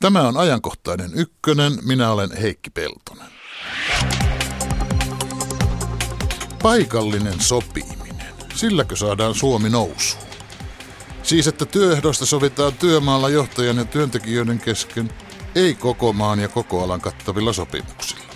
Tämä 0.00 0.28
on 0.28 0.36
ajankohtainen 0.36 1.10
ykkönen. 1.14 1.78
Minä 1.82 2.10
olen 2.10 2.36
Heikki 2.36 2.70
Peltonen. 2.70 3.26
Paikallinen 6.62 7.40
sopiminen. 7.40 8.34
Silläkö 8.54 8.96
saadaan 8.96 9.34
Suomi 9.34 9.70
nousuun? 9.70 10.24
Siis, 11.22 11.46
että 11.46 11.64
työehdoista 11.64 12.26
sovitaan 12.26 12.72
työmaalla 12.72 13.28
johtajan 13.28 13.76
ja 13.76 13.84
työntekijöiden 13.84 14.58
kesken, 14.58 15.10
ei 15.54 15.74
koko 15.74 16.12
maan 16.12 16.38
ja 16.38 16.48
koko 16.48 16.84
alan 16.84 17.00
kattavilla 17.00 17.52
sopimuksilla. 17.52 18.34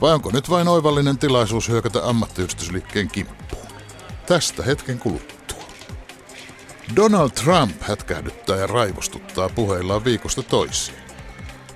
Vai 0.00 0.14
onko 0.14 0.30
nyt 0.30 0.50
vain 0.50 0.68
oivallinen 0.68 1.18
tilaisuus 1.18 1.68
hyökätä 1.68 2.08
ammattiyhdistysliikkeen 2.08 3.08
kimppuun? 3.08 3.66
Tästä 4.26 4.62
hetken 4.62 4.98
kuluttua. 4.98 5.39
Donald 6.96 7.30
Trump 7.30 7.82
hätkähdyttää 7.82 8.56
ja 8.56 8.66
raivostuttaa 8.66 9.48
puheillaan 9.48 10.04
viikosta 10.04 10.42
toisiin. 10.42 10.98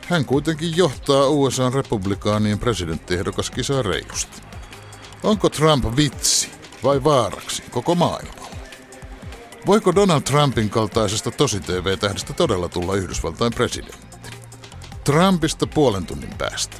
Hän 0.09 0.25
kuitenkin 0.25 0.77
johtaa 0.77 1.29
USAn 1.29 1.73
republikaanien 1.75 2.59
presidenttiehdokkaskisaa 2.59 3.83
reilusti. 3.83 4.43
Onko 5.23 5.49
Trump 5.49 5.97
vitsi 5.97 6.51
vai 6.85 7.05
vaaraksi 7.05 7.63
koko 7.71 7.95
maailma? 7.95 8.45
Voiko 9.67 9.95
Donald 9.95 10.23
Trumpin 10.23 10.71
kaltaisesta 10.71 11.31
tosi-TV-tähdestä 11.31 12.33
todella 12.33 12.69
tulla 12.69 12.95
Yhdysvaltain 12.95 13.53
presidentti? 13.53 14.31
Trumpista 15.05 15.67
puolen 15.67 16.07
tunnin 16.07 16.35
päästä. 16.39 16.77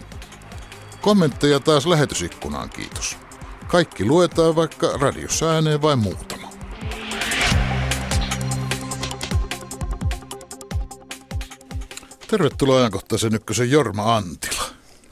Kommentteja 1.01 1.61
taas 1.61 1.87
lähetysikkunaan, 1.87 2.71
kiitos. 2.71 3.17
Kaikki 3.67 4.05
luetaan 4.05 4.57
vaikka 4.57 4.91
radiossa 5.01 5.51
ääneen 5.51 5.83
vain 5.83 5.99
muutama. 5.99 6.54
Tervetuloa 12.29 12.79
ajankohtaisen 12.79 13.35
ykkösen 13.35 13.71
Jorma 13.71 14.17
Antila. 14.17 14.65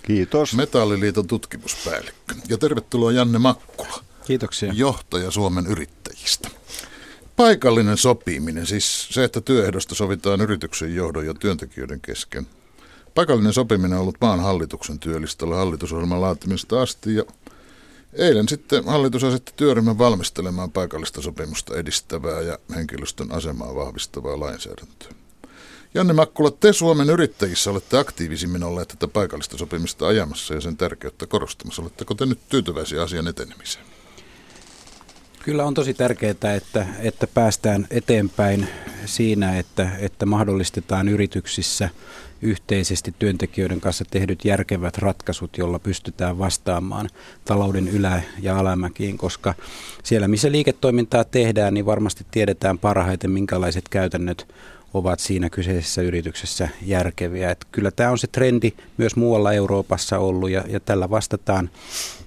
Kiitos. 0.03 0.55
Metalliliiton 0.55 1.27
tutkimuspäällikkö. 1.27 2.35
Ja 2.49 2.59
tervetuloa 2.59 3.13
Janne 3.13 3.39
Makkula. 3.39 4.05
Kiitoksia. 4.27 4.73
Johtaja 4.73 5.31
Suomen 5.31 5.67
yrittäjistä. 5.67 6.49
Paikallinen 7.37 7.97
sopiminen, 7.97 8.67
siis 8.67 9.09
se, 9.11 9.25
että 9.25 9.41
työehdosta 9.41 9.95
sovitaan 9.95 10.41
yrityksen 10.41 10.95
johdon 10.95 11.27
ja 11.27 11.35
työntekijöiden 11.35 12.01
kesken. 12.01 12.47
Paikallinen 13.15 13.53
sopiminen 13.53 13.93
on 13.93 14.01
ollut 14.01 14.21
maan 14.21 14.41
hallituksen 14.41 14.99
työlistalla 14.99 15.57
hallitusohjelman 15.57 16.21
laatimista 16.21 16.83
asti 16.83 17.15
ja 17.15 17.25
eilen 18.13 18.49
sitten 18.49 18.85
hallitus 18.85 19.25
asetti 19.25 19.53
työryhmän 19.57 19.99
valmistelemaan 19.99 20.71
paikallista 20.71 21.23
sopimusta 21.23 21.77
edistävää 21.77 22.41
ja 22.41 22.59
henkilöstön 22.75 23.33
asemaa 23.33 23.75
vahvistavaa 23.75 24.41
lainsäädäntöä. 24.41 25.22
Janne 25.95 26.13
Makkula, 26.13 26.51
te 26.51 26.73
Suomen 26.73 27.11
yrittäjissä 27.11 27.71
olette 27.71 27.99
aktiivisimmin 27.99 28.63
olleet 28.63 28.89
tätä 28.89 29.09
paikallista 29.09 29.59
sopimista 29.59 30.07
ajamassa 30.07 30.55
ja 30.55 30.61
sen 30.61 30.77
tärkeyttä 30.77 31.27
korostamassa. 31.27 31.83
Oletteko 31.83 32.15
te 32.15 32.27
nyt 32.27 32.39
tyytyväisiä 32.49 33.03
asian 33.03 33.29
etenemiseen? 33.29 33.85
Kyllä 35.45 35.65
on 35.65 35.75
tosi 35.75 35.95
tärkeää, 35.95 36.55
että, 36.57 36.87
että 36.99 37.27
päästään 37.27 37.87
eteenpäin 37.91 38.69
siinä, 39.05 39.59
että, 39.59 39.91
että 39.99 40.27
mahdollistetaan 40.27 41.09
yrityksissä 41.09 41.89
yhteisesti 42.43 43.15
työntekijöiden 43.19 43.81
kanssa 43.81 44.05
tehdyt 44.11 44.45
järkevät 44.45 44.99
ratkaisut, 44.99 45.59
jolla 45.59 45.79
pystytään 45.79 46.39
vastaamaan 46.39 47.09
talouden 47.45 47.89
ylä- 47.89 48.23
ja 48.41 48.59
alamäkiin, 48.59 49.19
koska 49.19 49.55
siellä 50.05 50.29
missä 50.29 50.53
liiketoimintaa 50.53 51.25
tehdään, 51.25 51.75
niin 51.75 51.87
varmasti 51.87 52.27
tiedetään 52.31 52.79
parhaiten, 52.79 53.31
minkälaiset 53.31 53.89
käytännöt 53.89 54.47
ovat 54.95 55.21
siinä 55.21 55.51
kyseisessä 55.51 56.03
yrityksessä 56.03 56.69
järkeviä. 56.83 57.51
Että 57.51 57.67
kyllä 57.73 57.91
tämä 57.91 58.11
on 58.11 58.19
se 58.19 58.27
trendi 58.27 58.73
myös 58.97 59.17
muualla 59.17 59.53
Euroopassa 59.53 60.19
ollut 60.19 60.51
ja, 60.51 60.65
ja 60.69 60.81
tällä 60.81 61.11
vastataan, 61.11 61.71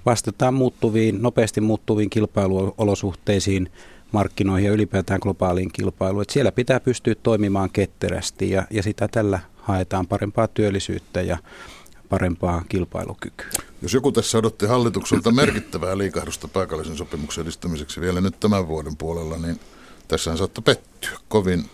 vastataan 0.06 0.54
muuttuviin, 0.54 1.22
nopeasti 1.22 1.62
muuttuviin 1.62 2.10
kilpailuolosuhteisiin, 2.10 3.72
markkinoihin 4.12 4.66
ja 4.66 4.74
ylipäätään 4.74 5.20
globaaliin 5.24 5.72
kilpailuun. 5.72 6.22
Että 6.22 6.34
siellä 6.34 6.52
pitää 6.52 6.80
pystyä 6.80 7.16
toimimaan 7.24 7.70
ketterästi 7.70 8.50
ja, 8.50 8.64
ja 8.72 8.84
sitä 8.84 9.08
tällä 9.08 9.40
haetaan 9.56 10.08
parempaa 10.08 10.48
työllisyyttä 10.48 11.22
ja 11.22 11.38
parempaa 12.10 12.64
kilpailukykyä. 12.70 13.50
Jos 13.82 13.94
joku 13.94 14.12
tässä 14.12 14.38
odotti 14.38 14.66
hallitukselta 14.66 15.32
merkittävää 15.32 15.98
liikahdusta 15.98 16.48
paikallisen 16.48 16.98
sopimuksen 16.98 17.42
edistämiseksi 17.42 18.02
vielä 18.02 18.22
nyt 18.22 18.40
tämän 18.40 18.68
vuoden 18.68 18.98
puolella, 18.98 19.38
niin 19.38 19.60
tässä 20.08 20.38
saattaa 20.38 20.62
pettyä. 20.62 21.18
Kovin 21.28 21.66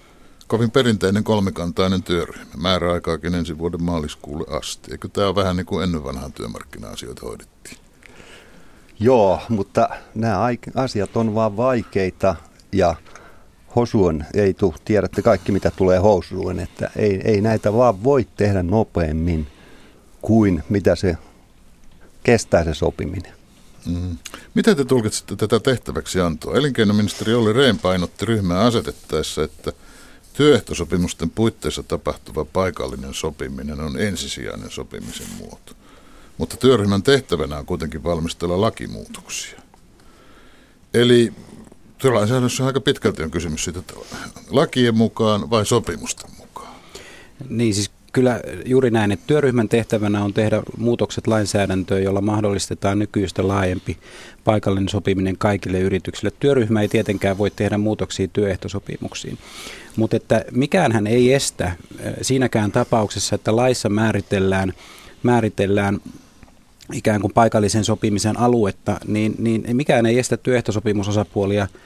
kovin 0.51 0.71
perinteinen 0.71 1.23
kolmikantainen 1.23 2.03
työryhmä. 2.03 2.53
Määräaikaakin 2.57 3.35
ensi 3.35 3.57
vuoden 3.57 3.83
maaliskuulle 3.83 4.57
asti. 4.57 4.91
Eikö 4.91 5.07
tämä 5.07 5.27
ole 5.27 5.35
vähän 5.35 5.55
niin 5.55 5.65
kuin 5.65 5.83
ennen 5.83 6.03
vanhaan 6.03 6.33
työmarkkina-asioita 6.33 7.25
hoidettiin? 7.25 7.77
Joo, 8.99 9.39
mutta 9.49 9.89
nämä 10.15 10.39
asiat 10.75 11.17
on 11.17 11.35
vaan 11.35 11.57
vaikeita 11.57 12.35
ja 12.71 12.95
hosuun 13.75 14.23
ei 14.33 14.53
tule, 14.53 14.73
tiedätte 14.85 15.21
kaikki 15.21 15.51
mitä 15.51 15.71
tulee 15.71 15.99
hosuun, 15.99 16.59
että 16.59 16.91
ei, 16.95 17.21
ei 17.23 17.41
näitä 17.41 17.73
vaan 17.73 18.03
voi 18.03 18.27
tehdä 18.35 18.63
nopeammin 18.63 19.47
kuin 20.21 20.63
mitä 20.69 20.95
se 20.95 21.17
kestää 22.23 22.63
se 22.63 22.73
sopiminen. 22.73 23.33
Mm. 23.85 24.17
Miten 24.53 24.75
te 24.75 24.85
tulkitsette 24.85 25.35
tätä 25.35 25.59
tehtäväksi 25.59 26.21
antoa? 26.21 26.55
Elinkeinoministeri 26.55 27.33
Olli 27.33 27.53
Rehn 27.53 27.79
painotti 27.79 28.25
ryhmää 28.25 28.59
asetettaessa, 28.59 29.43
että– 29.43 29.71
Työehtosopimusten 30.33 31.29
puitteissa 31.29 31.83
tapahtuva 31.83 32.45
paikallinen 32.45 33.13
sopiminen 33.13 33.79
on 33.79 33.99
ensisijainen 33.99 34.71
sopimisen 34.71 35.27
muoto. 35.37 35.73
Mutta 36.37 36.57
työryhmän 36.57 37.03
tehtävänä 37.03 37.57
on 37.57 37.65
kuitenkin 37.65 38.03
valmistella 38.03 38.61
lakimuutoksia. 38.61 39.61
Eli 40.93 41.33
työlainsäädännössä 41.97 42.65
aika 42.65 42.81
pitkälti 42.81 43.23
on 43.23 43.31
kysymys 43.31 43.63
siitä, 43.63 43.79
että 43.79 43.93
lakien 44.49 44.97
mukaan 44.97 45.49
vai 45.49 45.65
sopimusten 45.65 46.31
mukaan. 46.37 46.75
Niin 47.49 47.73
siis 47.73 47.91
kyllä 48.11 48.39
juuri 48.65 48.91
näin, 48.91 49.11
että 49.11 49.27
työryhmän 49.27 49.69
tehtävänä 49.69 50.23
on 50.23 50.33
tehdä 50.33 50.61
muutokset 50.77 51.27
lainsäädäntöön, 51.27 52.03
jolla 52.03 52.21
mahdollistetaan 52.21 52.99
nykyistä 52.99 53.47
laajempi 53.47 53.97
paikallinen 54.43 54.89
sopiminen 54.89 55.37
kaikille 55.37 55.79
yrityksille. 55.79 56.31
Työryhmä 56.39 56.81
ei 56.81 56.87
tietenkään 56.87 57.37
voi 57.37 57.51
tehdä 57.51 57.77
muutoksia 57.77 58.27
työehtosopimuksiin, 58.27 59.37
mutta 59.95 60.15
että 60.15 60.45
mikäänhän 60.51 61.07
ei 61.07 61.33
estä 61.33 61.65
äh, 61.65 61.75
siinäkään 62.21 62.71
tapauksessa, 62.71 63.35
että 63.35 63.55
laissa 63.55 63.89
määritellään, 63.89 64.73
määritellään 65.23 65.99
ikään 66.93 67.21
kuin 67.21 67.33
paikallisen 67.33 67.85
sopimisen 67.85 68.39
aluetta, 68.39 68.99
niin, 69.07 69.35
niin 69.37 69.65
mikään 69.73 70.05
ei 70.05 70.19
estä 70.19 70.37
työehtosopimusosapuolia– 70.37 71.67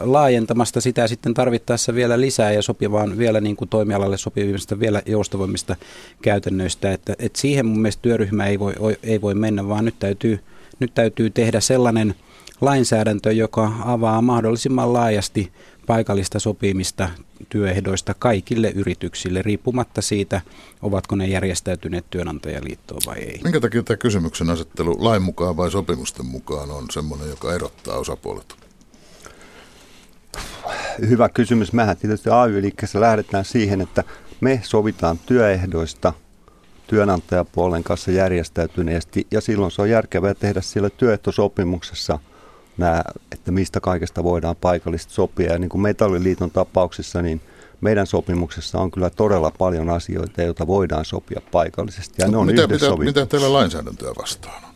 laajentamasta 0.00 0.80
sitä 0.80 1.06
sitten 1.08 1.34
tarvittaessa 1.34 1.94
vielä 1.94 2.20
lisää 2.20 2.52
ja 2.52 2.62
sopivaan 2.62 3.18
vielä 3.18 3.40
niin 3.40 3.56
kuin 3.56 3.68
toimialalle 3.68 4.16
sopivista 4.16 4.80
vielä 4.80 5.02
joustavoimmista 5.06 5.76
käytännöistä. 6.22 6.92
Että, 6.92 7.14
että 7.18 7.40
siihen 7.40 7.66
mun 7.66 7.80
mielestä 7.80 8.02
työryhmä 8.02 8.46
ei 8.46 8.58
voi, 8.58 8.74
ei 9.02 9.20
voi 9.20 9.34
mennä, 9.34 9.68
vaan 9.68 9.84
nyt 9.84 9.98
täytyy, 9.98 10.40
nyt 10.80 10.94
täytyy 10.94 11.30
tehdä 11.30 11.60
sellainen 11.60 12.14
lainsäädäntö, 12.60 13.32
joka 13.32 13.72
avaa 13.84 14.22
mahdollisimman 14.22 14.92
laajasti 14.92 15.52
paikallista 15.86 16.38
sopimista 16.38 17.08
työehdoista 17.48 18.14
kaikille 18.14 18.70
yrityksille, 18.70 19.42
riippumatta 19.42 20.02
siitä, 20.02 20.40
ovatko 20.82 21.16
ne 21.16 21.26
järjestäytyneet 21.26 22.04
työnantajaliittoon 22.10 23.00
vai 23.06 23.18
ei. 23.18 23.40
Minkä 23.44 23.60
takia 23.60 23.82
tämä 23.82 23.96
kysymyksen 23.96 24.50
asettelu 24.50 24.96
lain 24.98 25.22
mukaan 25.22 25.56
vai 25.56 25.70
sopimusten 25.70 26.26
mukaan 26.26 26.70
on 26.70 26.84
sellainen, 26.90 27.30
joka 27.30 27.54
erottaa 27.54 27.96
osapuolet? 27.96 28.69
Hyvä 31.08 31.28
kysymys. 31.28 31.72
Mähän 31.72 31.96
tietysti 31.96 32.30
AY-liikkeessä 32.30 33.00
lähdetään 33.00 33.44
siihen, 33.44 33.80
että 33.80 34.04
me 34.40 34.60
sovitaan 34.62 35.18
työehdoista 35.26 36.12
työnantajapuolen 36.86 37.84
kanssa 37.84 38.10
järjestäytyneesti 38.10 39.26
ja 39.30 39.40
silloin 39.40 39.70
se 39.72 39.82
on 39.82 39.90
järkevää 39.90 40.34
tehdä 40.34 40.60
siellä 40.60 40.90
työehtosopimuksessa 40.90 42.18
nämä, 42.78 43.02
että 43.32 43.50
mistä 43.50 43.80
kaikesta 43.80 44.24
voidaan 44.24 44.56
paikallisesti 44.60 45.12
sopia. 45.14 45.52
Ja 45.52 45.58
niin 45.58 45.68
kuin 45.68 45.82
Metalliliiton 45.82 46.50
tapauksessa, 46.50 47.22
niin 47.22 47.40
meidän 47.80 48.06
sopimuksessa 48.06 48.78
on 48.78 48.90
kyllä 48.90 49.10
todella 49.10 49.52
paljon 49.58 49.90
asioita, 49.90 50.42
joita 50.42 50.66
voidaan 50.66 51.04
sopia 51.04 51.40
paikallisesti. 51.52 52.14
Ja 52.18 52.26
no, 52.26 52.30
ne 52.30 52.36
on 52.38 52.46
mitä, 52.46 52.66
mitä, 52.66 52.96
mitä 52.96 53.26
teillä 53.26 53.52
lainsäädäntöä 53.52 54.12
vastaan 54.18 54.64
on? 54.64 54.74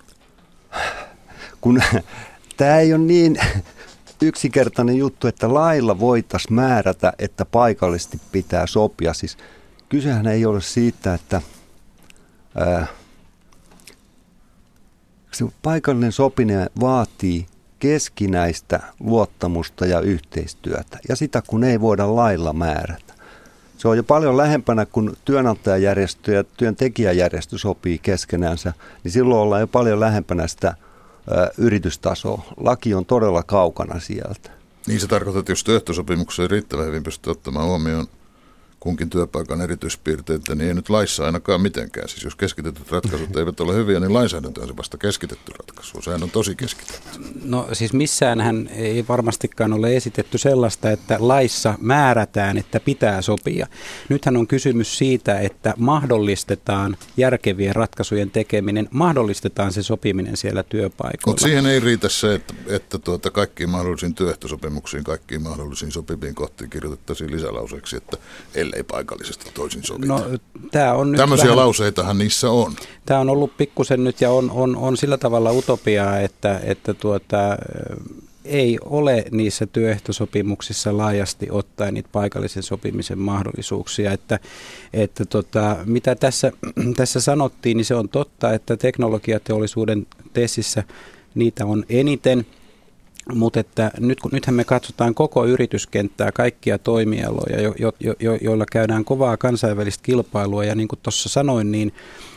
Kun 1.60 1.82
tämä 2.56 2.78
ei 2.78 2.94
ole 2.94 3.02
niin 3.02 3.36
yksinkertainen 4.26 4.96
juttu, 4.96 5.26
että 5.26 5.54
lailla 5.54 6.00
voitaisiin 6.00 6.54
määrätä, 6.54 7.12
että 7.18 7.44
paikallisesti 7.44 8.20
pitää 8.32 8.66
sopia. 8.66 9.14
Siis 9.14 9.36
kysehän 9.88 10.26
ei 10.26 10.46
ole 10.46 10.60
siitä, 10.60 11.14
että 11.14 11.42
ää, 12.54 12.86
se 15.32 15.44
paikallinen 15.62 16.12
sopiminen 16.12 16.70
vaatii 16.80 17.46
keskinäistä 17.78 18.80
luottamusta 19.00 19.86
ja 19.86 20.00
yhteistyötä. 20.00 20.98
Ja 21.08 21.16
sitä 21.16 21.42
kun 21.46 21.64
ei 21.64 21.80
voida 21.80 22.16
lailla 22.16 22.52
määrätä. 22.52 23.14
Se 23.78 23.88
on 23.88 23.96
jo 23.96 24.02
paljon 24.02 24.36
lähempänä, 24.36 24.86
kun 24.86 25.16
työnantajajärjestö 25.24 26.32
ja 26.32 26.44
työntekijäjärjestö 26.44 27.58
sopii 27.58 27.98
keskenänsä, 27.98 28.72
niin 29.04 29.12
silloin 29.12 29.40
ollaan 29.40 29.60
jo 29.60 29.66
paljon 29.66 30.00
lähempänä 30.00 30.46
sitä 30.46 30.74
ö, 31.30 31.50
yritystasoa. 31.58 32.42
Laki 32.56 32.94
on 32.94 33.06
todella 33.06 33.42
kaukana 33.42 34.00
sieltä. 34.00 34.50
Niin 34.86 35.00
se 35.00 35.06
tarkoittaa, 35.06 35.40
että 35.40 35.52
jos 35.52 35.64
työehtosopimuksessa 35.64 36.42
ei 36.42 36.48
riittävän 36.48 36.86
hyvin 36.86 37.02
pysty 37.02 37.30
ottamaan 37.30 37.66
huomioon 37.66 38.06
kunkin 38.84 39.10
työpaikan 39.10 39.60
erityispiirteitä, 39.60 40.54
niin 40.54 40.68
ei 40.68 40.74
nyt 40.74 40.88
laissa 40.88 41.24
ainakaan 41.24 41.60
mitenkään. 41.60 42.08
Siis 42.08 42.24
jos 42.24 42.36
keskitetyt 42.36 42.90
ratkaisut 42.90 43.36
eivät 43.36 43.60
ole 43.60 43.74
hyviä, 43.74 44.00
niin 44.00 44.14
lainsäädäntö 44.14 44.60
on 44.60 44.68
se 44.68 44.76
vasta 44.76 44.98
keskitetty 44.98 45.52
ratkaisu. 45.58 46.02
Sehän 46.02 46.22
on 46.22 46.30
tosi 46.30 46.56
keskitetty. 46.56 47.08
No 47.44 47.68
siis 47.72 47.92
missään 47.92 48.40
hän 48.40 48.68
ei 48.72 49.04
varmastikaan 49.08 49.72
ole 49.72 49.96
esitetty 49.96 50.38
sellaista, 50.38 50.90
että 50.90 51.16
laissa 51.18 51.74
määrätään, 51.80 52.58
että 52.58 52.80
pitää 52.80 53.22
sopia. 53.22 53.66
Nythän 54.08 54.36
on 54.36 54.46
kysymys 54.46 54.98
siitä, 54.98 55.40
että 55.40 55.74
mahdollistetaan 55.76 56.96
järkevien 57.16 57.74
ratkaisujen 57.74 58.30
tekeminen, 58.30 58.88
mahdollistetaan 58.90 59.72
se 59.72 59.82
sopiminen 59.82 60.36
siellä 60.36 60.62
työpaikoilla. 60.62 61.26
Mutta 61.26 61.42
siihen 61.42 61.66
ei 61.66 61.80
riitä 61.80 62.08
se, 62.08 62.34
että, 62.34 62.54
että 62.66 62.98
tuota, 62.98 63.30
kaikkiin 63.30 63.70
mahdollisiin 63.70 64.14
työehtosopimuksiin, 64.14 65.04
kaikkiin 65.04 65.42
mahdollisiin 65.42 65.92
sopiviin 65.92 66.34
kohtiin 66.34 66.70
kirjoitettaisiin 66.70 67.30
lisälauseeksi, 67.30 67.96
että 67.96 68.16
ellei 68.54 68.73
paikallisesti 68.82 69.50
toisin 69.54 69.84
sovita. 69.84 70.06
No, 70.06 70.24
tää 70.70 70.94
on 70.94 71.12
nyt 71.12 71.18
Tämmöisiä 71.18 71.44
vähän, 71.44 71.58
lauseitahan 71.58 72.18
niissä 72.18 72.50
on. 72.50 72.72
Tämä 73.06 73.20
on 73.20 73.30
ollut 73.30 73.56
pikkusen 73.56 74.04
nyt 74.04 74.20
ja 74.20 74.30
on, 74.30 74.50
on, 74.50 74.76
on 74.76 74.96
sillä 74.96 75.18
tavalla 75.18 75.52
utopiaa, 75.52 76.20
että, 76.20 76.60
että 76.64 76.94
tuota, 76.94 77.56
ei 78.44 78.78
ole 78.84 79.24
niissä 79.30 79.66
työehtosopimuksissa 79.66 80.96
laajasti 80.96 81.46
ottaen 81.50 81.94
niitä 81.94 82.08
paikallisen 82.12 82.62
sopimisen 82.62 83.18
mahdollisuuksia. 83.18 84.12
Että, 84.12 84.38
että 84.92 85.24
tota, 85.24 85.76
mitä 85.84 86.14
tässä, 86.14 86.52
tässä 86.96 87.20
sanottiin, 87.20 87.76
niin 87.76 87.84
se 87.84 87.94
on 87.94 88.08
totta, 88.08 88.52
että 88.52 88.76
teknologiateollisuuden 88.76 90.06
tessissä 90.32 90.82
niitä 91.34 91.66
on 91.66 91.84
eniten– 91.88 92.46
mutta 93.32 93.60
että 93.60 93.90
nyt, 94.00 94.20
kun, 94.20 94.30
nythän 94.34 94.54
me 94.54 94.64
katsotaan 94.64 95.14
koko 95.14 95.46
yrityskenttää, 95.46 96.32
kaikkia 96.32 96.78
toimialoja, 96.78 97.60
jo, 97.60 97.74
jo, 97.78 97.92
jo, 98.20 98.38
joilla 98.40 98.64
käydään 98.72 99.04
kovaa 99.04 99.36
kansainvälistä 99.36 100.02
kilpailua. 100.02 100.64
Ja 100.64 100.74
niin 100.74 100.88
kuin 100.88 100.98
tuossa 101.02 101.28
sanoin, 101.28 101.72
niin 101.72 101.92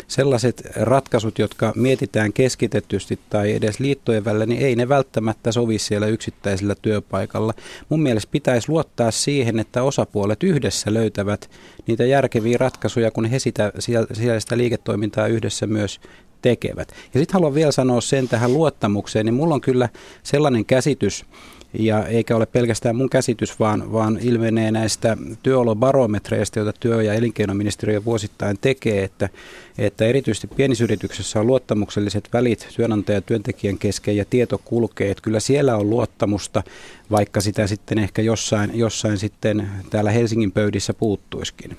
sellaiset 0.08 0.68
ratkaisut, 0.76 1.40
jotka 1.40 1.74
mietitään 1.76 2.34
keskitetysti 2.34 3.20
tai 3.30 3.54
edes 3.56 3.80
liittojen 3.80 4.26
välillä, 4.26 4.46
niin 4.46 4.62
ei 4.62 4.76
ne 4.76 4.90
välttämättä 4.90 5.52
sovi 5.52 5.80
siellä 5.80 6.08
yksittäisellä 6.08 6.76
työpaikalla. 6.82 7.54
Mun 7.90 8.02
mielestä 8.02 8.32
pitäisi 8.32 8.70
luottaa 8.70 9.12
siihen, 9.12 9.60
että 9.60 9.84
osapuolet 9.84 10.44
yhdessä 10.44 10.94
löytävät 10.94 11.50
niitä 11.88 12.06
järkeviä 12.06 12.58
ratkaisuja, 12.58 13.12
kun 13.12 13.26
he 13.26 13.40
sitä, 13.40 13.72
siellä 14.14 14.40
sitä 14.40 14.58
liiketoimintaa 14.58 15.28
yhdessä 15.28 15.68
myös 15.68 16.00
tekevät. 16.42 16.94
Ja 17.14 17.20
sitten 17.20 17.34
haluan 17.34 17.56
vielä 17.56 17.72
sanoa 17.72 18.02
sen 18.02 18.28
tähän 18.28 18.54
luottamukseen, 18.54 19.26
niin 19.26 19.34
mulla 19.34 19.56
on 19.56 19.62
kyllä 19.62 19.90
sellainen 20.24 20.66
käsitys, 20.66 21.26
ja 21.74 22.08
eikä 22.08 22.36
ole 22.36 22.46
pelkästään 22.46 22.96
mun 22.96 23.10
käsitys, 23.10 23.60
vaan, 23.60 23.92
vaan 23.92 24.20
ilmenee 24.22 24.72
näistä 24.72 25.18
työolobarometreistä, 25.44 26.60
joita 26.60 26.80
työ- 26.80 27.04
ja 27.04 27.14
elinkeinoministeriö 27.14 28.06
vuosittain 28.06 28.58
tekee, 28.62 29.04
että, 29.04 29.30
että 29.78 30.06
erityisesti 30.06 30.48
pienisyrityksessä 30.48 31.40
on 31.40 31.48
luottamukselliset 31.48 32.30
välit 32.34 32.68
työnantaja 32.76 33.18
ja 33.18 33.22
työntekijän 33.22 33.78
kesken 33.78 34.18
ja 34.18 34.26
tieto 34.26 34.62
kulkee, 34.66 35.12
että 35.12 35.24
kyllä 35.24 35.40
siellä 35.40 35.76
on 35.76 35.90
luottamusta, 35.90 36.64
vaikka 37.12 37.42
sitä 37.42 37.68
sitten 37.68 38.00
ehkä 38.00 38.22
jossain, 38.22 38.72
jossain 38.74 39.18
sitten 39.18 39.70
täällä 39.90 40.12
Helsingin 40.12 40.52
pöydissä 40.52 40.94
puuttuiskin. 40.94 41.78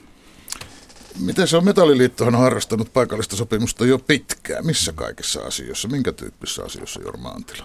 Miten 1.21 1.49
se 1.49 1.57
on? 1.57 1.65
Metalliliittohan 1.65 2.35
on 2.35 2.41
harrastanut 2.41 2.93
paikallista 2.93 3.37
sopimusta 3.37 3.87
jo 3.87 3.99
pitkään. 3.99 4.67
Missä 4.67 4.93
kaikissa 4.93 5.41
asioissa? 5.41 5.89
Minkä 5.89 6.13
tyyppisissä 6.13 6.65
asioissa, 6.65 7.03
Jorma 7.03 7.29
Antila? 7.29 7.65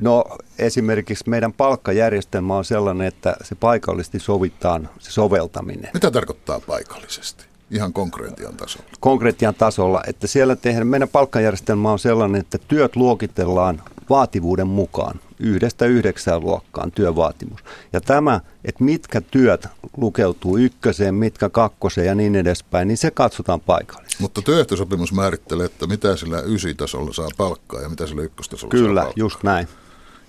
No 0.00 0.24
esimerkiksi 0.58 1.30
meidän 1.30 1.52
palkkajärjestelmä 1.52 2.56
on 2.56 2.64
sellainen, 2.64 3.06
että 3.06 3.36
se 3.42 3.54
paikallisesti 3.54 4.18
sovitaan 4.20 4.88
se 4.98 5.10
soveltaminen. 5.10 5.90
Mitä 5.94 6.10
tarkoittaa 6.10 6.60
paikallisesti? 6.60 7.44
Ihan 7.70 7.92
konkreettian 7.92 8.56
tasolla. 8.56 8.86
Konkreettian 9.00 9.54
tasolla, 9.54 10.02
että 10.06 10.26
siellä 10.26 10.56
tehdään, 10.56 10.86
meidän 10.86 11.08
palkkajärjestelmä 11.08 11.92
on 11.92 11.98
sellainen, 11.98 12.40
että 12.40 12.58
työt 12.58 12.96
luokitellaan 12.96 13.82
vaativuuden 14.10 14.66
mukaan 14.66 15.20
yhdestä 15.38 15.86
yhdeksään 15.86 16.40
luokkaan 16.40 16.92
työvaatimus. 16.92 17.60
Ja 17.92 18.00
tämä, 18.00 18.40
että 18.64 18.84
mitkä 18.84 19.20
työt 19.20 19.66
lukeutuu 19.96 20.56
ykköseen, 20.56 21.14
mitkä 21.14 21.48
kakkoseen 21.48 22.06
ja 22.06 22.14
niin 22.14 22.36
edespäin, 22.36 22.88
niin 22.88 22.98
se 22.98 23.10
katsotaan 23.10 23.60
paikallisesti. 23.60 24.22
Mutta 24.22 24.42
työehtosopimus 24.42 25.12
määrittelee, 25.12 25.66
että 25.66 25.86
mitä 25.86 26.16
sillä 26.16 26.40
ysitasolla 26.46 27.12
saa 27.12 27.28
palkkaa 27.36 27.80
ja 27.82 27.88
mitä 27.88 28.06
sillä 28.06 28.22
ykköstasolla 28.22 28.70
Kyllä, 28.70 29.00
saa 29.00 29.04
palkkaa. 29.04 29.24
just 29.24 29.42
näin. 29.42 29.68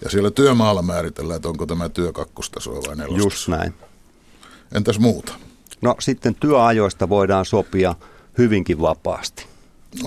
Ja 0.03 0.09
siellä 0.09 0.31
työmaalla 0.31 0.81
määritellään, 0.81 1.35
että 1.35 1.49
onko 1.49 1.65
tämä 1.65 1.89
työ 1.89 2.11
kakkostasoa 2.11 2.79
vai 2.87 2.95
nelostasoa. 2.95 3.25
Just 3.25 3.47
näin. 3.47 3.73
Entäs 4.75 4.99
muuta? 4.99 5.33
No 5.81 5.95
sitten 5.99 6.35
työajoista 6.35 7.09
voidaan 7.09 7.45
sopia 7.45 7.95
hyvinkin 8.37 8.81
vapaasti. 8.81 9.45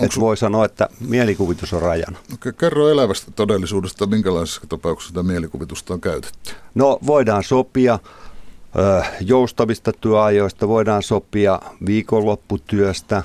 Et 0.01 0.19
voi 0.19 0.37
sanoa, 0.37 0.65
että 0.65 0.89
mielikuvitus 1.07 1.73
on 1.73 1.81
rajana. 1.81 2.17
Okay, 2.33 2.51
kerro 2.51 2.89
elävästä 2.89 3.31
todellisuudesta, 3.31 4.05
minkälaisessa 4.05 4.61
tapauksessa 4.69 5.13
tätä 5.13 5.23
mielikuvitusta 5.23 5.93
on 5.93 6.01
käytetty? 6.01 6.51
No 6.75 6.99
voidaan 7.05 7.43
sopia 7.43 7.99
ö, 8.79 9.03
joustavista 9.21 9.91
työajoista, 10.01 10.67
voidaan 10.67 11.03
sopia 11.03 11.59
viikonlopputyöstä. 11.85 13.23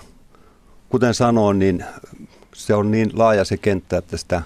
Kuten 0.88 1.14
sanoin, 1.14 1.58
niin 1.58 1.84
se 2.54 2.74
on 2.74 2.90
niin 2.90 3.10
laaja 3.14 3.44
se 3.44 3.56
kenttä, 3.56 3.96
että 3.98 4.16
sitä 4.16 4.42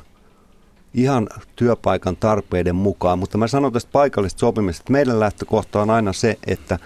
ihan 0.94 1.29
työpaikan 1.56 2.17
tarpeiden 2.17 2.76
mukaan. 2.76 3.19
Mutta 3.19 3.38
mä 3.38 3.49
sanon 3.49 3.73
tästä 3.73 3.93
paikallisesta 3.93 4.41
sopimisesta, 4.41 4.82
että 4.82 4.93
meidän 4.93 5.21
lähtökohta 5.21 5.82
on 5.82 5.91
aina 5.91 6.12
se, 6.12 6.38
että 6.47 6.79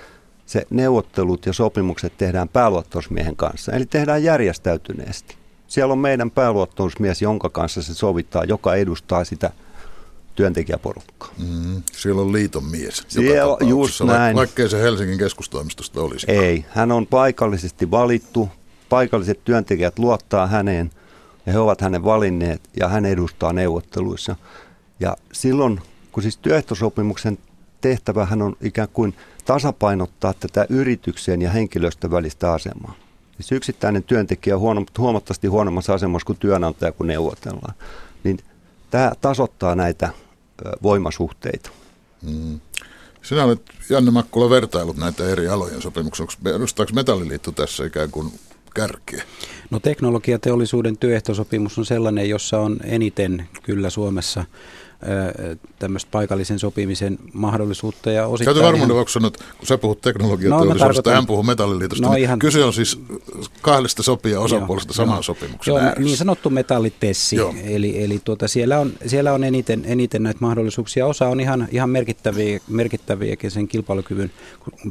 se 0.52 0.66
neuvottelut 0.70 1.46
ja 1.46 1.52
sopimukset 1.52 2.18
tehdään 2.18 2.48
pääluottamusmiehen 2.48 3.36
kanssa. 3.36 3.72
Eli 3.72 3.86
tehdään 3.86 4.24
järjestäytyneesti. 4.24 5.36
Siellä 5.66 5.92
on 5.92 5.98
meidän 5.98 6.30
pääluottamusmies, 6.30 7.22
jonka 7.22 7.48
kanssa 7.48 7.82
se 7.82 7.94
sovittaa, 7.94 8.44
joka 8.44 8.74
edustaa 8.74 9.24
sitä 9.24 9.50
työntekijäporukkaa. 10.34 11.30
Mm, 11.38 11.82
siellä 11.92 12.22
on 12.22 12.32
liiton 12.32 12.64
mies. 12.64 13.04
Siellä, 13.08 13.56
just 13.60 14.00
näin. 14.00 14.36
Vaikkei 14.36 14.68
se 14.68 14.82
Helsingin 14.82 15.18
keskustoimistosta 15.18 16.00
olisi. 16.00 16.30
Ei, 16.30 16.64
hän 16.68 16.92
on 16.92 17.06
paikallisesti 17.06 17.90
valittu. 17.90 18.48
Paikalliset 18.88 19.44
työntekijät 19.44 19.98
luottaa 19.98 20.46
häneen 20.46 20.90
ja 21.46 21.52
he 21.52 21.58
ovat 21.58 21.80
hänen 21.80 22.04
valinneet 22.04 22.60
ja 22.80 22.88
hän 22.88 23.06
edustaa 23.06 23.52
neuvotteluissa. 23.52 24.36
Ja 25.00 25.16
silloin, 25.32 25.80
kun 26.12 26.22
siis 26.22 26.36
työehtosopimuksen 26.36 27.38
tehtävähän 27.80 28.42
on 28.42 28.56
ikään 28.60 28.88
kuin 28.92 29.14
tasapainottaa 29.44 30.34
tätä 30.40 30.66
yrityksen 30.68 31.42
ja 31.42 31.50
henkilöstön 31.50 32.10
välistä 32.10 32.52
asemaa. 32.52 32.94
Siis 33.34 33.52
yksittäinen 33.52 34.02
työntekijä 34.02 34.56
on 34.56 34.86
huomattavasti 34.98 35.46
huonommassa 35.46 35.94
asemassa 35.94 36.26
kuin 36.26 36.38
työnantaja, 36.38 36.92
kun 36.92 37.06
neuvotellaan. 37.06 37.74
Niin 38.24 38.38
tämä 38.90 39.12
tasoittaa 39.20 39.74
näitä 39.74 40.10
voimasuhteita. 40.82 41.70
Mm. 42.22 42.60
Sinä 43.22 43.44
olet, 43.44 43.62
Janne 43.90 44.10
Makkula, 44.10 44.50
vertailut 44.50 44.96
näitä 44.96 45.28
eri 45.28 45.48
alojen 45.48 45.82
sopimuksia. 45.82 46.26
Edustaako 46.56 46.92
Metalliliitto 46.94 47.52
tässä 47.52 47.84
ikään 47.86 48.10
kuin 48.10 48.32
kärkeä? 48.74 49.22
No 49.70 49.80
teknologiateollisuuden 49.80 50.98
työehtosopimus 50.98 51.78
on 51.78 51.86
sellainen, 51.86 52.28
jossa 52.28 52.58
on 52.58 52.76
eniten 52.84 53.48
kyllä 53.62 53.90
Suomessa 53.90 54.44
tämmöistä 55.78 56.08
paikallisen 56.10 56.58
sopimisen 56.58 57.18
mahdollisuutta. 57.32 58.10
Ja 58.10 58.26
osittain 58.26 58.54
Käytä 58.54 58.66
varmuuden 58.66 58.96
vuoksi 58.96 59.12
sanoa, 59.12 59.28
että 59.28 59.44
kun 59.58 59.66
sä 59.66 59.78
puhut 59.78 60.00
teknologiateollisuudesta, 60.00 61.10
no, 61.10 61.16
hän 61.16 61.26
puhuu 61.26 61.42
metalliliitosta, 61.42 62.06
no, 62.06 62.12
niin 62.12 62.22
ihan... 62.22 62.38
kyse 62.38 62.64
on 62.64 62.72
siis 62.72 63.00
kahdesta 63.62 64.02
sopia 64.02 64.40
osapuolesta 64.40 64.92
saman 64.92 65.14
joo. 65.14 65.22
sopimuksen 65.22 65.74
joo, 65.74 65.80
Niin 65.98 66.16
sanottu 66.16 66.50
metallitessi, 66.50 67.36
joo. 67.36 67.54
eli, 67.64 68.04
eli 68.04 68.20
tuota, 68.24 68.48
siellä 68.48 68.78
on, 68.78 68.92
siellä 69.06 69.32
on 69.32 69.44
eniten, 69.44 69.82
eniten 69.86 70.22
näitä 70.22 70.38
mahdollisuuksia. 70.40 71.06
Osa 71.06 71.28
on 71.28 71.40
ihan, 71.40 71.68
ihan 71.70 71.90
merkittäviä, 71.90 72.60
merkittäviäkin 72.68 73.50
sen 73.50 73.68
kilpailukyvyn 73.68 74.30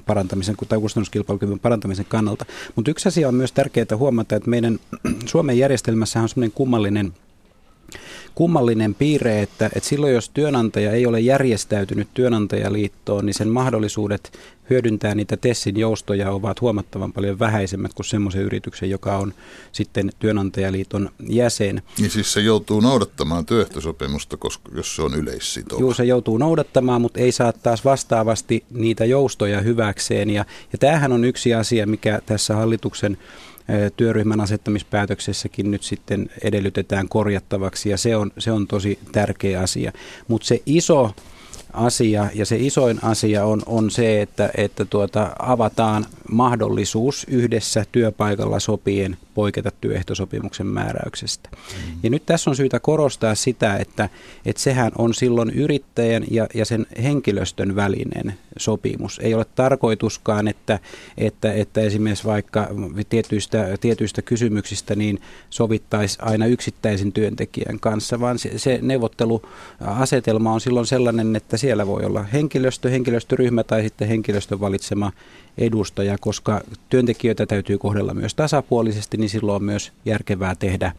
parantamisen 0.06 0.56
tai 0.70 0.80
kustannuskilpailukyvyn 0.80 1.60
parantamisen 1.60 2.06
kannalta. 2.06 2.46
Mutta 2.75 2.91
yksi 2.91 3.08
asia 3.08 3.27
on 3.27 3.36
myös 3.36 3.51
tärkeää 3.51 3.98
huomata, 3.98 4.36
että 4.36 4.50
meidän 4.50 4.80
Suomen 5.25 5.58
järjestelmässä 5.58 6.22
on 6.22 6.30
semmoinen 6.30 6.51
kummallinen 6.51 7.13
kummallinen 8.36 8.96
piirre, 8.96 9.42
että, 9.42 9.66
että 9.66 9.90
silloin 9.90 10.14
jos 10.14 10.30
työnantaja 10.30 10.92
ei 10.92 11.06
ole 11.06 11.20
järjestäytynyt 11.20 12.08
työnantajaliittoon, 12.14 13.26
niin 13.26 13.34
sen 13.34 13.48
mahdollisuudet 13.48 14.40
hyödyntää 14.70 15.16
niitä 15.16 15.38
TESSin 15.38 15.80
joustoja 15.80 16.32
ovat 16.32 16.62
huomattavan 16.62 17.14
paljon 17.14 17.40
vähäisemmät 17.40 17.94
kuin 17.94 18.06
semmoisen 18.06 18.42
yrityksen, 18.42 18.90
joka 18.90 19.18
on 19.18 19.34
sitten 19.72 20.10
työnantajaliiton 20.20 21.10
jäsen. 21.28 21.82
Niin 22.00 22.12
siis 22.12 22.34
se 22.34 22.42
joutuu 22.42 22.80
noudattamaan 22.80 23.46
työehtosopimusta, 23.46 24.38
koska 24.38 24.72
jos 24.76 24.96
se 24.96 25.02
on 25.02 25.16
yleissitova. 25.16 25.82
Joo, 25.82 25.94
se 25.94 26.06
joutuu 26.06 26.38
noudattamaan, 26.38 27.02
mutta 27.02 27.20
ei 27.20 27.32
saa 27.32 27.54
taas 27.54 27.86
vastaavasti 27.86 28.64
niitä 28.70 29.06
joustoja 29.06 29.62
hyväkseen. 29.62 30.30
Ja, 30.30 30.46
ja 30.72 30.78
tämähän 30.78 31.12
on 31.12 31.26
yksi 31.26 31.54
asia, 31.54 31.88
mikä 31.88 32.22
tässä 32.26 32.56
hallituksen 32.56 33.18
työryhmän 33.98 34.42
asettamispäätöksessäkin 34.42 35.72
nyt 35.72 35.84
sitten 35.84 36.30
edellytetään 36.44 37.10
korjattavaksi 37.10 37.90
ja 37.90 37.98
se 37.98 38.16
on, 38.16 38.32
se 38.38 38.51
on 38.51 38.68
tosi 38.68 39.00
tärkeä 39.12 39.62
asia. 39.62 39.92
Mutta 40.28 40.48
se 40.48 40.62
iso 40.66 41.12
asia 41.74 42.30
ja 42.34 42.46
se 42.46 42.58
isoin 42.60 43.00
asia 43.04 43.46
on, 43.46 43.62
on 43.66 43.92
se, 43.92 44.22
että, 44.22 44.50
että 44.58 44.86
tuota, 44.86 45.36
avataan 45.40 46.06
mahdollisuus 46.32 47.25
yhdessä 47.30 47.86
työpaikalla 47.92 48.60
sopien 48.60 49.18
poiketa 49.34 49.72
työehtosopimuksen 49.82 50.68
määräyksestä. 50.68 51.50
Mm. 51.51 52.00
Ja 52.04 52.10
nyt 52.10 52.25
tässä 52.25 52.50
on 52.50 52.56
syytä 52.56 52.80
korostaa 52.80 53.36
sitä, 53.36 53.78
että, 53.78 54.10
että 54.46 54.62
sehän 54.62 54.92
on 54.98 55.13
silloin 55.13 55.50
yrittäjän 55.50 56.24
ja, 56.32 56.48
ja 56.54 56.66
sen 56.66 56.86
henkilöstön 57.04 57.75
välinen 57.75 58.34
sopimus. 58.58 59.20
Ei 59.24 59.34
ole 59.34 59.46
tarkoituskaan, 59.56 60.48
että, 60.48 60.80
että, 61.18 61.54
että 61.54 61.82
esimerkiksi 61.82 62.25
vaikka 62.25 62.68
tietyistä, 63.10 63.78
tietyistä 63.82 64.22
kysymyksistä 64.22 64.96
niin 64.96 65.22
sovittaisi 65.50 66.18
aina 66.22 66.46
yksittäisen 66.46 67.12
työntekijän 67.12 67.80
kanssa, 67.80 68.20
vaan 68.20 68.40
se, 68.40 68.60
se 68.60 68.80
neuvotteluasetelma 68.82 70.54
on 70.54 70.62
silloin 70.62 70.86
sellainen, 70.86 71.36
että 71.36 71.58
siellä 71.62 71.88
voi 71.88 72.06
olla 72.06 72.24
henkilöstö, 72.24 72.89
henkilöstöryhmä 72.89 73.63
tai 73.63 73.82
sitten 73.82 74.08
henkilöstön 74.08 74.60
valitsema 74.60 75.12
edustaja, 75.58 76.18
koska 76.18 76.62
työntekijöitä 76.89 77.46
täytyy 77.46 77.77
kohdella 77.77 78.13
myös 78.13 78.36
tasapuolisesti, 78.36 79.18
niin 79.18 79.30
silloin 79.30 79.56
on 79.56 79.63
myös 79.63 79.91
järkevää 80.06 80.56
tehdä 80.56 80.91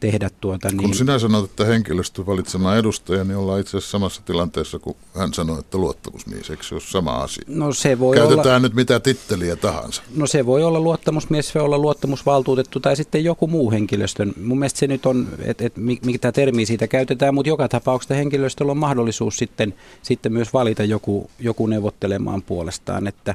tehdä 0.00 0.30
tuota. 0.40 0.68
Niin... 0.68 0.78
Kun 0.78 0.94
sinä 0.94 1.18
sanot, 1.18 1.44
että 1.44 1.64
henkilöstö 1.64 2.26
valitsema 2.26 2.76
edustaja, 2.76 3.24
niin 3.24 3.36
ollaan 3.36 3.60
itse 3.60 3.76
asiassa 3.76 3.90
samassa 3.90 4.22
tilanteessa, 4.24 4.78
kun 4.78 4.96
hän 5.14 5.34
sanoi, 5.34 5.58
että 5.58 5.78
luottamusmies, 5.78 6.50
eikö 6.50 6.62
se 6.62 6.74
ole 6.74 6.82
sama 6.82 7.16
asia? 7.16 7.44
No 7.48 7.72
se 7.72 7.98
voi 7.98 8.16
Käytetään 8.16 8.46
olla... 8.46 8.58
nyt 8.58 8.74
mitä 8.74 9.00
titteliä 9.00 9.56
tahansa. 9.56 10.02
No 10.16 10.26
se 10.26 10.46
voi 10.46 10.64
olla 10.64 10.80
luottamusmies, 10.80 11.48
se 11.48 11.54
voi 11.54 11.64
olla 11.64 11.78
luottamusvaltuutettu 11.78 12.80
tai 12.80 12.96
sitten 12.96 13.24
joku 13.24 13.46
muu 13.46 13.70
henkilöstön. 13.70 14.32
Mun 14.44 14.58
mielestä 14.58 14.78
se 14.78 14.86
nyt 14.86 15.06
on, 15.06 15.28
että 15.44 15.64
et, 15.66 15.72
mitä 16.04 16.32
termiä 16.32 16.66
siitä 16.66 16.86
käytetään, 16.86 17.34
mutta 17.34 17.48
joka 17.48 17.68
tapauksessa 17.68 18.14
henkilöstöllä 18.14 18.72
on 18.72 18.78
mahdollisuus 18.78 19.36
sitten, 19.36 19.74
sitten 20.02 20.32
myös 20.32 20.52
valita 20.52 20.84
joku, 20.84 21.30
joku 21.38 21.66
neuvottelemaan 21.66 22.42
puolestaan. 22.42 23.06
Että 23.06 23.34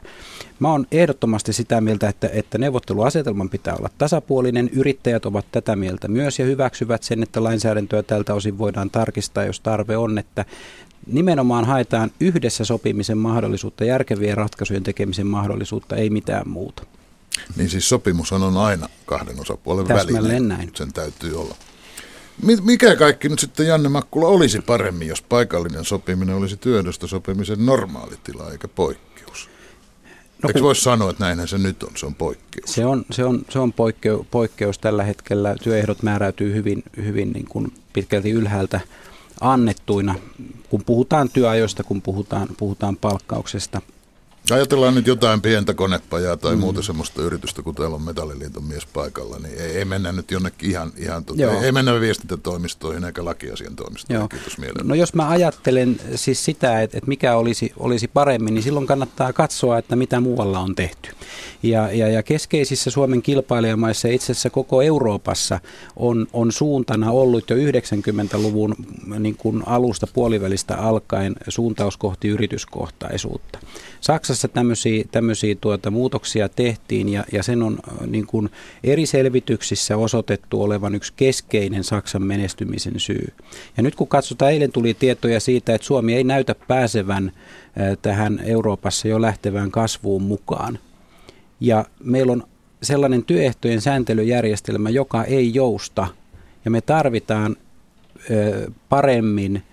mä 0.63 0.72
oon 0.72 0.88
ehdottomasti 0.91 1.53
sitä 1.53 1.82
mieltä, 1.82 2.10
että, 2.10 2.29
että 2.34 2.58
neuvotteluasetelman 2.58 3.50
pitää 3.50 3.75
olla 3.75 3.89
tasapuolinen. 3.98 4.70
Yrittäjät 4.74 5.25
ovat 5.25 5.46
tätä 5.51 5.75
mieltä 5.75 6.08
myös 6.08 6.39
ja 6.39 6.46
hyväksyvät 6.46 7.03
sen, 7.03 7.24
että 7.24 7.43
lainsäädäntöä 7.43 8.03
tältä 8.03 8.34
osin 8.34 8.58
voidaan 8.58 8.89
tarkistaa, 8.89 9.46
jos 9.46 9.60
tarve 9.60 9.98
on, 9.98 10.17
että 10.17 10.46
nimenomaan 11.08 11.65
haetaan 11.65 12.12
yhdessä 12.20 12.65
sopimisen 12.65 13.17
mahdollisuutta, 13.17 13.86
järkevien 13.86 14.38
ratkaisujen 14.38 14.84
tekemisen 14.84 15.27
mahdollisuutta, 15.27 15.96
ei 15.96 16.10
mitään 16.10 16.50
muuta. 16.50 16.84
Niin 17.55 17.70
siis 17.70 17.89
sopimus 17.89 18.32
on 18.32 18.58
aina 18.58 18.89
kahden 19.05 19.39
osapuolen 19.39 19.88
välinen. 19.88 20.48
näin. 20.48 20.72
Sen 20.75 20.93
täytyy 20.93 21.41
olla. 21.41 21.55
Mikä 22.63 22.96
kaikki 22.96 23.29
nyt 23.29 23.39
sitten 23.39 23.67
Janne 23.67 23.89
Makkula 23.89 24.27
olisi 24.27 24.62
paremmin, 24.62 25.08
jos 25.08 25.22
paikallinen 25.22 25.86
sopiminen 25.86 26.36
olisi 26.36 26.58
työdöstä 26.58 27.08
sopimisen 27.08 27.65
normaali 27.65 28.15
tila 28.24 28.51
eikä 28.51 28.67
poikkeus? 28.67 29.12
No, 30.43 30.50
Eikö 30.50 30.62
voisi 30.62 30.81
sanoa, 30.81 31.09
että 31.09 31.23
näinhän 31.23 31.47
se 31.47 31.57
nyt 31.57 31.83
on, 31.83 31.91
se 31.95 32.05
on 32.05 32.15
poikkeus? 32.15 32.73
Se 32.73 32.85
on, 32.85 33.05
se 33.12 33.23
on, 33.23 33.45
se 33.50 33.59
on 33.59 33.73
poikkeus, 33.73 34.25
poikkeus 34.31 34.79
tällä 34.79 35.03
hetkellä. 35.03 35.55
Työehdot 35.63 36.03
määräytyy 36.03 36.53
hyvin, 36.53 36.83
hyvin 36.97 37.31
niin 37.31 37.45
kuin 37.50 37.73
pitkälti 37.93 38.31
ylhäältä 38.31 38.81
annettuina, 39.41 40.15
kun 40.69 40.83
puhutaan 40.85 41.29
työajoista, 41.29 41.83
kun 41.83 42.01
puhutaan, 42.01 42.47
puhutaan 42.57 42.97
palkkauksesta. 42.97 43.81
Ajatellaan 44.51 44.95
nyt 44.95 45.07
jotain 45.07 45.41
pientä 45.41 45.73
konepajaa 45.73 46.38
tai 46.38 46.55
mm. 46.55 46.59
muuta 46.59 46.81
semmoista 46.81 47.21
yritystä, 47.21 47.62
kun 47.62 47.75
täällä 47.75 47.95
on 47.95 48.01
Metalliliiton 48.01 48.63
mies 48.63 48.85
paikalla, 48.85 49.39
niin 49.39 49.62
ei, 49.62 49.77
ei 49.77 49.85
mennä 49.85 50.12
nyt 50.12 50.31
jonnekin 50.31 50.69
ihan, 50.69 50.91
ihan 50.97 51.25
tuota, 51.25 51.51
ei, 51.51 51.65
ei 51.65 51.71
mennä 51.71 52.00
viestintätoimistoihin 52.00 53.03
eikä 53.03 53.25
lakiasiantoimistoihin. 53.25 54.19
Joo. 54.19 54.27
Kiitos 54.27 54.57
mielellä. 54.57 54.83
No 54.83 54.95
jos 54.95 55.13
mä 55.13 55.29
ajattelen 55.29 56.00
siis 56.15 56.45
sitä, 56.45 56.81
että, 56.81 56.97
että 56.97 57.07
mikä 57.07 57.35
olisi, 57.35 57.73
olisi 57.77 58.07
paremmin, 58.07 58.53
niin 58.53 58.63
silloin 58.63 58.88
kannattaa 58.88 59.33
katsoa, 59.33 59.77
että 59.77 59.95
mitä 59.95 60.19
muualla 60.19 60.59
on 60.59 60.75
tehty. 60.75 61.09
Ja, 61.63 61.91
ja, 61.91 62.07
ja 62.07 62.23
keskeisissä 62.23 62.89
Suomen 62.89 63.21
kilpailijamaissa 63.21 64.07
ja 64.07 64.13
itse 64.13 64.31
asiassa 64.31 64.50
koko 64.50 64.81
Euroopassa 64.81 65.59
on, 65.95 66.27
on 66.33 66.51
suuntana 66.51 67.12
ollut 67.12 67.50
jo 67.50 67.55
90-luvun 67.55 68.75
niin 69.19 69.35
kuin 69.35 69.63
alusta 69.65 70.07
puolivälistä 70.07 70.77
alkaen 70.77 71.35
suuntaus 71.47 71.97
kohti 71.97 72.27
yrityskohtaisuutta. 72.27 73.59
Saksassa 74.34 74.48
tämmöisiä, 74.48 75.04
tämmöisiä 75.12 75.56
tuota, 75.62 75.92
muutoksia 75.92 76.50
tehtiin 76.50 77.10
ja, 77.10 77.24
ja 77.32 77.44
sen 77.44 77.63
on 77.63 77.78
niin 78.08 78.28
kuin 78.28 78.50
eri 78.84 79.06
selvityksissä 79.06 79.98
osoitettu 79.98 80.62
olevan 80.62 80.96
yksi 80.96 81.13
keskeinen 81.16 81.84
Saksan 81.84 82.24
menestymisen 82.24 83.00
syy. 83.00 83.34
Ja 83.78 83.84
nyt 83.84 83.96
kun 83.96 84.08
katsotaan, 84.08 84.52
eilen 84.52 84.72
tuli 84.72 84.94
tietoja 84.94 85.40
siitä, 85.40 85.75
että 85.75 85.88
Suomi 85.88 86.16
ei 86.16 86.24
näytä 86.24 86.56
pääsevän 86.68 87.32
tähän 88.02 88.40
Euroopassa 88.44 89.08
jo 89.08 89.22
lähtevään 89.22 89.72
kasvuun 89.72 90.22
mukaan. 90.22 90.80
Ja 91.60 91.86
meillä 92.04 92.32
on 92.32 92.44
sellainen 92.84 93.25
työehtojen 93.25 93.82
sääntelyjärjestelmä, 93.82 94.90
joka 94.90 95.24
ei 95.24 95.54
jousta 95.54 96.08
ja 96.66 96.72
me 96.72 96.82
tarvitaan 96.82 97.56
paremmin 98.90 99.63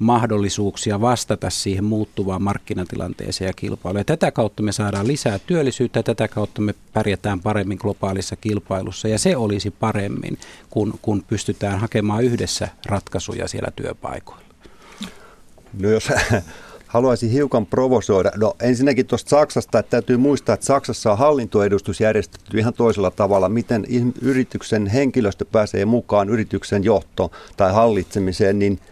mahdollisuuksia 0.00 1.00
vastata 1.00 1.50
siihen 1.50 1.84
muuttuvaan 1.84 2.42
markkinatilanteeseen 2.42 3.46
ja 3.46 3.52
kilpailuun. 3.52 4.00
Ja 4.00 4.04
tätä 4.04 4.30
kautta 4.30 4.62
me 4.62 4.72
saadaan 4.72 5.06
lisää 5.06 5.38
työllisyyttä 5.38 5.98
ja 5.98 6.02
tätä 6.02 6.28
kautta 6.28 6.60
me 6.60 6.74
pärjätään 6.92 7.40
paremmin 7.40 7.78
globaalissa 7.80 8.36
kilpailussa 8.36 9.08
ja 9.08 9.18
se 9.18 9.36
olisi 9.36 9.70
paremmin, 9.70 10.38
kun, 10.70 10.94
kun 11.02 11.22
pystytään 11.28 11.80
hakemaan 11.80 12.24
yhdessä 12.24 12.68
ratkaisuja 12.86 13.48
siellä 13.48 13.68
työpaikoilla. 13.76 14.42
No 15.80 15.90
jos 15.90 16.08
haluaisin 16.86 17.30
hiukan 17.30 17.66
provosoida. 17.66 18.30
No 18.36 18.56
ensinnäkin 18.60 19.06
tuosta 19.06 19.30
Saksasta, 19.30 19.78
että 19.78 19.90
täytyy 19.90 20.16
muistaa, 20.16 20.54
että 20.54 20.66
Saksassa 20.66 21.12
on 21.12 21.18
hallintoedustus 21.18 22.00
järjestetty 22.00 22.58
ihan 22.58 22.74
toisella 22.74 23.10
tavalla. 23.10 23.48
Miten 23.48 23.86
yrityksen 24.22 24.86
henkilöstö 24.86 25.44
pääsee 25.44 25.84
mukaan 25.84 26.28
yrityksen 26.28 26.84
johtoon 26.84 27.30
tai 27.56 27.72
hallitsemiseen, 27.72 28.58
niin– 28.58 28.80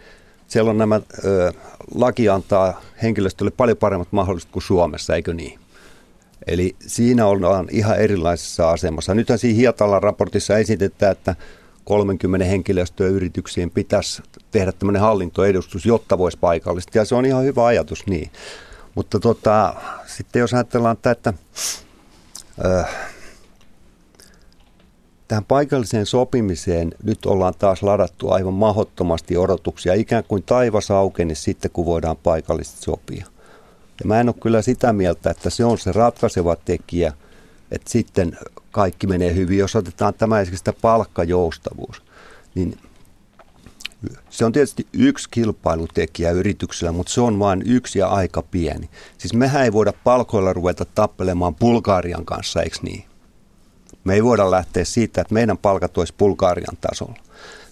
siellä 0.49 0.71
on 0.71 0.77
nämä, 0.77 1.01
ö, 1.25 1.53
laki 1.95 2.29
antaa 2.29 2.81
henkilöstölle 3.01 3.51
paljon 3.51 3.77
paremmat 3.77 4.07
mahdollisuudet 4.11 4.53
kuin 4.53 4.63
Suomessa, 4.63 5.15
eikö 5.15 5.33
niin? 5.33 5.59
Eli 6.47 6.75
siinä 6.79 7.25
ollaan 7.25 7.67
ihan 7.71 7.97
erilaisessa 7.97 8.69
asemassa. 8.69 9.15
Nythän 9.15 9.39
siinä 9.39 9.57
Hietalan 9.57 10.03
raportissa 10.03 10.57
esitetään, 10.57 11.11
että 11.11 11.35
30 11.83 12.45
henkilöstöyrityksiin 12.45 13.71
pitäisi 13.71 14.23
tehdä 14.51 14.71
tämmöinen 14.71 15.01
hallintoedustus, 15.01 15.85
jotta 15.85 16.17
voisi 16.17 16.37
paikallisesti. 16.41 16.97
Ja 16.97 17.05
se 17.05 17.15
on 17.15 17.25
ihan 17.25 17.43
hyvä 17.43 17.65
ajatus, 17.65 18.07
niin. 18.07 18.31
Mutta 18.95 19.19
tota, 19.19 19.73
sitten 20.05 20.39
jos 20.39 20.53
ajatellaan 20.53 20.97
että 21.11 21.33
ö, 22.65 22.83
tähän 25.29 25.45
paikalliseen 25.45 26.05
sopimiseen 26.05 26.91
nyt 27.03 27.25
ollaan 27.25 27.53
taas 27.59 27.83
ladattu 27.83 28.31
aivan 28.31 28.53
mahottomasti 28.53 29.37
odotuksia, 29.37 29.93
ikään 29.93 30.23
kuin 30.27 30.43
taivas 30.43 30.91
aukeni 30.91 31.35
sitten, 31.35 31.71
kun 31.71 31.85
voidaan 31.85 32.17
paikallisesti 32.17 32.81
sopia. 32.81 33.25
Ja 33.99 34.05
mä 34.05 34.19
en 34.19 34.29
ole 34.29 34.35
kyllä 34.41 34.61
sitä 34.61 34.93
mieltä, 34.93 35.29
että 35.29 35.49
se 35.49 35.65
on 35.65 35.77
se 35.77 35.91
ratkaiseva 35.91 36.55
tekijä, 36.55 37.13
että 37.71 37.91
sitten 37.91 38.37
kaikki 38.71 39.07
menee 39.07 39.35
hyvin. 39.35 39.57
Jos 39.57 39.75
otetaan 39.75 40.13
tämä 40.13 40.41
esimerkiksi 40.41 40.71
palkkajoustavuus, 40.81 42.01
niin 42.55 42.77
se 44.29 44.45
on 44.45 44.51
tietysti 44.51 44.87
yksi 44.93 45.27
kilpailutekijä 45.31 46.31
yrityksellä, 46.31 46.91
mutta 46.91 47.13
se 47.13 47.21
on 47.21 47.39
vain 47.39 47.63
yksi 47.65 47.99
ja 47.99 48.07
aika 48.07 48.41
pieni. 48.41 48.89
Siis 49.17 49.33
mehän 49.33 49.63
ei 49.63 49.73
voida 49.73 49.93
palkoilla 50.03 50.53
ruveta 50.53 50.85
tappelemaan 50.85 51.55
Bulgarian 51.55 52.25
kanssa, 52.25 52.61
eikö 52.61 52.77
niin? 52.81 53.08
Me 54.09 54.15
ei 54.15 54.23
voida 54.23 54.51
lähteä 54.51 54.85
siitä, 54.85 55.21
että 55.21 55.33
meidän 55.33 55.57
palkat 55.57 55.97
olisi 55.97 56.13
Bulgarian 56.17 56.77
tasolla. 56.81 57.15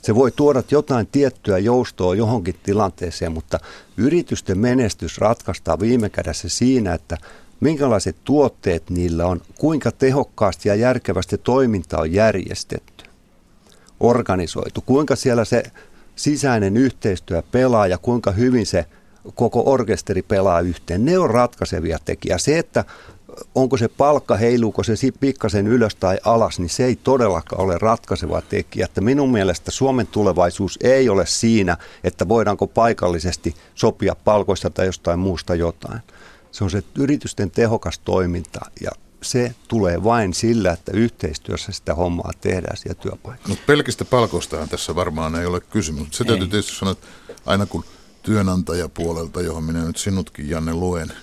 Se 0.01 0.15
voi 0.15 0.31
tuoda 0.31 0.63
jotain 0.71 1.07
tiettyä 1.07 1.57
joustoa 1.57 2.15
johonkin 2.15 2.55
tilanteeseen, 2.63 3.31
mutta 3.31 3.59
yritysten 3.97 4.59
menestys 4.59 5.17
ratkaistaan 5.17 5.79
viime 5.79 6.09
kädessä 6.09 6.49
siinä, 6.49 6.93
että 6.93 7.17
minkälaiset 7.59 8.15
tuotteet 8.23 8.89
niillä 8.89 9.25
on, 9.25 9.41
kuinka 9.59 9.91
tehokkaasti 9.91 10.69
ja 10.69 10.75
järkevästi 10.75 11.37
toiminta 11.37 11.97
on 11.97 12.13
järjestetty, 12.13 13.05
organisoitu, 13.99 14.81
kuinka 14.81 15.15
siellä 15.15 15.45
se 15.45 15.63
sisäinen 16.15 16.77
yhteistyö 16.77 17.43
pelaa 17.51 17.87
ja 17.87 17.97
kuinka 17.97 18.31
hyvin 18.31 18.65
se 18.65 18.85
koko 19.35 19.63
orkesteri 19.65 20.21
pelaa 20.21 20.59
yhteen. 20.59 21.05
Ne 21.05 21.17
on 21.17 21.29
ratkaisevia 21.29 21.97
tekijä. 22.05 22.37
Se, 22.37 22.59
että 22.59 22.85
onko 23.55 23.77
se 23.77 23.87
palkka, 23.87 24.35
heiluuko 24.35 24.83
se 24.83 24.93
pikkasen 25.19 25.67
ylös 25.67 25.95
tai 25.95 26.17
alas, 26.23 26.59
niin 26.59 26.69
se 26.69 26.85
ei 26.85 26.95
todellakaan 26.95 27.61
ole 27.61 27.77
ratkaiseva 27.77 28.41
tekijä. 28.41 28.85
Että 28.85 29.01
minun 29.01 29.31
mielestä 29.31 29.71
Suomen 29.71 30.07
tulevaisuus 30.07 30.79
ei 30.83 31.09
ole 31.09 31.25
siinä, 31.25 31.77
että 32.03 32.27
voidaanko 32.27 32.67
paikallisesti 32.67 33.55
sopia 33.75 34.15
palkoista 34.15 34.69
tai 34.69 34.85
jostain 34.85 35.19
muusta 35.19 35.55
jotain. 35.55 35.99
Se 36.51 36.63
on 36.63 36.69
se 36.69 36.83
yritysten 36.99 37.51
tehokas 37.51 37.99
toiminta 37.99 38.59
ja 38.81 38.91
se 39.21 39.55
tulee 39.67 40.03
vain 40.03 40.33
sillä, 40.33 40.71
että 40.71 40.91
yhteistyössä 40.91 41.71
sitä 41.71 41.95
hommaa 41.95 42.31
tehdään 42.41 42.77
siellä 42.77 43.01
työpaikalla. 43.01 43.49
No 43.49 43.55
pelkistä 43.67 44.05
palkoistahan 44.05 44.69
tässä 44.69 44.95
varmaan 44.95 45.35
ei 45.35 45.45
ole 45.45 45.59
kysymys. 45.59 46.07
Se 46.11 46.23
täytyy 46.23 46.47
tietysti 46.47 46.75
sanoa, 46.75 46.91
että 46.91 47.07
aina 47.45 47.65
kun 47.65 47.83
työnantajapuolelta, 48.23 49.41
johon 49.41 49.63
minä 49.63 49.83
nyt 49.83 49.97
sinutkin 49.97 50.49
Janne 50.49 50.73
luen, 50.73 51.13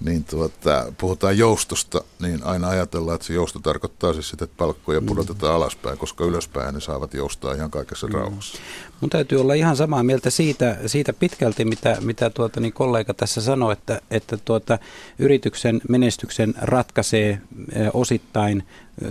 niin 0.00 0.24
tuota, 0.24 0.92
puhutaan 0.98 1.38
joustosta, 1.38 2.04
niin 2.22 2.44
aina 2.44 2.68
ajatellaan, 2.68 3.14
että 3.14 3.26
se 3.26 3.32
jousto 3.34 3.58
tarkoittaa 3.58 4.12
siis 4.12 4.28
sitä, 4.28 4.44
että 4.44 4.56
palkkoja 4.56 5.00
pudotetaan 5.00 5.54
alaspäin, 5.54 5.98
koska 5.98 6.24
ylöspäin 6.24 6.74
ne 6.74 6.80
saavat 6.80 7.14
joustaa 7.14 7.54
ihan 7.54 7.70
kaikessa 7.70 8.06
mm. 8.06 8.12
rauhassa. 8.12 8.58
Mun 9.00 9.10
täytyy 9.10 9.40
olla 9.40 9.54
ihan 9.54 9.76
samaa 9.76 10.02
mieltä 10.02 10.30
siitä, 10.30 10.76
siitä 10.86 11.12
pitkälti, 11.12 11.64
mitä, 11.64 11.96
mitä 12.00 12.30
tuota, 12.30 12.60
niin 12.60 12.72
kollega 12.72 13.14
tässä 13.14 13.40
sanoi, 13.40 13.72
että, 13.72 14.00
että 14.10 14.36
tuota, 14.36 14.78
yrityksen 15.18 15.80
menestyksen 15.88 16.54
ratkaisee 16.60 17.40
osittain 17.92 18.62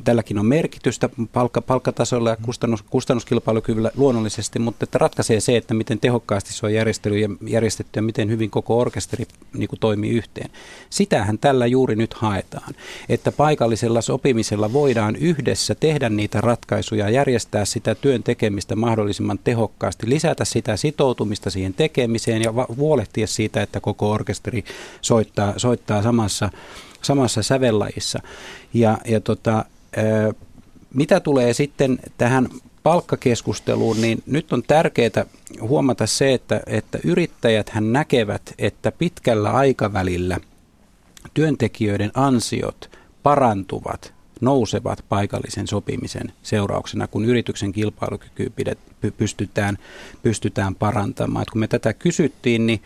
Tälläkin 0.04 0.40
on 0.40 0.46
merkitystä 0.46 1.10
palkka, 1.34 1.62
palkkatasolla 1.62 2.30
ja 2.30 2.38
kustannus, 2.42 2.84
kustannuskilpailukyvyllä 2.84 3.92
luonnollisesti, 3.96 4.60
mutta 4.60 4.84
että 4.84 4.98
ratkaisee 4.98 5.40
se, 5.40 5.58
että 5.58 5.74
miten 5.74 6.00
tehokkaasti 6.00 6.54
se 6.54 6.66
on 6.66 6.74
järjestely 6.74 7.18
ja 7.18 7.30
järjestetty 7.48 7.98
ja 7.98 8.02
miten 8.02 8.30
hyvin 8.30 8.50
koko 8.50 8.80
orkesteri 8.80 9.26
niin 9.54 9.68
kuin 9.68 9.80
toimii 9.80 10.12
yhteen. 10.12 10.50
Sitähän 10.90 11.38
tällä 11.38 11.66
juuri 11.66 11.96
nyt 11.96 12.14
haetaan, 12.14 12.76
että 13.10 13.32
paikallisella 13.32 14.02
sopimisella 14.02 14.74
voidaan 14.74 15.16
yhdessä 15.16 15.76
tehdä 15.76 16.10
niitä 16.10 16.42
ratkaisuja, 16.42 17.10
järjestää 17.10 17.66
sitä 17.66 17.96
työn 17.96 18.24
tekemistä 18.24 18.76
mahdollisimman 18.76 19.40
tehokkaasti, 19.44 20.10
lisätä 20.10 20.46
sitä 20.46 20.78
sitoutumista 20.78 21.50
siihen 21.50 21.74
tekemiseen 21.74 22.42
ja 22.42 22.54
huolehtia 22.78 23.28
siitä, 23.28 23.62
että 23.62 23.80
koko 23.80 24.12
orkesteri 24.12 24.64
soittaa, 25.02 25.54
soittaa 25.58 26.04
samassa 26.04 26.50
samassa 27.02 27.44
sävellajissa. 27.44 28.20
Ja, 28.74 28.98
ja 29.06 29.22
tota, 29.22 29.66
mitä 30.94 31.20
tulee 31.20 31.54
sitten 31.54 32.00
tähän 32.18 32.50
palkkakeskusteluun, 32.84 34.02
niin 34.02 34.24
nyt 34.26 34.54
on 34.54 34.64
tärkeää 34.64 35.26
huomata 35.62 36.08
se, 36.08 36.34
että, 36.34 36.62
että 36.68 37.00
yrittäjät 37.04 37.70
hän 37.70 37.94
näkevät, 37.94 38.54
että 38.58 38.92
pitkällä 38.92 39.52
aikavälillä 39.52 40.40
työntekijöiden 41.34 42.12
ansiot 42.14 42.90
parantuvat 43.24 44.14
nousevat 44.42 45.06
paikallisen 45.10 45.68
sopimisen 45.68 46.32
seurauksena, 46.44 47.08
kun 47.08 47.26
yrityksen 47.26 47.72
kilpailukyky 47.72 48.52
pystytään, 49.18 49.78
pystytään 50.24 50.76
parantamaan. 50.76 51.42
Et 51.42 51.50
kun 51.50 51.60
me 51.60 51.68
tätä 51.68 51.94
kysyttiin, 51.94 52.68
niin 52.68 52.82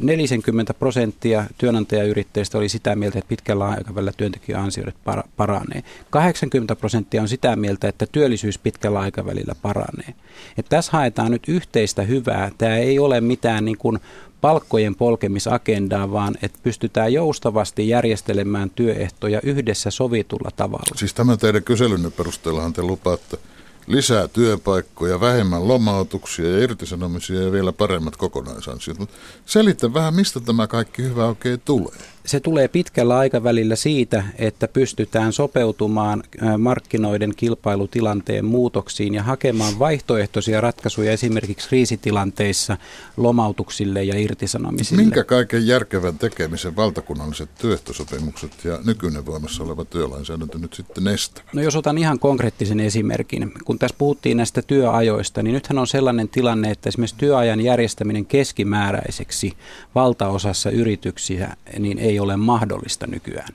40 0.00 0.74
prosenttia 0.74 1.44
työnantajayrittäjistä 1.58 2.58
oli 2.58 2.68
sitä 2.68 2.96
mieltä, 2.96 3.18
että 3.18 3.28
pitkällä 3.28 3.68
aikavälillä 3.68 4.12
työntekijäansioidet 4.16 4.94
paranee. 5.36 5.82
80 6.10 6.76
prosenttia 6.76 7.22
on 7.22 7.28
sitä 7.28 7.56
mieltä, 7.56 7.88
että 7.88 8.06
työllisyys 8.12 8.58
pitkällä 8.58 9.00
aikavälillä 9.00 9.54
paranee. 9.62 10.14
Et 10.58 10.66
tässä 10.68 10.92
haetaan 10.92 11.30
nyt 11.30 11.48
yhteistä 11.48 12.02
hyvää. 12.02 12.50
Tämä 12.58 12.76
ei 12.76 12.98
ole 12.98 13.20
mitään 13.20 13.64
niin 13.64 13.78
kuin 13.78 13.98
palkkojen 14.42 14.94
polkemisagendaa, 14.94 16.12
vaan 16.12 16.34
että 16.42 16.58
pystytään 16.62 17.12
joustavasti 17.12 17.88
järjestelemään 17.88 18.70
työehtoja 18.70 19.40
yhdessä 19.42 19.90
sovitulla 19.90 20.50
tavalla. 20.56 20.96
Siis 20.96 21.14
tämän 21.14 21.38
teidän 21.38 21.64
kyselynne 21.64 22.10
perusteellahan 22.10 22.72
te 22.72 22.82
lupaatte 22.82 23.38
lisää 23.86 24.28
työpaikkoja, 24.28 25.20
vähemmän 25.20 25.68
lomautuksia 25.68 26.50
ja 26.50 26.62
irtisanomisia 26.62 27.42
ja 27.42 27.52
vielä 27.52 27.72
paremmat 27.72 28.16
kokonaisansiot. 28.16 28.98
Mutta 28.98 29.16
selitä 29.46 29.94
vähän, 29.94 30.14
mistä 30.14 30.40
tämä 30.40 30.66
kaikki 30.66 31.02
hyvä 31.02 31.26
oikein 31.26 31.60
tulee 31.64 32.11
se 32.26 32.40
tulee 32.40 32.68
pitkällä 32.68 33.18
aikavälillä 33.18 33.76
siitä, 33.76 34.24
että 34.38 34.68
pystytään 34.68 35.32
sopeutumaan 35.32 36.22
markkinoiden 36.58 37.32
kilpailutilanteen 37.36 38.44
muutoksiin 38.44 39.14
ja 39.14 39.22
hakemaan 39.22 39.78
vaihtoehtoisia 39.78 40.60
ratkaisuja 40.60 41.12
esimerkiksi 41.12 41.68
kriisitilanteissa 41.68 42.76
lomautuksille 43.16 44.04
ja 44.04 44.18
irtisanomisille. 44.18 45.02
Minkä 45.02 45.24
kaiken 45.24 45.66
järkevän 45.66 46.18
tekemisen 46.18 46.76
valtakunnalliset 46.76 47.48
työehtosopimukset 47.60 48.64
ja 48.64 48.78
nykyinen 48.84 49.26
voimassa 49.26 49.62
oleva 49.62 49.84
työlainsäädäntö 49.84 50.58
nyt 50.58 50.74
sitten 50.74 51.08
estävät? 51.08 51.48
No 51.52 51.62
jos 51.62 51.76
otan 51.76 51.98
ihan 51.98 52.18
konkreettisen 52.18 52.80
esimerkin. 52.80 53.52
Kun 53.64 53.78
tässä 53.78 53.96
puhuttiin 53.98 54.36
näistä 54.36 54.62
työajoista, 54.62 55.42
niin 55.42 55.54
nythän 55.54 55.78
on 55.78 55.86
sellainen 55.86 56.28
tilanne, 56.28 56.70
että 56.70 56.88
esimerkiksi 56.88 57.16
työajan 57.18 57.60
järjestäminen 57.60 58.26
keskimääräiseksi 58.26 59.52
valtaosassa 59.94 60.70
yrityksiä 60.70 61.56
niin 61.78 61.98
ei 61.98 62.11
ei 62.12 62.20
ole 62.20 62.36
mahdollista 62.36 63.06
nykyään. 63.06 63.54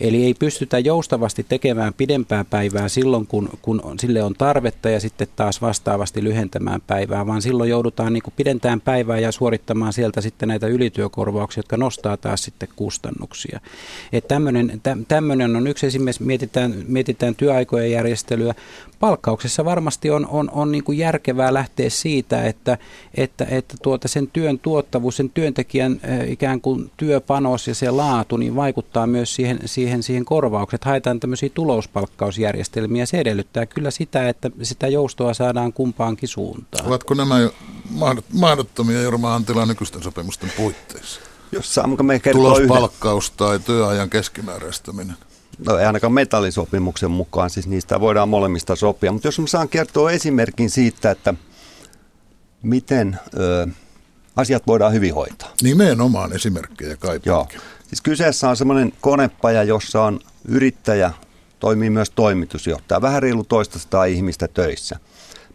Eli 0.00 0.24
ei 0.24 0.34
pystytä 0.34 0.78
joustavasti 0.78 1.46
tekemään 1.48 1.94
pidempää 1.94 2.44
päivää 2.44 2.88
silloin, 2.88 3.26
kun, 3.26 3.48
kun 3.62 3.82
sille 4.00 4.22
on 4.22 4.34
tarvetta 4.38 4.90
ja 4.90 5.00
sitten 5.00 5.28
taas 5.36 5.62
vastaavasti 5.62 6.24
lyhentämään 6.24 6.80
päivää, 6.86 7.26
vaan 7.26 7.42
silloin 7.42 7.70
joudutaan 7.70 8.12
niin 8.12 8.22
pidentämään 8.36 8.80
päivää 8.80 9.18
ja 9.18 9.32
suorittamaan 9.32 9.92
sieltä 9.92 10.20
sitten 10.20 10.48
näitä 10.48 10.66
ylityökorvauksia, 10.66 11.58
jotka 11.58 11.76
nostaa 11.76 12.16
taas 12.16 12.42
sitten 12.42 12.68
kustannuksia. 12.76 13.60
Että 14.12 14.28
tämmöinen, 14.28 14.80
tämmöinen 15.08 15.56
on 15.56 15.66
yksi 15.66 15.86
esimerkiksi, 15.86 16.24
mietitään, 16.24 16.74
mietitään 16.88 17.34
työaikojen 17.34 17.90
järjestelyä. 17.90 18.54
Palkkauksessa 19.00 19.64
varmasti 19.64 20.10
on, 20.10 20.26
on, 20.30 20.50
on 20.52 20.72
niin 20.72 20.84
kuin 20.84 20.98
järkevää 20.98 21.54
lähteä 21.54 21.90
siitä, 21.90 22.44
että, 22.44 22.78
että, 23.14 23.46
että 23.50 23.74
tuota 23.82 24.08
sen 24.08 24.28
työn 24.32 24.58
tuottavuus, 24.58 25.16
sen 25.16 25.30
työntekijän 25.30 26.00
ikään 26.26 26.60
kuin 26.60 26.90
työpanos 26.96 27.68
ja 27.68 27.74
se 27.74 27.90
laatu, 27.90 28.36
niin 28.36 28.56
vaikuttaa 28.56 29.06
myös 29.06 29.34
siihen 29.34 29.60
siihen, 29.64 30.02
siihen, 30.02 30.24
korvaukset. 30.24 30.84
Haetaan 30.84 31.20
tämmöisiä 31.20 31.48
tulouspalkkausjärjestelmiä. 31.54 33.06
Se 33.06 33.18
edellyttää 33.18 33.66
kyllä 33.66 33.90
sitä, 33.90 34.28
että 34.28 34.50
sitä 34.62 34.88
joustoa 34.88 35.34
saadaan 35.34 35.72
kumpaankin 35.72 36.28
suuntaan. 36.28 36.86
Ovatko 36.86 37.14
nämä 37.14 37.34
mahdottomia 38.32 39.02
Jorma 39.02 39.34
Antila 39.34 39.66
nykyisten 39.66 40.02
sopimusten 40.02 40.52
puitteissa? 40.56 41.20
Jos 41.52 41.74
saanko 41.74 42.02
me 42.02 42.20
Tulospalkkaus 42.32 43.26
yhden? 43.26 43.36
tai 43.36 43.58
työajan 43.58 44.10
keskimääräistäminen? 44.10 45.16
No 45.66 45.78
ei 45.78 45.86
ainakaan 45.86 46.12
metallisopimuksen 46.12 47.10
mukaan, 47.10 47.50
siis 47.50 47.66
niistä 47.66 48.00
voidaan 48.00 48.28
molemmista 48.28 48.76
sopia. 48.76 49.12
Mutta 49.12 49.28
jos 49.28 49.38
mä 49.38 49.46
saan 49.46 49.68
kertoa 49.68 50.10
esimerkin 50.10 50.70
siitä, 50.70 51.10
että 51.10 51.34
miten 52.62 53.20
ö, 53.38 53.66
asiat 54.36 54.66
voidaan 54.66 54.92
hyvin 54.92 55.14
hoitaa. 55.14 55.52
Nimenomaan 55.62 56.32
esimerkkejä 56.32 56.96
kaipaankin. 56.96 57.30
Joo. 57.30 57.48
Siis 57.86 58.00
kyseessä 58.02 58.48
on 58.48 58.56
semmoinen 58.56 58.92
konepaja, 59.00 59.62
jossa 59.62 60.02
on 60.02 60.20
yrittäjä, 60.48 61.10
toimii 61.60 61.90
myös 61.90 62.10
toimitusjohtaja, 62.10 63.02
vähän 63.02 63.22
reilu 63.22 63.44
toista 63.44 64.04
ihmistä 64.04 64.48
töissä. 64.48 64.96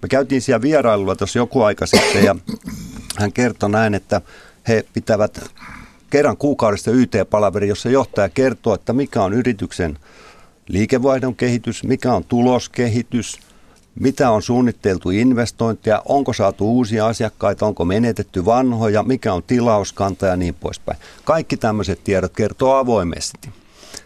Me 0.02 0.08
käytiin 0.08 0.42
siellä 0.42 0.62
vierailulla 0.62 1.16
tuossa 1.16 1.40
joku 1.40 1.62
aika 1.62 1.86
sitten 1.86 2.24
ja 2.24 2.36
hän 3.18 3.34
kertoi 3.34 3.70
näin, 3.70 3.94
että 3.94 4.22
he 4.68 4.86
pitävät 4.94 5.42
kerran 6.12 6.38
kuukaudessa 6.38 6.92
YT-palaveri, 6.92 7.68
jossa 7.68 7.90
johtaja 7.90 8.30
kertoo, 8.30 8.74
että 8.74 8.94
mikä 8.94 9.24
on 9.24 9.34
yrityksen 9.34 9.98
liikevaihdon 10.68 11.36
kehitys, 11.36 11.84
mikä 11.84 12.14
on 12.14 12.24
tuloskehitys, 12.24 13.40
mitä 14.00 14.32
on 14.32 14.42
suunniteltu 14.42 15.10
investointia, 15.10 16.02
onko 16.06 16.34
saatu 16.34 16.72
uusia 16.72 17.08
asiakkaita, 17.08 17.66
onko 17.66 17.86
menetetty 17.86 18.46
vanhoja, 18.46 19.04
mikä 19.04 19.34
on 19.34 19.44
tilauskanta 19.44 20.26
ja 20.26 20.36
niin 20.36 20.56
poispäin. 20.56 20.98
Kaikki 21.24 21.58
tämmöiset 21.58 22.04
tiedot 22.04 22.34
kertoo 22.36 22.76
avoimesti. 22.76 23.50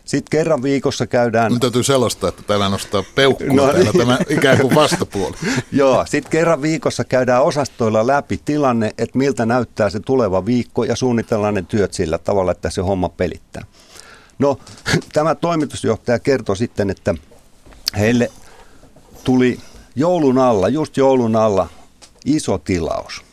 Sitten 0.05 0.29
kerran 0.31 0.63
viikossa 0.63 1.07
käydään... 1.07 1.51
Nyt 1.51 1.61
täytyy 1.61 1.83
selostaa, 1.83 2.29
että 2.29 2.43
täällä 2.43 2.69
nostaa 2.69 3.03
peukkua 3.15 3.47
no, 3.53 3.63
täällä 3.63 3.91
niin. 3.91 3.97
tämä 3.97 4.19
ikään 4.29 4.57
kuin 4.59 4.75
vastapuoli. 4.75 5.35
Joo, 5.71 6.05
sitten 6.05 6.31
kerran 6.31 6.61
viikossa 6.61 7.03
käydään 7.03 7.43
osastoilla 7.43 8.07
läpi 8.07 8.41
tilanne, 8.45 8.93
että 8.97 9.17
miltä 9.17 9.45
näyttää 9.45 9.89
se 9.89 9.99
tuleva 9.99 10.45
viikko 10.45 10.83
ja 10.83 10.95
suunnitellaan 10.95 11.53
ne 11.53 11.65
työt 11.67 11.93
sillä 11.93 12.17
tavalla, 12.17 12.51
että 12.51 12.69
se 12.69 12.81
homma 12.81 13.09
pelittää. 13.09 13.65
No, 14.39 14.59
tämä 15.13 15.35
toimitusjohtaja 15.35 16.19
kertoi 16.19 16.57
sitten, 16.57 16.89
että 16.89 17.15
heille 17.97 18.31
tuli 19.23 19.59
joulun 19.95 20.37
alla, 20.37 20.69
just 20.69 20.97
joulun 20.97 21.35
alla, 21.35 21.67
iso 22.25 22.57
tilaus. 22.57 23.23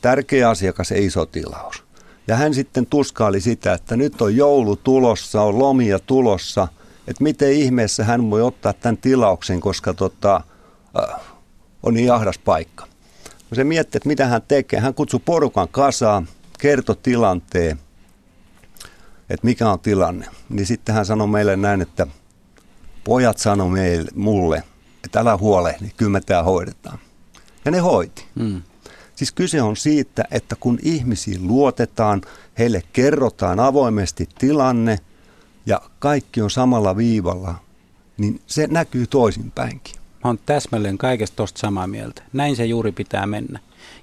Tärkeä 0.00 0.48
asiakas 0.48 0.90
ja 0.90 0.96
iso 1.00 1.26
tilaus. 1.26 1.87
Ja 2.28 2.36
hän 2.36 2.54
sitten 2.54 2.86
tuskaili 2.86 3.40
sitä, 3.40 3.72
että 3.72 3.96
nyt 3.96 4.22
on 4.22 4.36
joulu 4.36 4.76
tulossa, 4.76 5.42
on 5.42 5.58
lomia 5.58 5.98
tulossa, 5.98 6.68
että 7.06 7.22
miten 7.22 7.52
ihmeessä 7.52 8.04
hän 8.04 8.30
voi 8.30 8.42
ottaa 8.42 8.72
tämän 8.72 8.96
tilauksen, 8.96 9.60
koska 9.60 9.94
tota, 9.94 10.40
äh, 10.98 11.20
on 11.82 11.94
niin 11.94 12.12
ahdas 12.12 12.38
paikka. 12.38 12.86
kun 13.48 13.56
se 13.56 13.64
miettii, 13.64 13.98
että 13.98 14.08
mitä 14.08 14.26
hän 14.26 14.42
tekee, 14.48 14.80
hän 14.80 14.94
kutsui 14.94 15.20
porukan 15.24 15.68
kasaan, 15.68 16.28
kertoi 16.58 16.96
tilanteen, 17.02 17.78
että 19.30 19.46
mikä 19.46 19.70
on 19.70 19.80
tilanne. 19.80 20.26
Niin 20.48 20.66
sitten 20.66 20.94
hän 20.94 21.06
sanoi 21.06 21.26
meille 21.28 21.56
näin, 21.56 21.82
että 21.82 22.06
pojat 23.04 23.38
sanoi 23.38 23.68
meille, 23.68 24.10
mulle, 24.14 24.62
että 25.04 25.20
älä 25.20 25.36
huolehdi, 25.36 25.90
kyllä 25.96 26.10
me 26.10 26.20
tämä 26.20 26.42
hoidetaan. 26.42 26.98
Ja 27.64 27.70
ne 27.70 27.78
hoiti. 27.78 28.24
Mm. 28.34 28.62
Siis 29.18 29.32
kyse 29.32 29.62
on 29.62 29.76
siitä, 29.76 30.24
että 30.30 30.56
kun 30.60 30.78
ihmisiin 30.82 31.46
luotetaan, 31.46 32.20
heille 32.58 32.82
kerrotaan 32.92 33.60
avoimesti 33.60 34.28
tilanne 34.38 34.98
ja 35.66 35.80
kaikki 35.98 36.42
on 36.42 36.50
samalla 36.50 36.96
viivalla, 36.96 37.54
niin 38.18 38.40
se 38.46 38.66
näkyy 38.66 39.06
toisinpäinkin. 39.06 39.94
Mä 39.96 40.20
oon 40.24 40.38
täsmälleen 40.46 40.98
kaikesta 40.98 41.36
tosta 41.36 41.60
samaa 41.60 41.86
mieltä. 41.86 42.22
Näin 42.32 42.56
se 42.56 42.64
juuri 42.64 42.92
pitää 42.92 43.26
mennä. 43.26 43.58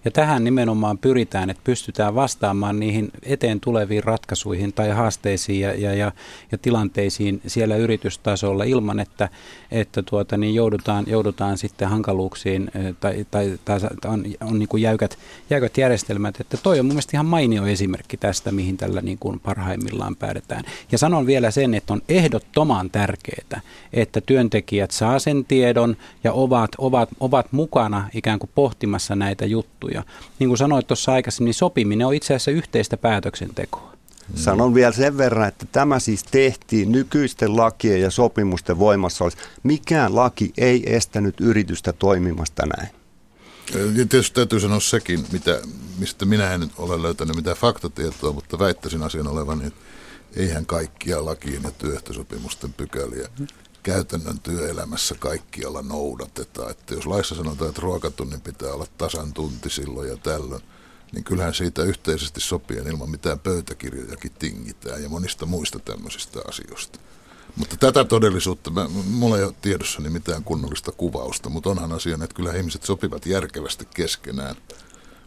Ja 0.05 0.11
tähän 0.11 0.43
nimenomaan 0.43 0.97
pyritään, 0.97 1.49
että 1.49 1.61
pystytään 1.63 2.15
vastaamaan 2.15 2.79
niihin 2.79 3.11
eteen 3.23 3.59
tuleviin 3.59 4.03
ratkaisuihin 4.03 4.73
tai 4.73 4.89
haasteisiin 4.89 5.59
ja, 5.59 5.73
ja, 5.73 5.93
ja, 5.93 6.11
ja 6.51 6.57
tilanteisiin 6.57 7.41
siellä 7.47 7.75
yritystasolla 7.75 8.63
ilman, 8.63 8.99
että, 8.99 9.29
että 9.71 10.03
tuota, 10.03 10.37
niin 10.37 10.55
joudutaan, 10.55 11.05
joudutaan 11.07 11.57
sitten 11.57 11.87
hankaluuksiin 11.87 12.71
tai, 12.99 13.25
tai, 13.31 13.59
tai 13.65 13.79
on, 14.05 14.23
on 14.41 14.59
niin 14.59 14.69
kuin 14.69 14.83
jäykät, 14.83 15.17
jäykät 15.49 15.77
järjestelmät. 15.77 16.41
Että 16.41 16.57
toi 16.57 16.79
on 16.79 16.85
mun 16.85 16.93
mielestä 16.93 17.17
ihan 17.17 17.25
mainio 17.25 17.65
esimerkki 17.65 18.17
tästä, 18.17 18.51
mihin 18.51 18.77
tällä 18.77 19.01
niin 19.01 19.17
kuin 19.17 19.39
parhaimmillaan 19.39 20.15
päädetään. 20.15 20.63
Ja 20.91 20.97
sanon 20.97 21.25
vielä 21.25 21.51
sen, 21.51 21.73
että 21.73 21.93
on 21.93 22.01
ehdottoman 22.09 22.89
tärkeää, 22.89 23.61
että 23.93 24.21
työntekijät 24.21 24.91
saa 24.91 25.19
sen 25.19 25.45
tiedon 25.45 25.97
ja 26.23 26.33
ovat, 26.33 26.71
ovat, 26.77 27.09
ovat 27.19 27.51
mukana 27.51 28.09
ikään 28.13 28.39
kuin 28.39 28.49
pohtimassa 28.55 29.15
näitä 29.15 29.45
juttuja 29.45 29.94
ja 29.95 30.03
niin 30.39 30.47
kuin 30.47 30.57
sanoit 30.57 30.87
tuossa 30.87 31.13
aikaisemmin, 31.13 31.45
niin 31.45 31.53
sopiminen 31.53 32.07
on 32.07 32.13
itse 32.13 32.33
asiassa 32.33 32.51
yhteistä 32.51 32.97
päätöksentekoa. 32.97 33.95
Mm. 34.29 34.37
Sanon 34.37 34.73
vielä 34.75 34.91
sen 34.91 35.17
verran, 35.17 35.47
että 35.47 35.65
tämä 35.71 35.99
siis 35.99 36.23
tehtiin 36.23 36.91
nykyisten 36.91 37.57
lakien 37.57 38.01
ja 38.01 38.11
sopimusten 38.11 38.79
voimassa 38.79 39.23
olisi. 39.23 39.37
Mikään 39.63 40.15
laki 40.15 40.53
ei 40.57 40.95
estänyt 40.95 41.41
yritystä 41.41 41.93
toimimasta 41.93 42.63
näin. 42.77 42.89
Ja 43.73 44.05
tietysti 44.05 44.35
täytyy 44.35 44.59
sanoa 44.59 44.79
sekin, 44.79 45.25
mitä, 45.31 45.61
mistä 45.99 46.25
minä 46.25 46.53
en 46.53 46.71
ole 46.77 47.01
löytänyt 47.01 47.35
mitään 47.35 47.57
faktatietoa, 47.57 48.33
mutta 48.33 48.59
väittäisin 48.59 49.03
asian 49.03 49.27
olevan, 49.27 49.65
että 49.65 49.79
eihän 50.35 50.65
kaikkia 50.65 51.25
lakien 51.25 51.63
ja 51.63 51.71
työehtosopimusten 51.71 52.73
pykäliä 52.73 53.27
käytännön 53.85 54.39
työelämässä 54.39 55.15
kaikkialla 55.19 55.81
noudatetaan. 55.81 56.71
Että 56.71 56.93
jos 56.93 57.05
laissa 57.05 57.35
sanotaan, 57.35 57.69
että 57.69 57.81
ruokatunnin 57.81 58.41
pitää 58.41 58.73
olla 58.73 58.87
tasan 58.97 59.33
tunti 59.33 59.69
silloin 59.69 60.09
ja 60.09 60.17
tällöin, 60.17 60.61
niin 61.11 61.23
kyllähän 61.23 61.53
siitä 61.53 61.83
yhteisesti 61.83 62.41
sopien 62.41 62.87
ilman 62.87 63.09
mitään 63.09 63.39
pöytäkirjojakin 63.39 64.31
tingitään 64.39 65.03
ja 65.03 65.09
monista 65.09 65.45
muista 65.45 65.79
tämmöisistä 65.79 66.39
asioista. 66.47 66.99
Mutta 67.55 67.77
tätä 67.77 68.03
todellisuutta, 68.03 68.69
mä, 68.69 68.87
mulla 69.09 69.37
ei 69.37 69.43
ole 69.43 69.53
tiedossani 69.61 70.09
mitään 70.09 70.43
kunnollista 70.43 70.91
kuvausta, 70.91 71.49
mutta 71.49 71.69
onhan 71.69 71.91
asia, 71.91 72.17
että 72.23 72.35
kyllä 72.35 72.53
ihmiset 72.53 72.83
sopivat 72.83 73.25
järkevästi 73.25 73.87
keskenään 73.93 74.55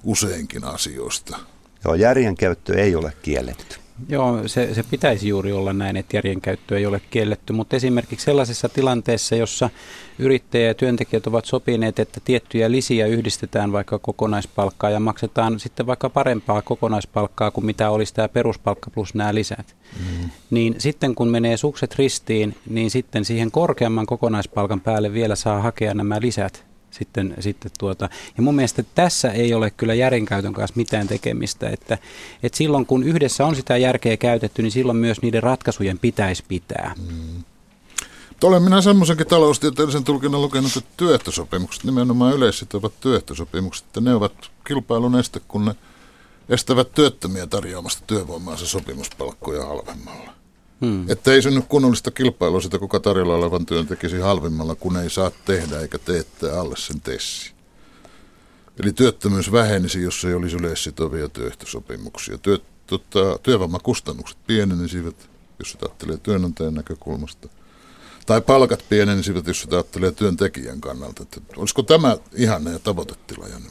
useinkin 0.05 0.65
asioista. 0.65 1.39
Joo, 1.85 1.95
järjen 1.95 2.37
käyttö 2.37 2.81
ei 2.83 2.97
ole 2.97 3.13
kielletty. 3.23 3.88
Joo, 4.09 4.49
se, 4.49 4.75
se 4.75 4.83
pitäisi 4.83 5.29
juuri 5.29 5.53
olla 5.53 5.73
näin, 5.73 5.97
että 5.97 6.17
järjen 6.17 6.41
käyttö 6.41 6.79
ei 6.79 6.87
ole 6.87 7.01
kielletty, 7.11 7.53
mutta 7.53 7.77
esimerkiksi 7.77 8.25
sellaisessa 8.25 8.69
tilanteessa, 8.69 9.37
jossa 9.37 9.71
yrittäjä 10.19 10.67
ja 10.67 10.75
työntekijät 10.75 11.27
ovat 11.27 11.45
sopineet, 11.45 11.99
että 11.99 12.21
tiettyjä 12.25 12.71
lisiä 12.71 13.07
yhdistetään 13.07 13.73
vaikka 13.73 13.99
kokonaispalkkaa 13.99 14.91
ja 14.91 15.01
maksetaan 15.01 15.61
sitten 15.61 15.87
vaikka 15.87 16.11
parempaa 16.11 16.63
kokonaispalkkaa 16.63 17.51
kuin 17.51 17.67
mitä 17.67 17.91
olisi 17.91 18.15
tämä 18.15 18.29
peruspalkka 18.29 18.91
plus 18.91 19.15
nämä 19.15 19.35
lisät. 19.35 19.77
Mm. 19.99 20.31
Niin 20.51 20.75
sitten 20.79 21.15
kun 21.15 21.29
menee 21.29 21.57
sukset 21.57 21.95
ristiin, 21.99 22.57
niin 22.71 22.91
sitten 22.91 23.25
siihen 23.25 23.51
korkeamman 23.51 24.07
kokonaispalkan 24.07 24.81
päälle 24.81 25.13
vielä 25.13 25.37
saa 25.37 25.63
hakea 25.63 25.95
nämä 25.95 26.21
lisät 26.21 26.68
sitten, 26.91 27.35
sitten 27.41 27.71
tuota, 27.79 28.09
ja 28.37 28.43
mun 28.43 28.55
mielestä 28.55 28.85
tässä 28.95 29.31
ei 29.31 29.55
ole 29.55 29.71
kyllä 29.71 29.95
järjenkäytön 29.95 30.53
kanssa 30.53 30.77
mitään 30.77 31.09
tekemistä, 31.09 31.69
että, 31.69 31.99
että 32.43 32.59
silloin 32.59 32.87
kun 32.87 33.05
yhdessä 33.05 33.47
on 33.47 33.57
sitä 33.57 33.77
järkeä 33.77 34.17
käytetty, 34.17 34.63
niin 34.63 34.73
silloin 34.73 34.99
myös 34.99 35.23
niiden 35.23 35.43
ratkaisujen 35.43 35.99
pitäisi 35.99 36.45
pitää. 36.49 36.95
Mm. 36.99 37.45
Olen 38.45 38.63
minä 38.63 38.81
semmoisenkin 38.81 39.27
taloustieteellisen 39.27 40.05
tulkinnan 40.05 40.43
lukenut, 40.43 40.77
että 40.77 40.91
työehtosopimukset, 40.97 41.85
nimenomaan 41.85 42.35
yleissitovat 42.35 42.93
työehtosopimukset, 43.01 43.87
että 43.87 44.01
ne 44.01 44.15
ovat 44.15 44.33
kilpailun 44.67 45.19
este, 45.19 45.41
kun 45.49 45.65
ne 45.65 45.75
estävät 46.49 46.93
työttömiä 46.93 47.47
tarjoamasta 47.47 48.03
työvoimaansa 48.07 48.67
sopimuspalkkoja 48.67 49.67
halvemmalla. 49.67 50.38
Hmm. 50.81 51.11
Että 51.11 51.33
ei 51.33 51.43
synny 51.43 51.63
kunnollista 51.69 52.11
kilpailua 52.11 52.61
sitä, 52.61 52.79
kuka 52.79 53.01
tarjolla 53.01 53.35
olevan 53.35 53.67
työn 53.67 53.87
tekisi 53.87 54.19
halvimmalla, 54.19 54.75
kun 54.75 54.97
ei 54.97 55.11
saa 55.11 55.31
tehdä 55.45 55.81
eikä 55.81 55.99
teettää 55.99 56.61
alle 56.61 56.77
sen 56.77 57.01
tessi. 57.01 57.53
Eli 58.83 58.93
työttömyys 58.93 59.53
vähenisi, 59.53 60.03
jos 60.03 60.25
ei 60.25 60.35
olisi 60.35 60.57
yleissitovia 60.57 61.29
työehtosopimuksia. 61.29 62.39
Työ, 62.39 62.59
tota, 62.87 63.39
työvoimakustannukset 63.43 64.39
pienenisivät, 64.47 65.31
jos 65.59 65.71
sitä 65.71 65.87
ajattelee 65.87 66.17
työnantajan 66.17 66.75
näkökulmasta. 66.75 67.49
Tai 68.27 68.41
palkat 68.41 68.85
pienenisivät, 68.89 69.47
jos 69.47 69.61
sitä 69.61 69.77
ajattelee 69.77 70.13
työntekijän 70.13 70.81
kannalta. 70.81 71.23
Että 71.23 71.41
olisiko 71.57 71.83
tämä 71.83 72.17
ihanne 72.35 72.73
ja 72.73 72.79
tavoitetila, 72.79 73.49
Janne 73.49 73.69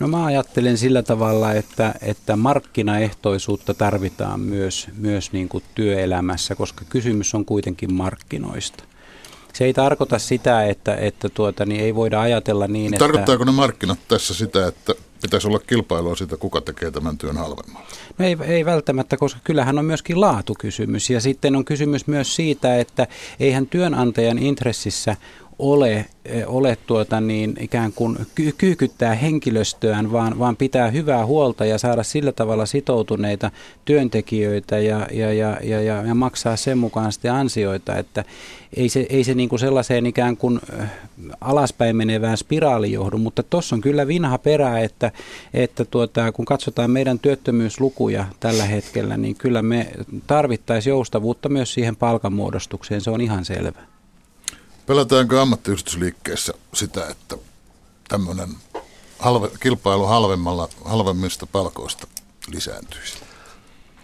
No 0.00 0.08
mä 0.08 0.24
ajattelen 0.24 0.78
sillä 0.78 1.02
tavalla, 1.02 1.52
että, 1.52 1.94
että 2.02 2.36
markkinaehtoisuutta 2.36 3.74
tarvitaan 3.74 4.40
myös, 4.40 4.88
myös 4.96 5.32
niin 5.32 5.48
kuin 5.48 5.64
työelämässä, 5.74 6.54
koska 6.54 6.84
kysymys 6.88 7.34
on 7.34 7.44
kuitenkin 7.44 7.94
markkinoista. 7.94 8.84
Se 9.52 9.64
ei 9.64 9.74
tarkoita 9.74 10.18
sitä, 10.18 10.66
että, 10.66 10.94
että 10.94 11.28
tuota, 11.28 11.66
niin 11.66 11.80
ei 11.80 11.94
voida 11.94 12.20
ajatella 12.20 12.66
niin, 12.66 12.94
että... 12.94 13.04
Tarkoittaako 13.04 13.44
ne 13.44 13.52
markkinat 13.52 13.98
tässä 14.08 14.34
sitä, 14.34 14.66
että 14.66 14.94
pitäisi 15.22 15.46
olla 15.46 15.58
kilpailua 15.58 16.16
siitä, 16.16 16.36
kuka 16.36 16.60
tekee 16.60 16.90
tämän 16.90 17.18
työn 17.18 17.36
halvemmalla? 17.36 17.86
No 18.18 18.24
ei, 18.26 18.36
ei 18.46 18.64
välttämättä, 18.64 19.16
koska 19.16 19.40
kyllähän 19.44 19.78
on 19.78 19.84
myöskin 19.84 20.20
laatukysymys. 20.20 21.10
Ja 21.10 21.20
sitten 21.20 21.56
on 21.56 21.64
kysymys 21.64 22.06
myös 22.06 22.36
siitä, 22.36 22.78
että 22.78 23.06
eihän 23.40 23.66
työnantajan 23.66 24.38
intressissä 24.38 25.16
ole, 25.60 26.06
eh, 26.24 26.44
ole 26.46 26.78
tuota 26.86 27.20
niin, 27.20 27.56
ikään 27.60 27.92
kuin 27.92 28.18
kyykyttää 28.58 29.14
henkilöstöään, 29.14 30.12
vaan, 30.12 30.38
vaan 30.38 30.56
pitää 30.56 30.90
hyvää 30.90 31.26
huolta 31.26 31.64
ja 31.64 31.78
saada 31.78 32.02
sillä 32.02 32.32
tavalla 32.32 32.66
sitoutuneita 32.66 33.50
työntekijöitä 33.84 34.78
ja, 34.78 35.06
ja, 35.12 35.32
ja, 35.32 35.56
ja, 35.62 35.80
ja, 35.82 36.02
ja 36.02 36.14
maksaa 36.14 36.56
sen 36.56 36.78
mukaan 36.78 37.12
sitten 37.12 37.32
ansioita, 37.32 37.96
että 37.96 38.24
ei 38.76 38.88
se, 38.88 39.06
ei 39.08 39.24
se 39.24 39.34
niin 39.34 39.48
kuin 39.48 39.58
sellaiseen 39.58 40.06
ikään 40.06 40.36
kuin 40.36 40.60
eh, 40.78 40.88
alaspäin 41.40 41.96
menevään 41.96 42.36
spiraaliin 42.36 42.92
johdu, 42.92 43.18
mutta 43.18 43.42
tuossa 43.42 43.76
on 43.76 43.80
kyllä 43.80 44.06
vinha 44.06 44.38
perä, 44.38 44.78
että, 44.78 45.12
että 45.54 45.84
tuota, 45.84 46.32
kun 46.32 46.44
katsotaan 46.44 46.90
meidän 46.90 47.18
työttömyyslukuja 47.18 48.24
tällä 48.40 48.64
hetkellä, 48.64 49.16
niin 49.16 49.36
kyllä 49.36 49.62
me 49.62 49.92
tarvittaisiin 50.26 50.90
joustavuutta 50.90 51.48
myös 51.48 51.74
siihen 51.74 51.96
palkanmuodostukseen, 51.96 53.00
se 53.00 53.10
on 53.10 53.20
ihan 53.20 53.44
selvä. 53.44 53.89
Pelätäänkö 54.86 55.42
ammattiyhdistysliikkeessä 55.42 56.52
sitä, 56.74 57.06
että 57.06 57.36
tämmöinen 58.08 58.48
halve, 59.18 59.50
kilpailu 59.60 60.06
halvemmalla, 60.06 60.68
halvemmista 60.84 61.46
palkoista 61.46 62.06
lisääntyisi? 62.52 63.18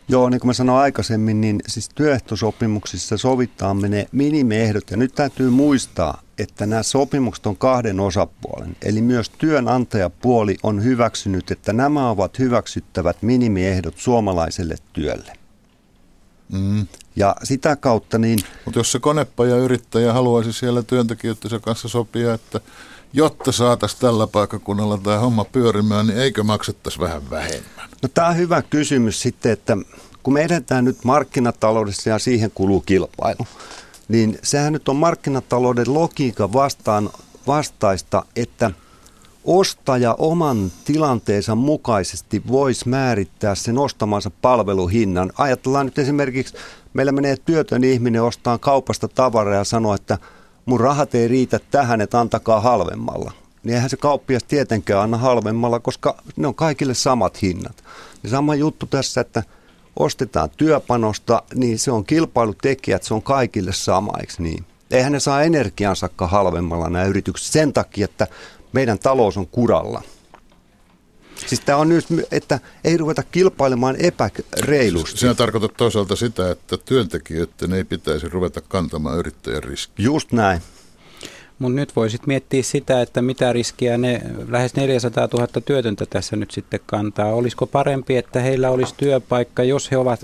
Joo, 0.09 0.29
niin 0.29 0.41
kuin 0.41 0.49
mä 0.49 0.53
sanoin 0.53 0.83
aikaisemmin, 0.83 1.41
niin 1.41 1.61
siis 1.67 1.89
työehtosopimuksissa 1.89 3.17
sovitaan 3.17 3.81
ne 3.81 4.07
minimiehdot. 4.13 4.91
Ja 4.91 4.97
nyt 4.97 5.15
täytyy 5.15 5.51
muistaa, 5.51 6.23
että 6.39 6.67
nämä 6.67 6.83
sopimukset 6.83 7.47
on 7.47 7.57
kahden 7.57 8.01
osapuolen. 8.01 8.77
Eli 8.83 9.01
myös 9.03 9.31
työnantajapuoli 9.31 10.57
on 10.63 10.85
hyväksynyt, 10.85 11.51
että 11.51 11.73
nämä 11.73 12.11
ovat 12.11 12.39
hyväksyttävät 12.39 13.23
minimiehdot 13.23 13.99
suomalaiselle 13.99 14.77
työlle. 14.93 15.33
Mm. 16.53 16.87
Ja 17.17 17.37
sitä 17.43 17.77
kautta 17.77 18.19
niin... 18.19 18.39
Mutta 18.65 18.81
jos 18.81 18.93
se 18.93 18.99
konepaja 18.99 19.57
yrittäjä 19.57 20.13
haluaisi 20.13 20.53
siellä 20.53 20.83
työntekijöiden 20.83 21.61
kanssa 21.61 21.89
sopia, 21.89 22.35
että 22.35 22.61
jotta 23.13 23.53
saataisiin 23.53 24.01
tällä 24.01 24.27
paikkakunnalla 24.27 24.99
tämä 24.99 25.19
homma 25.19 25.45
pyörimään, 25.45 26.07
niin 26.07 26.19
eikö 26.19 26.43
maksettaisi 26.43 26.99
vähän 26.99 27.31
vähemmän? 27.31 27.89
No 28.03 28.09
tämä 28.15 28.29
on 28.29 28.37
hyvä 28.37 28.63
kysymys 28.63 29.23
sitten, 29.23 29.53
että 29.53 29.77
kun 30.23 30.35
me 30.35 30.43
edetään 30.43 30.85
nyt 30.85 31.05
markkinataloudessa 31.05 32.11
ja 32.11 32.19
siihen 32.19 32.51
kuluu 32.51 32.81
kilpailu, 32.81 33.47
niin 34.09 34.39
sehän 34.43 34.73
nyt 34.73 34.89
on 34.89 34.97
markkinatalouden 34.97 35.95
logiikan 35.95 36.53
vastaan 36.53 37.11
vastaista, 37.47 38.25
että– 38.37 38.71
ostaja 39.47 40.15
oman 40.19 40.73
tilanteensa 40.85 41.55
mukaisesti 41.55 42.43
voisi 42.49 42.89
määrittää 42.89 43.55
sen 43.55 43.79
ostamansa 43.79 44.31
palveluhinnan. 44.43 45.33
Ajatellaan 45.39 45.87
nyt 45.87 45.99
esimerkiksi, 45.99 46.55
meillä 46.95 47.13
menee 47.13 47.37
työtön 47.37 47.85
ihminen 47.85 48.23
ostaa 48.23 48.59
kaupasta 48.59 49.09
tavaraa 49.09 49.55
ja 49.55 49.65
sanoo, 49.65 49.95
että 49.95 50.19
mun 50.67 50.81
rahat 50.81 51.15
ei 51.15 51.29
riitä 51.29 51.61
tähän, 51.71 52.01
että 52.01 52.21
antakaa 52.21 52.61
halvemmalla. 52.61 53.33
niin 53.65 53.75
eihän 53.75 53.91
se 53.91 53.97
kauppias 53.97 54.43
tietenkään 54.45 55.03
anna 55.03 55.17
halvemmalla, 55.17 55.81
koska 55.81 56.17
ne 56.37 56.47
on 56.47 56.55
kaikille 56.55 56.95
samat 56.95 57.43
hinnat. 57.43 57.85
Ja 58.23 58.29
sama 58.29 58.55
juttu 58.55 58.87
tässä, 58.87 59.21
että 59.21 59.43
ostetaan 59.97 60.51
työpanosta, 60.57 61.43
niin 61.55 61.79
se 61.79 61.91
on 61.91 62.05
kilpailutekijät, 62.05 63.03
se 63.03 63.15
on 63.15 63.23
kaikille 63.23 63.73
sama, 63.73 64.13
eikö 64.21 64.33
niin? 64.39 64.65
Eihän 64.91 65.13
ne 65.13 65.21
saa 65.21 65.43
energiansakka 65.43 66.27
halvemmalla 66.27 66.91
nämä 66.91 67.05
yritykset 67.05 67.53
sen 67.53 67.73
takia, 67.73 68.05
että 68.05 68.27
meidän 68.77 68.99
talous 68.99 69.37
on 69.37 69.47
kuralla. 69.47 70.03
Siis 71.47 71.61
tämä 71.61 71.79
on 71.79 71.89
nyt, 71.89 72.07
että 72.31 72.61
ei 72.85 72.97
ruveta 72.97 73.23
kilpailemaan 73.23 73.97
epäreilusti. 73.99 75.19
Sinä 75.19 75.35
tarkoitat 75.35 75.77
toisaalta 75.77 76.17
sitä, 76.17 76.51
että 76.51 76.77
työntekijöiden 76.77 77.73
ei 77.73 77.85
pitäisi 77.85 78.29
ruveta 78.29 78.61
kantamaan 78.61 79.19
yrittäjän 79.19 79.63
riskiä. 79.63 80.05
Just 80.05 80.33
näin. 80.33 80.61
Mutta 81.59 81.77
nyt 81.77 81.97
voisit 81.97 82.27
miettiä 82.27 82.63
sitä, 82.63 83.03
että 83.03 83.23
mitä 83.23 83.53
riskiä 83.53 83.99
ne 83.99 84.23
lähes 84.49 84.75
400 84.75 85.29
000 85.33 85.47
työtöntä 85.65 86.07
tässä 86.11 86.37
nyt 86.37 86.51
sitten 86.51 86.81
kantaa. 86.87 87.35
Olisiko 87.35 87.67
parempi, 87.67 88.17
että 88.17 88.41
heillä 88.41 88.71
olisi 88.71 88.95
työpaikka, 88.97 89.63
jos, 89.63 89.91
he 89.91 89.97
ovat, 89.97 90.21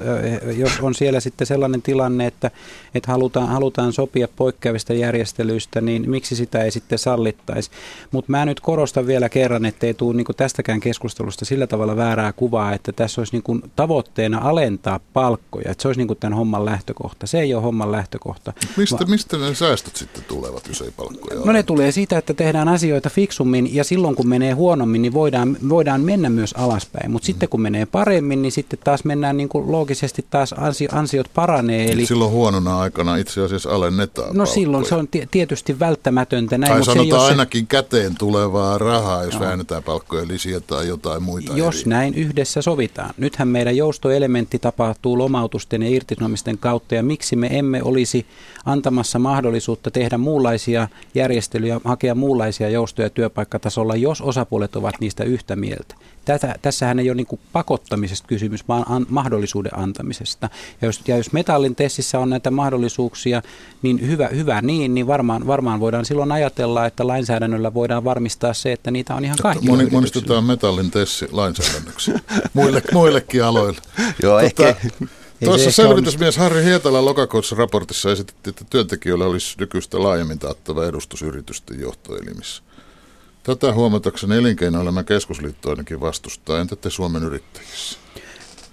jos 0.56 0.72
on 0.82 0.94
siellä 0.94 1.20
sitten 1.20 1.46
sellainen 1.46 1.82
tilanne, 1.82 2.26
että, 2.26 2.50
että 2.94 3.12
halutaan, 3.12 3.48
halutaan 3.48 3.92
sopia 3.92 4.28
poikkeavista 4.36 4.92
järjestelyistä, 4.92 5.80
niin 5.80 6.10
miksi 6.10 6.36
sitä 6.36 6.62
ei 6.62 6.70
sitten 6.70 6.98
sallittaisi. 6.98 7.70
Mutta 8.10 8.30
mä 8.30 8.44
nyt 8.44 8.60
korostan 8.60 9.06
vielä 9.06 9.28
kerran, 9.28 9.64
että 9.64 9.86
ei 9.86 9.94
tule 9.94 10.16
niinku 10.16 10.32
tästäkään 10.32 10.80
keskustelusta 10.80 11.44
sillä 11.44 11.66
tavalla 11.66 11.96
väärää 11.96 12.32
kuvaa, 12.32 12.72
että 12.72 12.92
tässä 12.92 13.20
olisi 13.20 13.32
niinku 13.32 13.60
tavoitteena 13.76 14.38
alentaa 14.38 15.00
palkkoja, 15.12 15.70
että 15.70 15.82
se 15.82 15.88
olisi 15.88 16.00
niinku 16.00 16.14
tämän 16.14 16.38
homman 16.38 16.64
lähtökohta. 16.64 17.26
Se 17.26 17.40
ei 17.40 17.54
ole 17.54 17.62
homman 17.62 17.92
lähtökohta. 17.92 18.52
Mistä, 18.76 18.98
Va- 19.00 19.06
mistä 19.06 19.36
ne 19.36 19.54
säästöt 19.54 19.96
sitten 19.96 20.24
tulevat, 20.24 20.68
jos 20.68 20.82
ei 20.82 20.90
palkkoja 20.96 21.21
palkkoja? 21.28 21.46
No 21.46 21.52
ne 21.52 21.62
tulee 21.62 21.92
siitä, 21.92 22.18
että 22.18 22.34
tehdään 22.34 22.68
asioita 22.68 23.10
fiksummin 23.10 23.74
ja 23.74 23.84
silloin 23.84 24.14
kun 24.14 24.28
menee 24.28 24.52
huonommin, 24.52 25.02
niin 25.02 25.12
voidaan, 25.12 25.56
voidaan 25.68 26.00
mennä 26.00 26.30
myös 26.30 26.52
alaspäin. 26.52 27.10
Mutta 27.10 27.24
mm. 27.24 27.26
sitten 27.26 27.48
kun 27.48 27.60
menee 27.60 27.86
paremmin, 27.86 28.42
niin 28.42 28.52
sitten 28.52 28.78
taas 28.84 29.04
mennään 29.04 29.36
niin 29.36 29.48
kuin 29.48 29.72
loogisesti 29.72 30.24
taas 30.30 30.54
ansio, 30.58 30.88
ansiot 30.92 31.26
paranee. 31.34 31.92
Eli... 31.92 32.06
Silloin 32.06 32.30
huonona 32.30 32.80
aikana 32.80 33.16
itse 33.16 33.40
asiassa 33.40 33.70
alennetaan 33.70 34.28
No 34.28 34.32
palkkoja. 34.34 34.54
silloin 34.54 34.84
se 34.84 34.94
on 34.94 35.08
tietysti 35.30 35.78
välttämätöntä. 35.78 36.58
Näin, 36.58 36.72
tai 36.72 36.84
sanotaan 36.84 37.20
se, 37.20 37.26
ainakin 37.26 37.62
se... 37.62 37.66
käteen 37.68 38.14
tulevaa 38.18 38.78
rahaa, 38.78 39.24
jos 39.24 39.34
no. 39.34 39.40
väännetään 39.40 39.82
palkkoja 39.82 40.28
lisiä 40.28 40.60
tai 40.60 40.88
jotain 40.88 41.22
muita. 41.22 41.52
Jos 41.56 41.80
eri. 41.80 41.90
näin 41.90 42.14
yhdessä 42.14 42.62
sovitaan. 42.62 43.14
Nythän 43.18 43.48
meidän 43.48 43.76
joustoelementti 43.76 44.58
tapahtuu 44.58 45.18
lomautusten 45.18 45.82
ja 45.82 45.88
irtisanomisten 45.88 46.58
kautta 46.58 46.94
ja 46.94 47.02
miksi 47.02 47.36
me 47.36 47.58
emme 47.58 47.82
olisi 47.82 48.26
antamassa 48.64 49.18
mahdollisuutta 49.18 49.90
tehdä 49.90 50.18
muunlaisia 50.18 50.88
järjestelyjä, 51.14 51.80
hakea 51.84 52.14
muunlaisia 52.14 52.68
joustoja 52.68 53.10
työpaikkatasolla, 53.10 53.96
jos 53.96 54.20
osapuolet 54.20 54.76
ovat 54.76 54.94
niistä 55.00 55.24
yhtä 55.24 55.56
mieltä. 55.56 55.94
Tätä, 56.24 56.54
tässähän 56.62 56.98
ei 56.98 57.10
ole 57.10 57.16
niin 57.16 57.40
pakottamisesta 57.52 58.28
kysymys, 58.28 58.68
vaan 58.68 58.84
an, 58.88 59.06
mahdollisuuden 59.08 59.78
antamisesta. 59.78 60.48
Ja 60.82 60.88
jos, 60.88 61.00
ja 61.08 61.16
jos 61.16 61.32
metallin 61.32 61.74
testissä 61.74 62.18
on 62.18 62.30
näitä 62.30 62.50
mahdollisuuksia, 62.50 63.42
niin 63.82 64.06
hyvä, 64.06 64.28
hyvä 64.28 64.62
niin, 64.62 64.94
niin 64.94 65.06
varmaan, 65.06 65.46
varmaan 65.46 65.80
voidaan 65.80 66.04
silloin 66.04 66.32
ajatella, 66.32 66.86
että 66.86 67.06
lainsäädännöllä 67.06 67.74
voidaan 67.74 68.04
varmistaa 68.04 68.54
se, 68.54 68.72
että 68.72 68.90
niitä 68.90 69.14
on 69.14 69.24
ihan 69.24 69.38
kaikki. 69.42 69.66
Moni, 69.66 69.86
monistetaan 69.90 70.44
metallin 70.44 70.90
tessi 70.90 71.28
lainsäädännöksi 71.32 72.12
Muille, 72.54 72.82
muillekin 72.92 73.44
aloille. 73.44 73.80
Joo, 74.22 74.40
tota, 74.40 74.68
ehkä, 74.68 74.76
Tuossa 75.44 75.70
selvitysmies 75.70 76.36
Harri 76.36 76.64
Hietala 76.64 77.04
lokakuussa 77.04 77.56
raportissa 77.56 78.12
esitettiin, 78.12 78.50
että 78.50 78.64
työntekijöillä 78.70 79.24
olisi 79.24 79.56
nykyistä 79.58 80.02
laajemmin 80.02 80.38
taattava 80.38 80.86
edustus 80.86 81.22
yritysten 81.22 81.80
johtoelimissä. 81.80 82.62
Tätä 83.42 83.72
huomatakseni 83.72 84.36
elinkeinoelämän 84.36 85.04
keskusliitto 85.04 85.70
ainakin 85.70 86.00
vastustaa. 86.00 86.60
Entä 86.60 86.76
te 86.76 86.90
Suomen 86.90 87.22
yrittäjissä? 87.22 87.98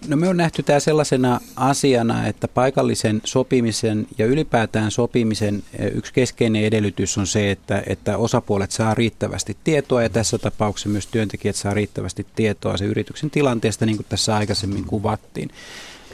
No 0.08 0.18
me 0.18 0.28
on 0.28 0.38
nähty 0.38 0.64
tämä 0.64 0.80
sellaisena 0.80 1.40
asiana, 1.56 2.28
että 2.28 2.48
paikallisen 2.48 3.22
sopimisen 3.24 4.08
ja 4.18 4.26
ylipäätään 4.26 4.92
sopimisen 4.92 5.64
yksi 5.94 6.14
keskeinen 6.14 6.64
edellytys 6.64 7.18
on 7.18 7.28
se, 7.28 7.52
että, 7.52 7.84
että 7.88 8.18
osapuolet 8.18 8.72
saa 8.72 8.96
riittävästi 8.96 9.58
tietoa 9.64 10.04
ja 10.04 10.10
tässä 10.10 10.38
tapauksessa 10.38 10.90
myös 10.90 11.08
työntekijät 11.08 11.56
saa 11.56 11.74
riittävästi 11.74 12.26
tietoa 12.36 12.78
se 12.78 12.86
yrityksen 12.86 13.30
tilanteesta, 13.30 13.86
niin 13.86 13.98
kuin 13.98 14.06
tässä 14.10 14.36
aikaisemmin 14.36 14.86
kuvattiin 14.86 15.50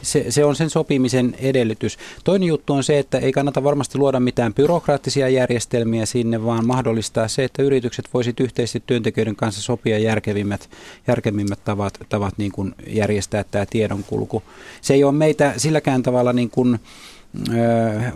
se, 0.01 0.31
se 0.31 0.45
on 0.45 0.55
sen 0.55 0.69
sopimisen 0.69 1.36
edellytys. 1.39 1.97
Toinen 2.23 2.47
juttu 2.47 2.73
on 2.73 2.84
se, 2.84 2.99
että 2.99 3.17
ei 3.17 3.31
kannata 3.31 3.63
varmasti 3.63 3.97
luoda 3.97 4.19
mitään 4.19 4.53
byrokraattisia 4.53 5.29
järjestelmiä 5.29 6.05
sinne, 6.05 6.45
vaan 6.45 6.67
mahdollistaa 6.67 7.27
se, 7.27 7.43
että 7.43 7.63
yritykset 7.63 8.10
voisit 8.13 8.39
yhteisesti 8.39 8.84
työntekijöiden 8.88 9.36
kanssa 9.36 9.62
sopia 9.62 9.99
järkevimmät, 9.99 10.69
järkevimmät 11.08 11.60
tavat, 11.63 11.99
tavat 12.10 12.38
niin 12.38 12.51
kuin 12.51 12.75
järjestää 12.88 13.43
tämä 13.43 13.65
tiedonkulku. 13.65 14.43
Se 14.81 14.93
ei 14.93 15.03
ole 15.03 15.12
meitä 15.12 15.53
silläkään 15.58 16.03
tavalla 16.03 16.34
niin 16.34 16.49
kuin, 16.49 16.79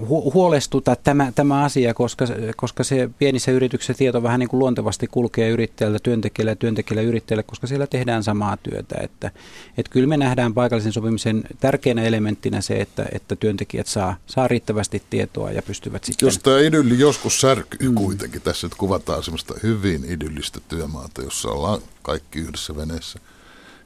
huolestuta 0.08 0.96
tämä, 0.96 1.32
tämä 1.36 1.64
asia, 1.64 1.94
koska, 1.94 2.26
koska 2.56 2.84
se 2.84 3.10
pienissä 3.20 3.52
yrityksissä 3.52 3.94
tieto 3.94 4.24
vähän 4.24 4.40
niin 4.40 4.50
kuin 4.50 4.60
luontevasti 4.60 5.08
kulkee 5.08 5.50
yrittäjältä 5.50 6.00
työntekijälle 6.04 6.52
ja 6.52 6.56
työntekijälle 6.56 7.04
yrittäjälle, 7.04 7.44
koska 7.44 7.68
siellä 7.68 7.88
tehdään 7.88 8.24
samaa 8.24 8.58
työtä. 8.58 8.96
Että, 9.02 9.32
että 9.78 9.92
kyllä 9.92 10.08
me 10.08 10.18
nähdään 10.18 10.54
paikallisen 10.54 10.94
sopimisen 10.94 11.44
tärkeänä 11.60 12.04
elementtinä 12.04 12.62
se, 12.62 12.82
että, 12.82 13.06
että 13.12 13.36
työntekijät 13.36 13.88
saa, 13.88 14.16
saa 14.26 14.48
riittävästi 14.48 15.04
tietoa 15.10 15.52
ja 15.52 15.62
pystyvät 15.62 16.04
sitten... 16.04 16.28
Jos 16.28 16.40
tämä 16.40 16.60
idylli 16.60 17.00
joskus 17.00 17.42
särkyy 17.42 17.90
mm. 17.90 17.96
kuitenkin, 17.96 18.42
tässä 18.42 18.68
nyt 18.68 18.76
kuvataan 18.76 19.24
semmoista 19.24 19.54
hyvin 19.64 20.06
idyllistä 20.06 20.60
työmaata, 20.68 21.22
jossa 21.22 21.50
ollaan 21.50 21.82
kaikki 22.02 22.40
yhdessä 22.40 22.76
veneessä. 22.76 23.20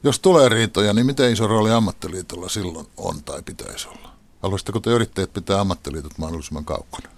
Jos 0.03 0.19
tulee 0.19 0.49
riitoja, 0.49 0.93
niin 0.93 1.05
miten 1.05 1.31
iso 1.31 1.47
rooli 1.47 1.71
ammattiliitolla 1.71 2.49
silloin 2.49 2.87
on 2.97 3.23
tai 3.23 3.41
pitäisi 3.45 3.87
olla? 3.87 4.12
Haluaisitteko 4.43 4.79
te 4.79 4.89
yrittäjät 4.89 5.33
pitää 5.33 5.59
ammattiliitot 5.59 6.17
mahdollisimman 6.17 6.65
kaukana? 6.65 7.12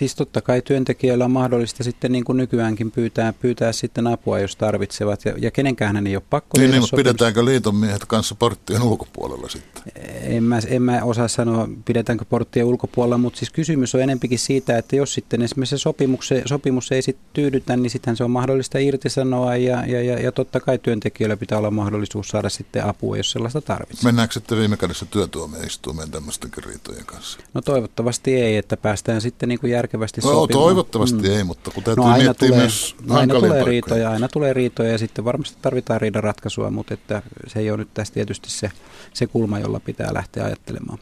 Siis 0.00 0.14
totta 0.14 0.40
kai 0.40 0.62
työntekijöillä 0.62 1.24
on 1.24 1.30
mahdollista 1.30 1.84
sitten 1.84 2.12
niin 2.12 2.24
kuin 2.24 2.36
nykyäänkin 2.36 2.90
pyytää, 2.90 3.32
pyytää 3.32 3.72
sitten 3.72 4.06
apua, 4.06 4.38
jos 4.38 4.56
tarvitsevat. 4.56 5.24
Ja, 5.24 5.34
ja 5.38 5.50
kenenkään 5.50 6.06
ei 6.06 6.16
ole 6.16 6.22
pakko 6.30 6.58
Niin, 6.58 6.70
niin 6.70 6.80
mutta 6.80 6.96
pidetäänkö 6.96 7.44
liiton 7.44 7.76
miehet 7.76 8.04
kanssa 8.04 8.34
porttien 8.34 8.82
ulkopuolella 8.82 9.48
sitten? 9.48 9.82
En 10.22 10.44
mä, 10.44 10.58
en 10.66 10.82
mä 10.82 11.00
osaa 11.04 11.28
sanoa, 11.28 11.68
pidetäänkö 11.84 12.24
porttien 12.24 12.66
ulkopuolella, 12.66 13.18
mutta 13.18 13.38
siis 13.38 13.50
kysymys 13.50 13.94
on 13.94 14.00
enempikin 14.00 14.38
siitä, 14.38 14.78
että 14.78 14.96
jos 14.96 15.14
sitten 15.14 15.42
esimerkiksi 15.42 15.78
se 15.78 15.82
sopimus, 15.82 16.30
sopimus 16.46 16.92
ei 16.92 17.02
sitten 17.02 17.26
tyydytä, 17.32 17.76
niin 17.76 17.90
sitten 17.90 18.16
se 18.16 18.24
on 18.24 18.30
mahdollista 18.30 18.78
irtisanoa 18.78 19.56
ja, 19.56 19.86
ja, 19.86 20.02
ja, 20.02 20.20
ja 20.20 20.32
totta 20.32 20.60
kai 20.60 20.78
työntekijöillä 20.78 21.36
pitää 21.36 21.58
olla 21.58 21.70
mahdollisuus 21.70 22.28
saada 22.28 22.48
sitten 22.48 22.84
apua, 22.84 23.16
jos 23.16 23.30
sellaista 23.30 23.60
tarvitsee. 23.60 24.04
Mennäänkö 24.04 24.34
sitten 24.34 24.58
viime 24.58 24.76
kädessä 24.76 25.06
työtuomioistuimeen 25.06 26.10
tämmöistenkin 26.10 26.64
riitojen 26.64 27.06
kanssa? 27.06 27.38
No 27.54 27.60
toivottavasti 27.60 28.34
ei, 28.34 28.56
että 28.56 28.76
päästään 28.76 29.20
sitten 29.20 29.48
niin 29.48 29.60
kuin 29.60 29.72
järkevästi 29.90 30.20
no, 30.20 30.30
sopimaan. 30.30 30.64
toivottavasti 30.64 31.28
mm. 31.28 31.36
ei, 31.36 31.44
mutta 31.44 31.70
kun 31.70 31.82
täytyy 31.82 32.04
no, 32.04 32.10
aina 32.10 32.24
miettiä 32.24 32.48
tulee, 32.48 32.60
myös 32.60 32.96
aina 33.08 33.34
tulee 33.34 33.64
riitoja, 33.64 34.10
aina 34.10 34.28
tulee 34.28 34.52
riitoja 34.52 34.92
ja 34.92 34.98
sitten 34.98 35.24
varmasti 35.24 35.58
tarvitaan 35.62 36.00
riidan 36.00 36.22
ratkaisua, 36.22 36.70
mutta 36.70 36.94
että 36.94 37.22
se 37.46 37.58
ei 37.58 37.70
ole 37.70 37.78
nyt 37.78 37.94
tässä 37.94 38.14
tietysti 38.14 38.50
se, 38.50 38.70
se 39.14 39.26
kulma, 39.26 39.58
jolla 39.58 39.80
pitää 39.80 40.14
lähteä 40.14 40.44
ajattelemaan. 40.44 40.98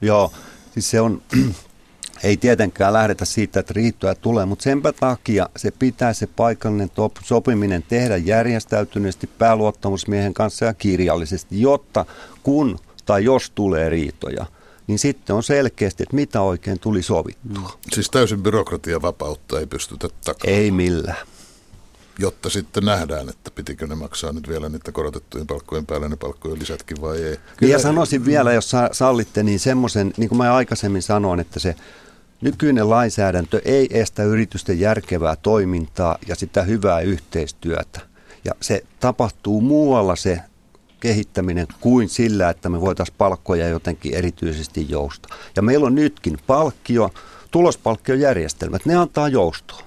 Joo, 0.00 0.32
siis 0.74 0.90
se 0.90 1.00
on, 1.00 1.22
ei 2.24 2.36
tietenkään 2.36 2.92
lähdetä 2.92 3.24
siitä, 3.24 3.60
että 3.60 3.72
riittoja 3.76 4.14
tulee, 4.14 4.44
mutta 4.44 4.62
senpä 4.62 4.92
takia 4.92 5.48
se 5.56 5.70
pitää 5.70 6.12
se 6.12 6.26
paikallinen 6.26 6.90
top, 6.90 7.12
sopiminen 7.24 7.84
tehdä 7.88 8.16
järjestäytyneesti 8.16 9.26
pääluottamusmiehen 9.26 10.34
kanssa 10.34 10.64
ja 10.64 10.74
kirjallisesti, 10.74 11.60
jotta 11.60 12.04
kun 12.42 12.78
tai 13.06 13.24
jos 13.24 13.50
tulee 13.54 13.88
riitoja, 13.88 14.46
niin 14.86 14.98
sitten 14.98 15.36
on 15.36 15.42
selkeästi, 15.42 16.02
että 16.02 16.16
mitä 16.16 16.40
oikein 16.40 16.78
tuli 16.78 17.02
sovittua. 17.02 17.68
Mm. 17.68 17.92
Siis 17.92 18.10
täysin 18.10 18.42
byrokratia 18.42 19.02
vapautta 19.02 19.60
ei 19.60 19.66
pystytä 19.66 20.08
takaamaan. 20.24 20.60
Ei 20.60 20.70
millään. 20.70 21.26
Jotta 22.18 22.50
sitten 22.50 22.84
nähdään, 22.84 23.28
että 23.28 23.50
pitikö 23.50 23.86
ne 23.86 23.94
maksaa 23.94 24.32
nyt 24.32 24.48
vielä 24.48 24.68
niitä 24.68 24.92
korotettujen 24.92 25.46
palkkojen 25.46 25.86
päälle 25.86 26.08
ne 26.08 26.16
palkkojen 26.16 26.58
lisätkin 26.58 27.00
vai 27.00 27.22
ei. 27.22 27.36
Kyllä. 27.56 27.72
Ja 27.72 27.78
sanoisin 27.78 28.24
vielä, 28.24 28.52
jos 28.52 28.72
sallitte, 28.92 29.42
niin 29.42 29.60
semmoisen, 29.60 30.12
niin 30.16 30.28
kuin 30.28 30.36
mä 30.38 30.54
aikaisemmin 30.54 31.02
sanoin, 31.02 31.40
että 31.40 31.60
se 31.60 31.74
nykyinen 32.40 32.90
lainsäädäntö 32.90 33.62
ei 33.64 33.88
estä 33.90 34.22
yritysten 34.22 34.80
järkevää 34.80 35.36
toimintaa 35.36 36.18
ja 36.28 36.34
sitä 36.36 36.62
hyvää 36.62 37.00
yhteistyötä. 37.00 38.00
Ja 38.44 38.52
se 38.60 38.84
tapahtuu 39.00 39.60
muualla 39.60 40.16
se 40.16 40.40
kehittäminen 41.00 41.66
kuin 41.80 42.08
sillä, 42.08 42.50
että 42.50 42.68
me 42.68 42.80
voitaisiin 42.80 43.16
palkkoja 43.18 43.68
jotenkin 43.68 44.14
erityisesti 44.14 44.86
jousta. 44.88 45.28
Ja 45.56 45.62
meillä 45.62 45.86
on 45.86 45.94
nytkin 45.94 46.38
palkkio, 46.46 47.10
tulospalkkiojärjestelmät, 47.50 48.86
ne 48.86 48.96
antaa 48.96 49.28
joustoa. 49.28 49.80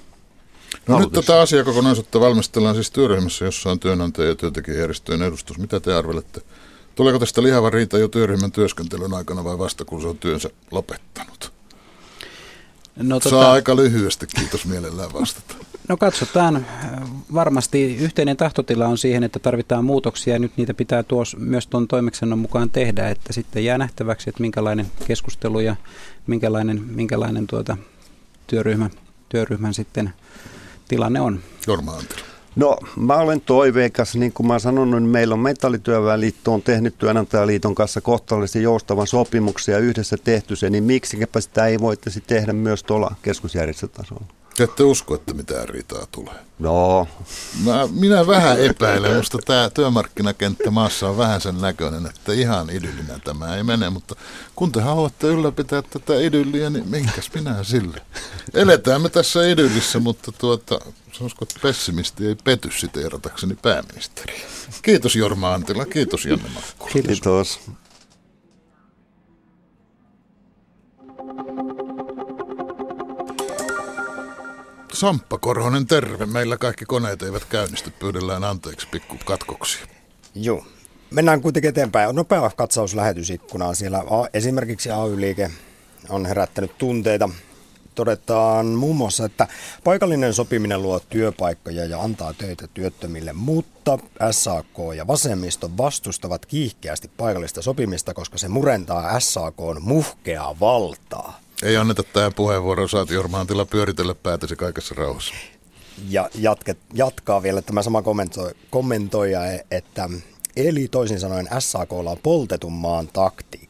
No 0.87 0.99
nyt 0.99 1.11
tätä 1.11 1.41
asiakokonaisuutta 1.41 2.19
valmistellaan 2.19 2.75
siis 2.75 2.91
työryhmässä, 2.91 3.45
jossa 3.45 3.71
on 3.71 3.79
työnantaja- 3.79 4.29
ja 4.29 4.35
työntekijäjärjestöjen 4.35 5.21
edustus. 5.21 5.57
Mitä 5.57 5.79
te 5.79 5.93
arvelette? 5.93 6.41
Tuleeko 6.95 7.19
tästä 7.19 7.43
lihava 7.43 7.69
riita 7.69 7.97
jo 7.97 8.07
työryhmän 8.07 8.51
työskentelyn 8.51 9.13
aikana 9.13 9.43
vai 9.43 9.59
vasta 9.59 9.85
kun 9.85 10.01
se 10.01 10.07
on 10.07 10.17
työnsä 10.17 10.49
lopettanut? 10.71 11.58
No, 12.99 13.19
tota... 13.19 13.29
Saa 13.29 13.51
aika 13.51 13.75
lyhyesti, 13.75 14.27
kiitos 14.35 14.65
mielellään 14.65 15.13
vastata. 15.13 15.55
No 15.89 15.97
katsotaan. 15.97 16.65
Varmasti 17.33 17.95
yhteinen 17.95 18.37
tahtotila 18.37 18.87
on 18.87 18.97
siihen, 18.97 19.23
että 19.23 19.39
tarvitaan 19.39 19.85
muutoksia 19.85 20.33
ja 20.33 20.39
nyt 20.39 20.51
niitä 20.57 20.73
pitää 20.73 21.03
tuos, 21.03 21.35
myös 21.37 21.67
tuon 21.67 21.87
toimeksennon 21.87 22.39
mukaan 22.39 22.69
tehdä, 22.69 23.09
että 23.09 23.33
sitten 23.33 23.65
jää 23.65 23.77
nähtäväksi, 23.77 24.29
että 24.29 24.41
minkälainen 24.41 24.91
keskustelu 25.07 25.59
ja 25.59 25.75
minkälainen, 26.27 26.81
minkälainen 26.81 27.47
tuota 27.47 27.77
työryhmä, 28.47 28.89
työryhmän 29.29 29.73
sitten 29.73 30.13
tilanne 30.87 31.21
on. 31.21 31.39
Jorma 31.67 31.91
Antila. 31.91 32.28
No 32.55 32.77
mä 32.95 33.15
olen 33.15 33.41
toiveikas, 33.41 34.15
niin 34.15 34.33
kuin 34.33 34.47
mä 34.47 34.59
sanon, 34.59 34.91
niin 34.91 35.03
meillä 35.03 35.33
on 35.33 35.39
Metallityöväenliitto 35.39 36.53
on 36.53 36.61
tehnyt 36.61 36.97
työnantajaliiton 36.97 37.75
kanssa 37.75 38.01
kohtalaisen 38.01 38.63
joustavan 38.63 39.07
sopimuksia 39.07 39.77
yhdessä 39.77 40.17
tehty 40.23 40.55
se, 40.55 40.69
niin 40.69 40.83
miksikäpä 40.83 41.41
sitä 41.41 41.65
ei 41.65 41.79
voitaisi 41.79 42.21
tehdä 42.21 42.53
myös 42.53 42.83
tuolla 42.83 43.15
keskusjärjestötasolla. 43.21 44.25
Ette 44.59 44.83
usko, 44.83 45.15
että 45.15 45.33
mitään 45.33 45.69
riitaa 45.69 46.07
tulee? 46.11 46.33
No. 46.59 47.07
Mä, 47.65 47.87
minä 47.91 48.27
vähän 48.27 48.59
epäilen, 48.59 49.15
mutta 49.15 49.37
tämä 49.45 49.69
työmarkkinakenttä 49.69 50.71
maassa 50.71 51.09
on 51.09 51.17
vähän 51.17 51.41
sen 51.41 51.61
näköinen, 51.61 52.05
että 52.05 52.33
ihan 52.33 52.69
idyllinen 52.69 53.21
tämä 53.21 53.55
ei 53.55 53.63
mene, 53.63 53.89
mutta 53.89 54.15
kun 54.55 54.71
te 54.71 54.81
haluatte 54.81 55.27
ylläpitää 55.27 55.81
tätä 55.81 56.19
idylliä, 56.19 56.69
niin 56.69 56.89
minkäs 56.89 57.31
minä 57.33 57.63
sille? 57.63 58.01
Eletään 58.53 59.01
me 59.01 59.09
tässä 59.09 59.47
idyllissä, 59.47 59.99
mutta 59.99 60.31
tuota, 60.31 60.79
sanoisiko, 61.19 61.45
että 61.45 61.59
pessimisti 61.61 62.27
ei 62.27 62.35
pety 62.43 62.71
siteeratakseni 62.71 63.55
pääministeri. 63.61 64.41
Kiitos 64.81 65.15
Jorma 65.15 65.53
Antila, 65.53 65.85
kiitos 65.85 66.25
Janne 66.25 66.49
Makkula. 66.49 66.91
Kiitos. 66.91 67.11
kiitos. 67.11 67.59
Samppa 74.93 75.37
Korhonen, 75.37 75.87
terve. 75.87 76.25
Meillä 76.25 76.57
kaikki 76.57 76.85
koneet 76.85 77.21
eivät 77.21 77.45
käynnisty. 77.45 77.91
Pyydellään 77.91 78.43
anteeksi 78.43 78.87
pikku 78.87 79.15
katkoksia. 79.25 79.87
Joo. 80.35 80.65
Mennään 81.11 81.41
kuitenkin 81.41 81.69
eteenpäin. 81.69 82.15
Nopea 82.15 82.51
katsaus 82.57 82.95
lähetysikkunaan. 82.95 83.75
Siellä 83.75 84.03
esimerkiksi 84.33 84.91
AY-liike 84.91 85.51
on 86.09 86.25
herättänyt 86.25 86.77
tunteita. 86.77 87.29
Todetaan 87.99 88.65
muun 88.65 88.95
muassa, 88.95 89.25
että 89.25 89.47
paikallinen 89.83 90.33
sopiminen 90.33 90.81
luo 90.81 90.99
työpaikkoja 90.99 91.85
ja 91.85 92.01
antaa 92.01 92.33
töitä 92.33 92.67
työttömille, 92.73 93.33
mutta 93.33 93.97
SAK 94.31 94.77
ja 94.95 95.07
vasemmisto 95.07 95.71
vastustavat 95.77 96.45
kiihkeästi 96.45 97.11
paikallista 97.17 97.61
sopimista, 97.61 98.13
koska 98.13 98.37
se 98.37 98.47
murentaa 98.47 99.19
SAKn 99.19 99.77
muhkeaa 99.81 100.59
valtaa. 100.59 101.39
Ei 101.63 101.77
anneta 101.77 102.03
tähän 102.03 102.33
puheenvuoroon, 102.33 102.89
saat 102.89 103.09
Jorma 103.09 103.39
Antila 103.39 103.65
pyöritellä 103.65 104.15
päätäsi 104.15 104.55
kaikessa 104.55 104.95
rauhassa. 104.97 105.33
Ja 106.09 106.29
jatke, 106.35 106.75
jatkaa 106.93 107.43
vielä 107.43 107.61
tämä 107.61 107.81
sama 107.81 108.01
kommentoi, 108.01 108.51
kommentoija, 108.69 109.41
että 109.71 110.09
eli 110.55 110.87
toisin 110.87 111.19
sanoen 111.19 111.47
SAK 111.59 111.93
on 111.93 112.17
poltetun 112.23 112.73
maan 112.73 113.07
taktiikka. 113.07 113.68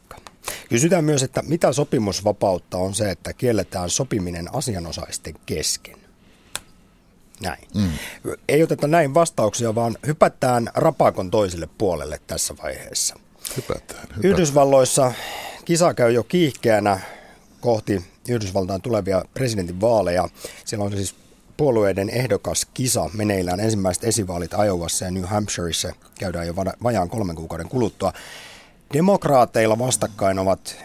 Kysytään 0.69 1.03
myös, 1.03 1.23
että 1.23 1.41
mitä 1.41 1.73
sopimusvapautta 1.73 2.77
on 2.77 2.95
se, 2.95 3.11
että 3.11 3.33
kielletään 3.33 3.89
sopiminen 3.89 4.55
asianosaisten 4.55 5.33
kesken. 5.45 5.99
Näin. 7.41 7.67
Mm. 7.75 7.91
Ei 8.47 8.63
oteta 8.63 8.87
näin 8.87 9.13
vastauksia, 9.13 9.75
vaan 9.75 9.97
hypätään 10.07 10.69
rapakon 10.75 11.31
toiselle 11.31 11.69
puolelle 11.77 12.21
tässä 12.27 12.53
vaiheessa. 12.63 13.15
Hypätään, 13.57 14.01
hypätään. 14.01 14.21
Yhdysvalloissa 14.23 15.11
kisa 15.65 15.93
käy 15.93 16.11
jo 16.11 16.23
kiihkeänä 16.23 16.99
kohti 17.61 18.03
Yhdysvaltain 18.29 18.81
tulevia 18.81 19.25
presidentinvaaleja. 19.33 20.29
Siellä 20.65 20.85
on 20.85 20.91
siis 20.91 21.15
puolueiden 21.57 22.09
ehdokas 22.09 22.67
kisa 22.73 23.09
meneillään. 23.13 23.59
Ensimmäiset 23.59 24.03
esivaalit 24.03 24.51
Iowassa 24.65 25.05
ja 25.05 25.11
New 25.11 25.23
Hampshireissa 25.23 25.93
käydään 26.19 26.47
jo 26.47 26.55
vajaan 26.55 27.09
kolmen 27.09 27.35
kuukauden 27.35 27.69
kuluttua. 27.69 28.13
Demokraateilla 28.93 29.79
vastakkain 29.79 30.39
ovat 30.39 30.75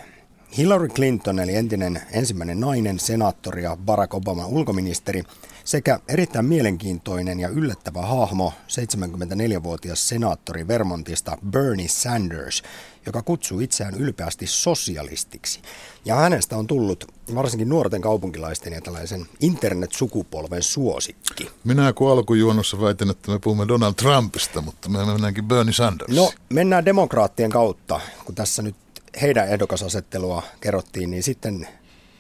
Hillary 0.57 0.89
Clinton, 0.89 1.39
eli 1.39 1.55
entinen 1.55 2.03
ensimmäinen 2.13 2.61
nainen, 2.61 2.99
senaattori 2.99 3.63
ja 3.63 3.77
Barack 3.77 4.15
Obama 4.15 4.47
ulkoministeri, 4.47 5.23
sekä 5.65 6.01
erittäin 6.09 6.45
mielenkiintoinen 6.45 7.41
ja 7.41 7.49
yllättävä 7.49 8.03
hahmo, 8.03 8.53
74-vuotias 8.69 10.09
senaattori 10.09 10.69
Vermontista 10.69 11.39
Bernie 11.51 11.89
Sanders, 11.89 12.63
joka 13.07 13.23
kutsuu 13.23 13.61
itseään 13.61 13.95
ylpeästi 13.95 14.47
sosialistiksi. 14.47 15.61
Ja 16.05 16.15
hänestä 16.15 16.57
on 16.57 16.67
tullut 16.67 17.14
varsinkin 17.35 17.69
nuorten 17.69 18.01
kaupunkilaisten 18.01 18.73
ja 18.73 18.81
tällaisen 18.81 19.27
internet-sukupolven 19.41 20.63
suosikki. 20.63 21.51
Minä 21.65 21.93
kun 21.93 22.11
alkujuonnossa 22.11 22.81
väitän, 22.81 23.11
että 23.11 23.31
me 23.31 23.39
puhumme 23.39 23.69
Donald 23.69 23.95
Trumpista, 23.95 24.61
mutta 24.61 24.89
me 24.89 25.05
mennäänkin 25.05 25.45
Bernie 25.45 25.73
Sanders. 25.73 26.17
No, 26.17 26.33
mennään 26.49 26.85
demokraattien 26.85 27.51
kautta, 27.51 28.01
kun 28.25 28.35
tässä 28.35 28.63
nyt 28.63 28.77
heidän 29.21 29.49
ehdokasasettelua 29.49 30.43
kerrottiin, 30.61 31.11
niin 31.11 31.23
sitten 31.23 31.69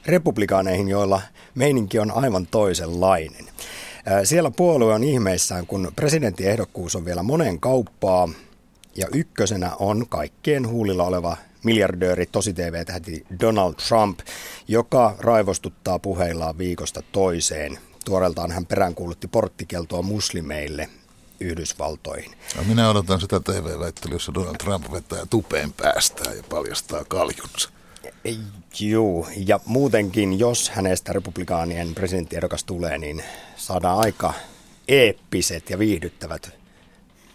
republikaaneihin, 0.06 0.88
joilla 0.88 1.22
meininki 1.54 1.98
on 1.98 2.10
aivan 2.10 2.46
toisenlainen. 2.46 3.44
Siellä 4.24 4.50
puolue 4.50 4.94
on 4.94 5.04
ihmeissään, 5.04 5.66
kun 5.66 5.92
presidenttiehdokkuus 5.96 6.96
on 6.96 7.04
vielä 7.04 7.22
monen 7.22 7.60
kauppaa 7.60 8.28
ja 8.96 9.06
ykkösenä 9.12 9.76
on 9.78 10.06
kaikkien 10.08 10.68
huulilla 10.68 11.04
oleva 11.04 11.36
miljardööri 11.64 12.26
tosi 12.26 12.52
TV-tähti 12.52 13.26
Donald 13.40 13.74
Trump, 13.88 14.20
joka 14.68 15.14
raivostuttaa 15.18 15.98
puheillaan 15.98 16.58
viikosta 16.58 17.02
toiseen. 17.12 17.78
Tuoreeltaan 18.04 18.50
hän 18.50 18.66
peräänkuulutti 18.66 19.28
porttikeltoa 19.28 20.02
muslimeille 20.02 20.88
Yhdysvaltoihin. 21.40 22.32
No 22.56 22.62
minä 22.64 22.90
odotan 22.90 23.20
sitä 23.20 23.40
TV-väittelyä, 23.40 24.14
jossa 24.14 24.34
Donald 24.34 24.56
Trump 24.56 24.92
vetää 24.92 25.26
tupeen 25.30 25.72
päästään 25.72 26.36
ja 26.36 26.42
paljastaa 26.42 27.04
kaljunsa. 27.04 27.70
Joo, 28.80 29.28
ja 29.36 29.60
muutenkin, 29.66 30.38
jos 30.38 30.70
hänestä 30.70 31.12
republikaanien 31.12 31.94
presidenttiehdokas 31.94 32.64
tulee, 32.64 32.98
niin 32.98 33.24
saadaan 33.56 33.98
aika 33.98 34.34
eeppiset 34.88 35.70
ja 35.70 35.78
viihdyttävät 35.78 36.63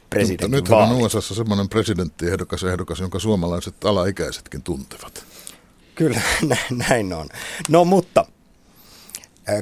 presidentin 0.10 0.52
Nyt 0.52 0.70
on 0.70 0.92
USA 0.92 1.22
semmoinen 1.22 1.70
presidenttiehdokas 1.70 2.64
ehdokas, 2.64 3.00
jonka 3.00 3.20
suomalaiset 3.20 3.86
alaikäisetkin 3.86 4.62
tuntevat. 4.62 5.26
Kyllä, 5.96 6.22
näin 6.90 7.14
on. 7.14 7.30
No 7.70 7.86
mutta 7.86 8.26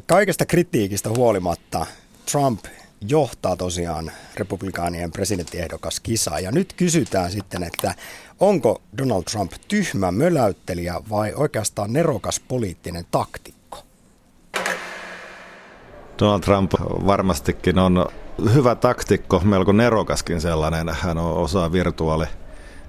kaikesta 0.05 0.45
kritiikistä 0.45 1.09
huolimatta 1.09 1.85
Trump 2.31 2.65
johtaa 3.01 3.55
tosiaan 3.55 4.11
republikaanien 4.35 5.11
presidenttiehdokas 5.11 5.99
kisa. 5.99 6.39
Ja 6.39 6.51
nyt 6.51 6.73
kysytään 6.73 7.31
sitten, 7.31 7.63
että 7.63 7.95
onko 8.39 8.81
Donald 8.97 9.23
Trump 9.23 9.51
tyhmä 9.67 10.11
möläyttelijä 10.11 11.01
vai 11.09 11.33
oikeastaan 11.33 11.93
nerokas 11.93 12.39
poliittinen 12.39 13.05
taktikko? 13.11 13.77
Donald 16.19 16.41
Trump 16.41 16.71
varmastikin 16.81 17.79
on 17.79 18.05
hyvä 18.53 18.75
taktikko, 18.75 19.41
melko 19.45 19.71
nerokaskin 19.71 20.41
sellainen. 20.41 20.89
Hän 20.89 21.17
osaa 21.17 21.71
virtuaali, 21.71 22.25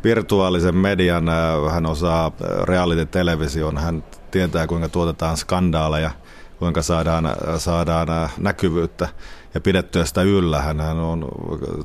virtuaalisen 0.05 0.77
median, 0.77 1.29
hän 1.71 1.87
osaa 1.87 2.33
reality-television, 2.65 3.79
hän 3.79 4.05
tietää 4.31 4.67
kuinka 4.67 4.89
tuotetaan 4.89 5.37
skandaaleja, 5.37 6.11
kuinka 6.59 6.83
saadaan, 6.83 7.25
saadaan 7.59 8.31
näkyvyyttä 8.39 9.09
ja 9.55 9.61
pidettyä 9.61 10.05
sitä 10.05 10.23
yllä. 10.23 10.63
Hän 10.63 10.81
on 10.81 11.29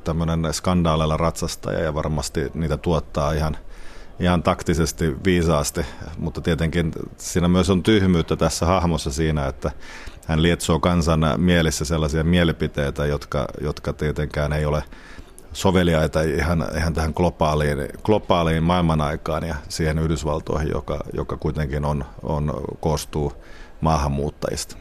tämmöinen 0.03 0.53
skandaaleilla 0.53 1.17
ratsastaja 1.17 1.79
ja 1.79 1.93
varmasti 1.93 2.51
niitä 2.53 2.77
tuottaa 2.77 3.31
ihan, 3.31 3.57
ihan 4.19 4.43
taktisesti 4.43 5.15
viisaasti, 5.25 5.85
mutta 6.17 6.41
tietenkin 6.41 6.91
siinä 7.17 7.47
myös 7.47 7.69
on 7.69 7.83
tyhmyyttä 7.83 8.35
tässä 8.35 8.65
hahmossa 8.65 9.11
siinä, 9.11 9.47
että 9.47 9.71
hän 10.25 10.43
lietsoo 10.43 10.79
kansan 10.79 11.25
mielissä 11.37 11.85
sellaisia 11.85 12.23
mielipiteitä, 12.23 13.05
jotka, 13.05 13.47
jotka 13.61 13.93
tietenkään 13.93 14.53
ei 14.53 14.65
ole 14.65 14.83
soveliaita 15.53 16.21
ihan, 16.21 16.67
ihan 16.77 16.93
tähän 16.93 17.13
globaaliin, 17.15 17.77
globaaliin 18.03 18.63
maailmanaikaan 18.63 19.47
ja 19.47 19.55
siihen 19.69 19.99
Yhdysvaltoihin, 19.99 20.69
joka, 20.69 21.03
joka 21.13 21.37
kuitenkin 21.37 21.85
on, 21.85 22.05
on, 22.23 22.53
koostuu 22.79 23.33
maahanmuuttajista. 23.81 24.77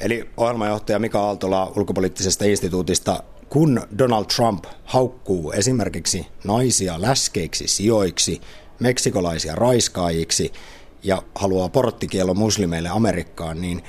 Eli 0.00 0.30
ohjelmajohtaja 0.36 0.98
Mika 0.98 1.20
Aaltola 1.20 1.72
ulkopoliittisesta 1.76 2.44
instituutista, 2.44 3.22
kun 3.48 3.82
Donald 3.98 4.24
Trump 4.36 4.64
haukkuu 4.84 5.52
esimerkiksi 5.52 6.26
naisia 6.44 7.00
läskeiksi 7.00 7.68
sijoiksi, 7.68 8.40
meksikolaisia 8.80 9.54
raiskaajiksi 9.54 10.52
ja 11.02 11.22
haluaa 11.34 11.68
porttikielon 11.68 12.38
muslimeille 12.38 12.88
Amerikkaan, 12.88 13.60
niin 13.60 13.82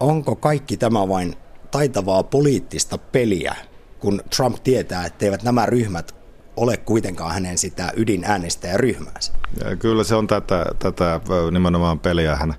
onko 0.00 0.36
kaikki 0.36 0.76
tämä 0.76 1.08
vain 1.08 1.34
taitavaa 1.70 2.22
poliittista 2.22 2.98
peliä, 2.98 3.54
kun 3.98 4.22
Trump 4.36 4.56
tietää, 4.64 5.06
etteivät 5.06 5.42
nämä 5.42 5.66
ryhmät 5.66 6.14
ole 6.56 6.76
kuitenkaan 6.76 7.32
hänen 7.32 7.58
sitä 7.58 7.92
ydinäänestäjäryhmäänsä? 7.96 9.32
Kyllä 9.78 10.04
se 10.04 10.14
on 10.14 10.26
tätä, 10.26 10.66
tätä 10.78 11.20
nimenomaan 11.50 11.98
peliä. 11.98 12.36
Hän 12.36 12.54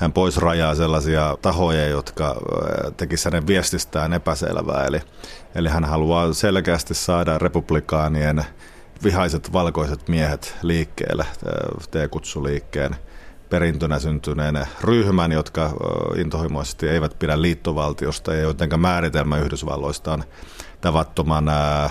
hän 0.00 0.12
pois 0.12 0.36
rajaa 0.36 0.74
sellaisia 0.74 1.38
tahoja, 1.42 1.86
jotka 1.86 2.36
tekisivät 2.96 3.34
hänen 3.34 3.46
viestistään 3.46 4.12
epäselvää. 4.12 4.84
Eli, 4.84 5.00
eli 5.54 5.68
hän 5.68 5.84
haluaa 5.84 6.32
selkeästi 6.32 6.94
saada 6.94 7.38
republikaanien 7.38 8.44
vihaiset 9.04 9.52
valkoiset 9.52 10.08
miehet 10.08 10.56
liikkeelle, 10.62 11.26
T-kutsuliikkeen 11.90 12.96
perintönä 13.50 13.98
syntyneen 13.98 14.66
ryhmän, 14.80 15.32
jotka 15.32 15.70
intohimoisesti 16.16 16.88
eivät 16.88 17.18
pidä 17.18 17.42
liittovaltiosta 17.42 18.34
ja 18.34 18.40
jotenka 18.40 18.76
määritelmä 18.76 19.38
Yhdysvalloista 19.38 20.12
on 20.12 20.24
tavattoman 20.80 21.50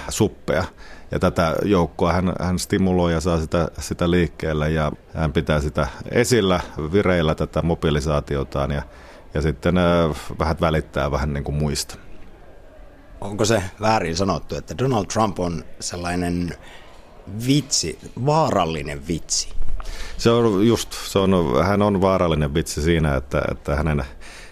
suppea. 0.10 0.64
Ja 1.12 1.20
tätä 1.20 1.56
joukkoa 1.64 2.14
hän, 2.14 2.34
hän 2.40 2.60
stimuloi 2.60 3.14
ja 3.14 3.22
saa 3.22 3.40
sitä, 3.40 3.72
sitä 3.80 4.12
liikkeelle 4.12 4.70
ja 4.70 4.92
hän 5.14 5.34
pitää 5.34 5.62
sitä 5.62 5.88
esillä, 6.12 6.60
vireillä 6.92 7.36
tätä 7.36 7.62
mobilisaatiotaan 7.62 8.72
ja, 8.72 8.82
ja 9.34 9.42
sitten 9.42 9.78
äh, 9.78 9.86
vähän 10.40 10.58
välittää 10.62 11.12
vähän 11.12 11.34
niin 11.34 11.44
kuin 11.44 11.56
muista. 11.56 11.96
Onko 13.22 13.46
se 13.46 13.64
väärin 13.82 14.16
sanottu, 14.16 14.56
että 14.56 14.78
Donald 14.78 15.06
Trump 15.06 15.40
on 15.40 15.64
sellainen 15.80 16.54
vitsi, 17.48 18.00
vaarallinen 18.26 19.08
vitsi? 19.08 19.50
Se 20.20 20.30
on 20.30 20.68
just, 20.68 20.94
se 20.94 21.20
on, 21.20 21.32
hän 21.66 21.82
on 21.82 22.02
vaarallinen 22.02 22.54
vitsi 22.54 22.82
siinä, 22.82 23.16
että, 23.16 23.42
että 23.52 23.76
hänen 23.76 24.04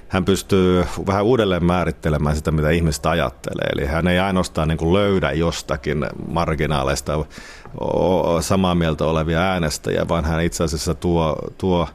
hän 0.07 0.25
pystyy 0.25 0.85
vähän 1.07 1.25
uudelleen 1.25 1.65
määrittelemään 1.65 2.35
sitä, 2.35 2.51
mitä 2.51 2.69
ihmiset 2.69 3.05
ajattelee. 3.05 3.69
Eli 3.73 3.85
hän 3.85 4.07
ei 4.07 4.19
ainoastaan 4.19 4.67
niin 4.67 4.77
kuin 4.77 4.93
löydä 4.93 5.31
jostakin 5.31 6.05
marginaaleista 6.27 7.25
samaa 8.41 8.75
mieltä 8.75 9.05
olevia 9.05 9.39
äänestäjiä, 9.39 10.07
vaan 10.07 10.25
hän 10.25 10.41
itse 10.41 10.63
asiassa 10.63 10.93
tuo, 10.93 11.35
tuo 11.57 11.87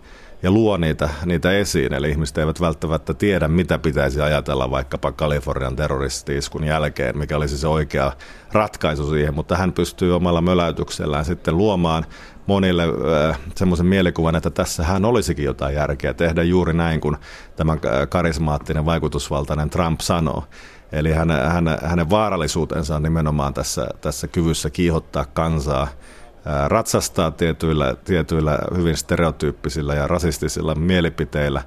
ja 0.43 0.51
luo 0.51 0.77
niitä, 0.77 1.09
niitä 1.25 1.53
esiin. 1.53 1.93
Eli 1.93 2.11
ihmiset 2.11 2.39
eivät 2.39 2.61
välttämättä 2.61 3.15
tiedä, 3.15 3.49
mitä 3.49 3.79
pitäisi 3.79 4.21
ajatella 4.21 4.71
vaikkapa 4.71 5.13
Kalifornian 5.13 5.77
terroristiiskun 5.77 6.65
jälkeen, 6.65 7.19
mikä 7.19 7.37
olisi 7.37 7.59
se 7.59 7.69
oikea 7.69 8.13
ratkaisu 8.53 9.11
siihen, 9.11 9.35
mutta 9.35 9.57
hän 9.57 9.73
pystyy 9.73 10.17
omalla 10.17 10.41
möläytyksellään 10.41 11.25
sitten 11.25 11.57
luomaan 11.57 12.07
monille 12.47 12.83
äh, 12.83 13.39
semmoisen 13.55 13.87
mielikuvan, 13.87 14.37
että 14.37 14.51
tässä 14.51 14.85
hän 14.85 15.05
olisikin 15.05 15.45
jotain 15.45 15.75
järkeä 15.75 16.15
tehdä 16.15 16.43
juuri 16.43 16.73
näin, 16.73 17.01
kun 17.01 17.19
tämä 17.57 17.77
karismaattinen 18.09 18.85
vaikutusvaltainen 18.85 19.71
Trump 19.71 20.01
sanoo. 20.01 20.45
Eli 20.93 21.13
hän, 21.13 21.31
hän, 21.31 21.79
hänen 21.85 22.11
vaarallisuutensa 22.11 22.97
on 22.97 23.03
nimenomaan 23.03 23.55
tässä, 23.55 23.89
tässä 24.01 24.29
kyvyssä 24.29 24.71
kiihottaa 24.71 25.25
kansaa, 25.25 25.83
äh, 25.83 26.69
ratsastaa 26.69 27.31
tietyillä, 27.31 27.95
tietyillä 28.05 28.59
hyvin 28.77 28.97
stereotyyppisillä 28.97 29.95
ja 29.95 30.09
rasistisilla 30.09 30.75
mielipiteillä 30.75 31.63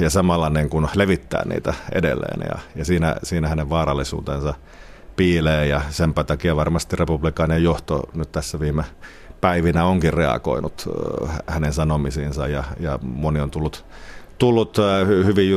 ja 0.00 0.10
samalla 0.10 0.50
niin 0.50 0.70
kuin 0.70 0.88
levittää 0.94 1.42
niitä 1.44 1.74
edelleen. 1.92 2.40
Ja, 2.48 2.58
ja 2.74 2.84
siinä, 2.84 3.16
siinä 3.22 3.48
hänen 3.48 3.70
vaarallisuutensa 3.70 4.54
piilee 5.16 5.66
ja 5.66 5.80
sen 5.90 6.14
takia 6.14 6.56
varmasti 6.56 6.96
republikaanien 6.96 7.62
johto 7.62 8.02
nyt 8.14 8.32
tässä 8.32 8.60
viime 8.60 8.84
päivinä 9.46 9.84
onkin 9.84 10.12
reagoinut 10.12 10.88
hänen 11.46 11.72
sanomisiinsa 11.72 12.48
ja, 12.48 12.64
ja 12.80 12.98
moni 13.02 13.40
on 13.40 13.50
tullut, 13.50 13.84
tullut 14.38 14.76
hyvin 15.24 15.50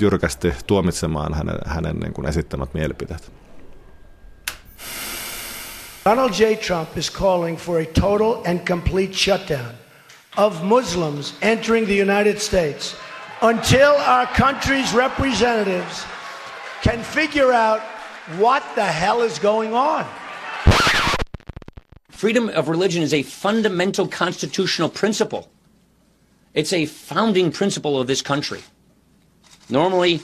jyrkästi 0.00 0.54
tuomitsemaan 0.66 1.34
hänen, 1.34 1.58
hänen 1.66 1.96
niin 1.96 2.12
kuin 2.12 2.28
esittämät 2.28 2.74
mielipiteet. 2.74 3.32
Donald 6.04 6.30
J. 6.38 6.54
Trump 6.66 6.98
is 6.98 7.12
calling 7.12 7.58
for 7.58 7.80
a 7.80 7.84
total 8.00 8.34
and 8.46 8.60
complete 8.60 9.12
shutdown 9.12 9.74
of 10.36 10.62
Muslims 10.62 11.34
entering 11.42 11.86
the 11.86 12.02
United 12.02 12.38
States 12.38 12.96
until 13.42 13.92
our 14.06 14.26
country's 14.26 14.96
representatives 14.96 16.06
can 16.82 16.98
figure 17.02 17.52
out 17.52 17.80
what 18.38 18.62
the 18.74 18.92
hell 19.00 19.22
is 19.22 19.38
going 19.38 19.74
on. 19.74 20.04
Freedom 22.24 22.48
of 22.48 22.70
religion 22.70 23.02
is 23.02 23.12
a 23.12 23.22
fundamental 23.22 24.08
constitutional 24.08 24.88
principle. 24.88 25.42
It's 26.54 26.72
a 26.72 26.86
founding 26.86 27.52
principle 27.52 28.00
of 28.00 28.06
this 28.06 28.22
country. 28.22 28.60
Normally, 29.68 30.20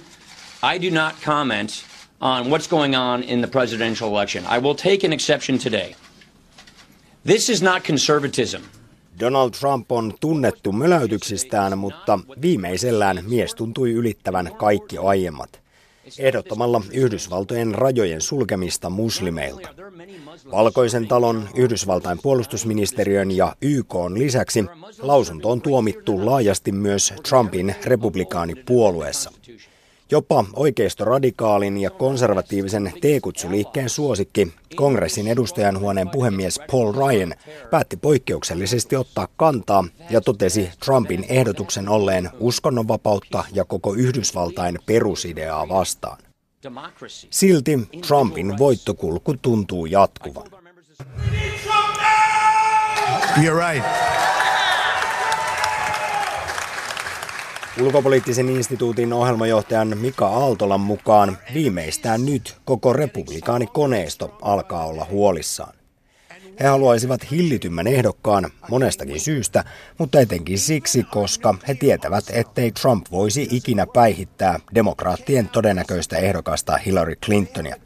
I 0.63 0.79
do 0.79 0.91
not 0.91 1.21
comment 1.21 1.85
on 2.19 2.49
what's 2.49 2.69
going 2.69 2.97
on 2.97 3.23
in 3.23 3.43
the 3.43 3.49
presidential 3.49 4.09
election. 4.09 4.47
I 4.47 4.59
will 4.61 4.75
take 4.75 5.05
an 5.05 5.13
exception 5.13 5.59
today. 5.59 5.95
This 7.27 7.51
is 7.51 7.61
not 7.61 7.85
conservatism. 7.85 8.63
Donald 9.19 9.53
Trump 9.53 9.93
on 9.93 10.15
tunnettu 10.21 10.73
möläytyksistään, 10.73 11.79
mutta 11.79 12.19
viimeisellään 12.43 13.25
mies 13.29 13.55
tuntui 13.55 13.93
ylittävän 13.93 14.51
kaikki 14.59 14.99
aiemmat 14.99 15.61
ehdottamalla 16.19 16.83
Yhdysvaltojen 16.93 17.75
rajojen 17.75 18.21
sulkemista 18.21 18.91
muslimeilta. 18.91 19.69
Valkoisen 20.53 21.09
talon, 21.09 21.49
Yhdysvaltain 21.55 22.19
puolustusministeriön 22.23 23.31
ja 23.31 23.57
YK 23.63 23.95
lisäksi 24.15 24.65
lausunto 25.03 25.51
on 25.51 25.61
tuomittu 25.61 26.27
laajasti 26.27 26.73
myös 26.73 27.15
Trumpin 27.29 27.75
republikaanipuolueessa. 27.85 29.33
Jopa 30.11 30.45
oikeistoradikaalin 30.57 31.79
ja 31.79 31.91
konservatiivisen 31.91 32.93
T-kutsuliikkeen 33.01 33.89
suosikki, 33.89 34.53
kongressin 34.77 35.29
edustajanhuoneen 35.29 36.09
puhemies 36.09 36.61
Paul 36.71 36.93
Ryan, 36.93 37.35
päätti 37.71 37.97
poikkeuksellisesti 37.97 38.97
ottaa 38.97 39.29
kantaa 39.37 39.85
ja 40.11 40.21
totesi 40.21 40.71
Trumpin 40.85 41.27
ehdotuksen 41.29 41.89
olleen 41.89 42.31
uskonnonvapautta 42.41 43.45
ja 43.53 43.65
koko 43.65 43.95
Yhdysvaltain 43.95 44.79
perusideaa 44.87 45.69
vastaan. 45.69 46.19
Silti 47.31 47.79
Trumpin 48.07 48.59
voittokulku 48.59 49.35
tuntuu 49.43 49.87
jatkuvan. 49.87 50.47
You're 53.37 53.73
right. 53.73 53.85
Ulkopoliittisen 57.79 58.49
instituutin 58.49 59.13
ohjelmajohtajan 59.13 59.99
Mika 59.99 60.29
Aaltolan 60.29 60.81
mukaan 60.81 61.39
viimeistään 61.55 62.27
nyt 62.27 62.57
koko 62.65 62.93
republikaanikoneisto 62.93 64.39
alkaa 64.43 64.87
olla 64.87 65.07
huolissaan. 65.11 65.75
He 66.61 66.67
haluaisivat 66.67 67.31
hillitymmän 67.31 67.87
ehdokkaan 67.87 68.51
monestakin 68.71 69.21
syystä, 69.21 69.65
mutta 69.99 70.21
etenkin 70.21 70.59
siksi, 70.59 71.03
koska 71.03 71.55
he 71.69 71.75
tietävät, 71.75 72.25
ettei 72.31 72.73
Trump 72.73 73.07
voisi 73.11 73.49
ikinä 73.51 73.87
päihittää 73.87 74.61
demokraattien 74.75 75.49
todennäköistä 75.49 76.17
ehdokasta 76.17 76.77
Hillary 76.77 77.17
Clintonia. 77.17 77.77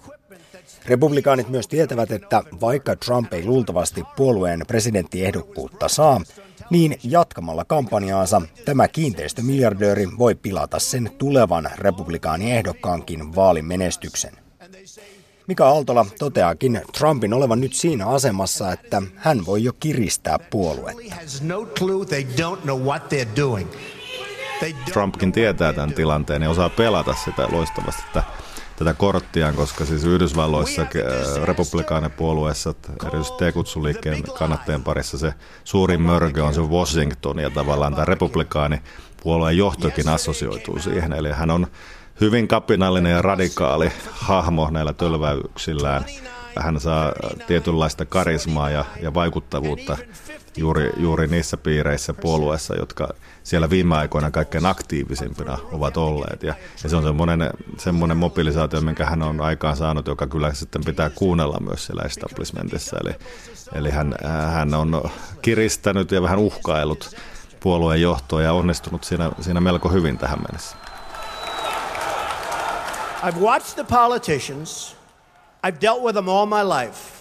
Republikaanit 0.87 1.49
myös 1.49 1.68
tietävät, 1.68 2.12
että 2.12 2.43
vaikka 2.61 2.97
Trump 2.97 3.32
ei 3.32 3.45
luultavasti 3.45 4.03
puolueen 4.16 4.61
presidenttiehdokkuutta 4.66 5.89
saa, 5.89 6.20
niin 6.71 6.99
jatkamalla 7.03 7.65
kampanjaansa 7.65 8.43
tämä 8.65 8.89
kiinteistömiljardööri 8.89 10.09
voi 10.19 10.35
pilata 10.35 10.79
sen 10.79 11.11
tulevan 11.19 11.71
republikaaniehdokkaankin 11.79 13.35
vaalimenestyksen. 13.35 14.33
Mika 15.47 15.69
Aaltola 15.69 16.07
toteakin 16.19 16.83
Trumpin 16.99 17.35
olevan 17.35 17.61
nyt 17.61 17.75
siinä 17.75 18.07
asemassa, 18.07 18.73
että 18.73 19.03
hän 19.17 19.47
voi 19.47 19.65
jo 19.65 19.73
kiristää 19.73 20.39
puoluetta. 20.39 21.15
Trumpkin 24.93 25.33
tietää 25.33 25.73
tämän 25.73 25.95
tilanteen 25.95 26.43
ja 26.43 26.51
osaa 26.51 26.69
pelata 26.69 27.15
sitä 27.25 27.49
loistavasti. 27.53 28.03
Että 28.07 28.23
tätä 28.77 28.95
korttiaan, 28.95 29.55
koska 29.55 29.85
siis 29.85 30.05
Yhdysvalloissa 30.05 30.83
äh, 30.83 30.89
republikaanipuolueessa, 31.45 32.75
erityisesti 33.07 33.45
T-kutsuliikkeen 33.45 34.22
kannattajien 34.39 34.83
parissa 34.83 35.18
se 35.18 35.35
suurin 35.64 36.03
mörkö 36.03 36.45
on 36.45 36.55
se 36.55 36.61
Washington 36.61 37.39
ja 37.39 37.51
tavallaan 37.51 37.95
tämä 37.95 38.05
republikaanipuolueen 38.05 39.57
johtokin 39.57 40.09
assosioituu 40.09 40.79
siihen. 40.79 41.12
Eli 41.12 41.33
hän 41.33 41.51
on 41.51 41.66
hyvin 42.20 42.49
kapinallinen 42.49 43.12
ja 43.12 43.22
radikaali 43.22 43.93
hahmo 44.11 44.70
näillä 44.70 44.93
tölväyksillään. 44.93 46.05
Hän 46.61 46.81
saa 46.81 47.12
tietynlaista 47.47 48.05
karismaa 48.05 48.70
ja, 48.70 48.85
ja 49.03 49.14
vaikuttavuutta 49.14 49.97
juuri, 50.57 50.91
juuri 50.97 51.27
niissä 51.27 51.57
piireissä 51.57 52.15
puolueessa, 52.15 52.77
jotka 52.77 53.09
siellä 53.43 53.71
viime 53.71 53.97
aikoina 53.97 54.31
kaikkein 54.31 54.67
aktiivisimpina 54.67 55.59
ovat 55.73 55.97
olleet. 55.97 56.43
Ja, 56.43 56.55
ja 56.83 56.89
se 56.89 56.97
on 56.97 57.03
semmoinen, 57.03 57.51
semmoinen 57.79 58.17
mobilisaatio, 58.17 58.81
minkä 58.81 59.07
hän 59.07 59.23
on 59.23 59.41
aikaan 59.41 59.77
saanut, 59.77 60.07
joka 60.07 60.27
kyllä 60.27 60.55
sitten 60.55 60.85
pitää 60.85 61.11
kuunnella 61.11 61.61
myös 61.61 61.87
siellä 61.87 62.03
establishmentissa. 62.03 62.97
Eli, 63.05 63.15
eli 63.75 63.91
hän, 63.91 64.15
hän 64.53 64.75
on 64.75 65.11
kiristänyt 65.43 66.11
ja 66.11 66.23
vähän 66.23 66.39
uhkaillut 66.39 67.17
puolueen 67.61 68.03
johtoa 68.03 68.43
ja 68.43 68.53
onnistunut 68.53 69.05
siinä, 69.05 69.31
siinä 69.41 69.61
melko 69.61 69.89
hyvin 69.89 70.19
tähän 70.19 70.39
mennessä. 70.39 70.77
I've 73.23 73.41
watched 73.41 73.75
the 73.75 73.97
politicians. 73.97 74.97
I've 75.67 75.81
dealt 75.81 76.03
with 76.03 76.15
them 76.15 76.29
all 76.29 76.47
my 76.47 76.63
life. 76.63 77.15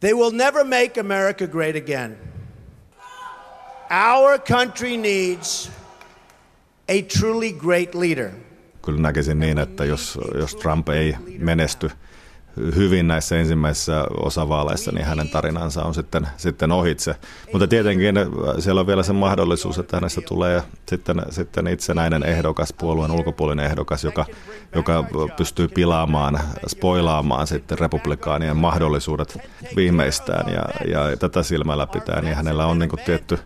They 0.00 0.12
will 0.12 0.30
never 0.30 0.64
make 0.64 1.00
America 1.00 1.46
great 1.46 1.76
again. 1.76 2.33
Our 3.94 4.38
country 4.38 4.96
needs 4.96 5.70
a 6.88 7.02
truly 7.02 7.52
great 7.52 7.94
leader. 7.94 8.30
Kyllä 8.82 9.00
näkisin 9.00 9.38
niin, 9.38 9.58
että 9.58 9.84
jos, 9.84 10.18
jos 10.34 10.54
Trump 10.56 10.88
ei 10.88 11.16
menesty 11.38 11.90
hyvin 12.76 13.08
näissä 13.08 13.36
ensimmäisissä 13.38 14.06
osavaaleissa, 14.20 14.92
niin 14.92 15.06
hänen 15.06 15.28
tarinansa 15.28 15.82
on 15.82 15.94
sitten, 15.94 16.28
sitten 16.36 16.72
ohitse. 16.72 17.14
Mutta 17.52 17.66
tietenkin 17.66 18.14
siellä 18.58 18.80
on 18.80 18.86
vielä 18.86 19.02
se 19.02 19.12
mahdollisuus, 19.12 19.78
että 19.78 19.96
hänestä 19.96 20.20
tulee 20.20 20.62
sitten, 20.88 21.22
sitten 21.30 21.66
itsenäinen 21.66 22.22
ehdokas, 22.22 22.72
puolueen 22.72 23.10
ulkopuolinen 23.10 23.66
ehdokas, 23.66 24.04
joka, 24.04 24.26
joka 24.74 25.04
pystyy 25.36 25.68
pilaamaan, 25.68 26.40
spoilaamaan 26.66 27.46
sitten 27.46 27.78
republikaanien 27.78 28.56
mahdollisuudet 28.56 29.38
viimeistään. 29.76 30.52
Ja, 30.52 30.62
ja 30.90 31.16
tätä 31.16 31.42
silmällä 31.42 31.86
pitää, 31.86 32.20
niin 32.20 32.36
hänellä 32.36 32.66
on 32.66 32.78
niin 32.78 32.90
tietty 33.04 33.38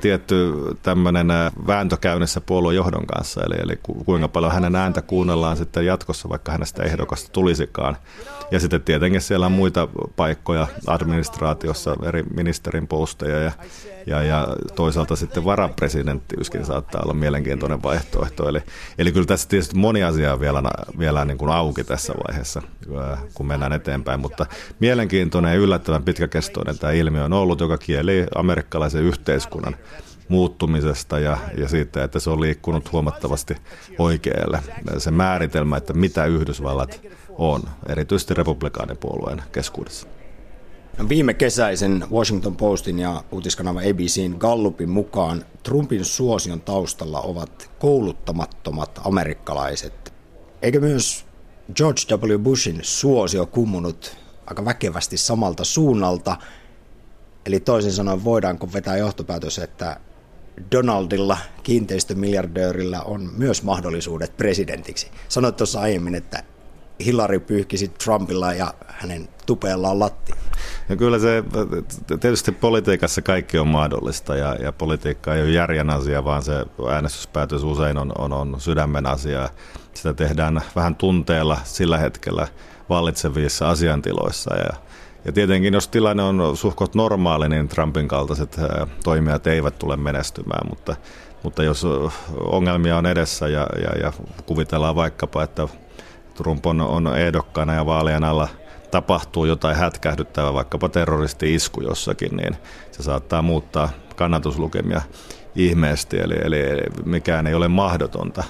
tietty 0.00 0.52
tämmöinen 0.82 1.28
vääntö 1.66 1.96
käynnissä 1.96 2.40
puoluejohdon 2.40 3.06
kanssa, 3.06 3.40
eli, 3.44 3.54
eli 3.62 3.76
kuinka 4.04 4.28
paljon 4.28 4.52
hänen 4.52 4.76
ääntä 4.76 5.02
kuunnellaan 5.02 5.56
sitten 5.56 5.86
jatkossa, 5.86 6.28
vaikka 6.28 6.52
hänestä 6.52 6.82
ehdokasta 6.82 7.32
tulisikaan. 7.32 7.96
Ja 8.50 8.60
sitten 8.60 8.82
tietenkin 8.82 9.20
siellä 9.20 9.46
on 9.46 9.52
muita 9.52 9.88
paikkoja 10.16 10.66
administraatiossa, 10.86 11.96
eri 12.02 12.22
ministerin 12.22 12.88
posteja 12.88 13.40
ja, 13.40 13.52
ja, 14.06 14.22
ja 14.22 14.48
toisaalta 14.74 15.16
sitten 15.16 15.44
varapresidenttiyskin 15.44 16.64
saattaa 16.64 17.02
olla 17.04 17.14
mielenkiintoinen 17.14 17.82
vaihtoehto. 17.82 18.48
Eli, 18.48 18.60
eli 18.98 19.12
kyllä 19.12 19.26
tässä 19.26 19.48
tietysti 19.48 19.76
moni 19.76 20.02
asia 20.02 20.32
on 20.32 20.40
vielä, 20.40 20.62
vielä 20.98 21.24
niin 21.24 21.38
kuin 21.38 21.50
auki 21.50 21.84
tässä 21.84 22.14
vaiheessa, 22.28 22.62
kun 23.34 23.46
mennään 23.46 23.72
eteenpäin, 23.72 24.20
mutta 24.20 24.46
mielenkiintoinen 24.80 25.52
ja 25.52 25.58
yllättävän 25.58 26.02
pitkäkestoinen 26.02 26.78
tämä 26.78 26.92
ilmiö 26.92 27.24
on 27.24 27.32
ollut, 27.32 27.60
joka 27.60 27.78
kieli 27.78 28.26
amerikkalaisen 28.34 29.02
yhteiskunnan 29.02 29.76
muuttumisesta 30.28 31.18
ja, 31.18 31.38
ja 31.58 31.68
siitä, 31.68 32.04
että 32.04 32.18
se 32.18 32.30
on 32.30 32.40
liikkunut 32.40 32.92
huomattavasti 32.92 33.56
oikealle. 33.98 34.60
Se 34.98 35.10
määritelmä, 35.10 35.76
että 35.76 35.92
mitä 35.92 36.24
Yhdysvallat 36.24 37.00
on, 37.28 37.62
erityisesti 37.88 38.34
republikaanipuolueen 38.34 39.42
keskuudessa. 39.52 40.15
Viime 41.08 41.34
kesäisen 41.34 42.04
Washington 42.10 42.56
Postin 42.56 42.98
ja 42.98 43.24
uutiskanava 43.32 43.80
ABCn 43.80 44.36
Gallupin 44.38 44.90
mukaan 44.90 45.44
Trumpin 45.62 46.04
suosion 46.04 46.60
taustalla 46.60 47.20
ovat 47.20 47.70
kouluttamattomat 47.78 49.00
amerikkalaiset. 49.04 50.12
Eikö 50.62 50.80
myös 50.80 51.24
George 51.74 52.00
W. 52.14 52.38
Bushin 52.38 52.78
suosio 52.82 53.46
kummunut 53.46 54.16
aika 54.46 54.64
väkevästi 54.64 55.16
samalta 55.16 55.64
suunnalta? 55.64 56.36
Eli 57.46 57.60
toisin 57.60 57.92
sanoen 57.92 58.24
voidaanko 58.24 58.72
vetää 58.72 58.96
johtopäätös, 58.96 59.58
että 59.58 60.00
Donaldilla, 60.72 61.38
kiinteistömiljardöörillä, 61.62 63.02
on 63.02 63.30
myös 63.36 63.62
mahdollisuudet 63.62 64.36
presidentiksi. 64.36 65.10
Sanoit 65.28 65.56
tuossa 65.56 65.80
aiemmin, 65.80 66.14
että 66.14 66.42
Hillary 67.04 67.40
pyyhkisi 67.40 67.88
Trumpilla 67.88 68.52
ja 68.52 68.74
hänen 68.86 69.28
tupeellaan 69.46 69.98
lattia. 69.98 70.36
Ja 70.88 70.96
kyllä 70.96 71.18
se, 71.18 71.44
tietysti 72.20 72.52
politiikassa 72.52 73.22
kaikki 73.22 73.58
on 73.58 73.68
mahdollista 73.68 74.36
ja, 74.36 74.54
ja 74.54 74.72
politiikka 74.72 75.34
ei 75.34 75.42
ole 75.42 75.50
järjen 75.50 75.90
asia, 75.90 76.24
vaan 76.24 76.42
se 76.42 76.52
äänestyspäätös 76.90 77.62
usein 77.62 77.98
on, 77.98 78.12
on, 78.18 78.32
on 78.32 78.60
sydämen 78.60 79.06
asia. 79.06 79.48
Sitä 79.94 80.14
tehdään 80.14 80.60
vähän 80.76 80.94
tunteella 80.94 81.58
sillä 81.64 81.98
hetkellä 81.98 82.48
vallitsevissa 82.88 83.70
asiantiloissa 83.70 84.56
ja 84.56 84.70
ja 85.26 85.32
tietenkin, 85.32 85.74
jos 85.74 85.88
tilanne 85.88 86.22
on 86.22 86.56
suhkot 86.56 86.94
normaali, 86.94 87.48
niin 87.48 87.68
Trumpin 87.68 88.08
kaltaiset 88.08 88.60
toimijat 89.04 89.46
eivät 89.46 89.78
tule 89.78 89.96
menestymään, 89.96 90.68
mutta, 90.68 90.96
mutta 91.42 91.62
jos 91.62 91.86
ongelmia 92.40 92.96
on 92.96 93.06
edessä 93.06 93.48
ja, 93.48 93.66
ja, 93.82 93.98
ja 94.02 94.12
kuvitellaan 94.46 94.96
vaikkapa, 94.96 95.42
että 95.42 95.68
Trump 96.36 96.66
on, 96.66 96.80
on 96.80 97.18
ehdokkaana 97.18 97.74
ja 97.74 97.86
vaalien 97.86 98.24
alla 98.24 98.48
tapahtuu 98.90 99.44
jotain 99.44 99.76
hätkähdyttävää, 99.76 100.54
vaikkapa 100.54 100.88
terroristi-isku 100.88 101.80
jossakin, 101.80 102.36
niin 102.36 102.56
se 102.92 103.02
saattaa 103.02 103.42
muuttaa 103.42 103.88
kannatuslukemia 104.16 105.02
ihmeesti, 105.54 106.18
eli, 106.18 106.34
eli 106.42 106.58
mikään 107.04 107.46
ei 107.46 107.54
ole 107.54 107.68
mahdotonta. 107.68 108.44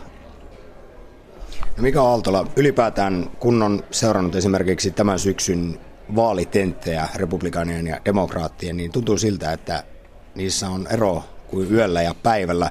No 1.77 1.83
Mika 1.83 2.03
Aaltola, 2.03 2.47
ylipäätään 2.57 3.31
kun 3.41 3.63
on 3.63 3.85
seurannut 3.91 4.35
esimerkiksi 4.35 4.91
tämän 4.91 5.19
syksyn 5.19 5.81
vaalitenttejä 6.17 7.09
republikaanien 7.15 7.87
ja 7.87 8.01
demokraattien, 8.05 8.77
niin 8.77 8.93
tuntuu 8.93 9.19
siltä, 9.19 9.53
että 9.53 9.83
niissä 10.35 10.69
on 10.69 10.87
ero 10.91 11.25
kuin 11.47 11.73
yöllä 11.73 12.03
ja 12.03 12.15
päivällä. 12.23 12.71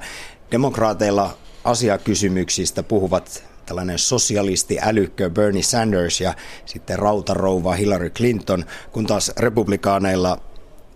Demokraateilla 0.52 1.38
asiakysymyksistä 1.64 2.84
puhuvat 2.84 3.44
tällainen 3.66 4.00
sosialisti 4.00 4.78
älykkö 4.82 5.30
Bernie 5.30 5.64
Sanders 5.64 6.22
ja 6.22 6.34
sitten 6.66 7.00
rautarouva 7.00 7.74
Hillary 7.74 8.10
Clinton, 8.10 8.66
kun 8.92 9.06
taas 9.06 9.32
republikaaneilla 9.38 10.38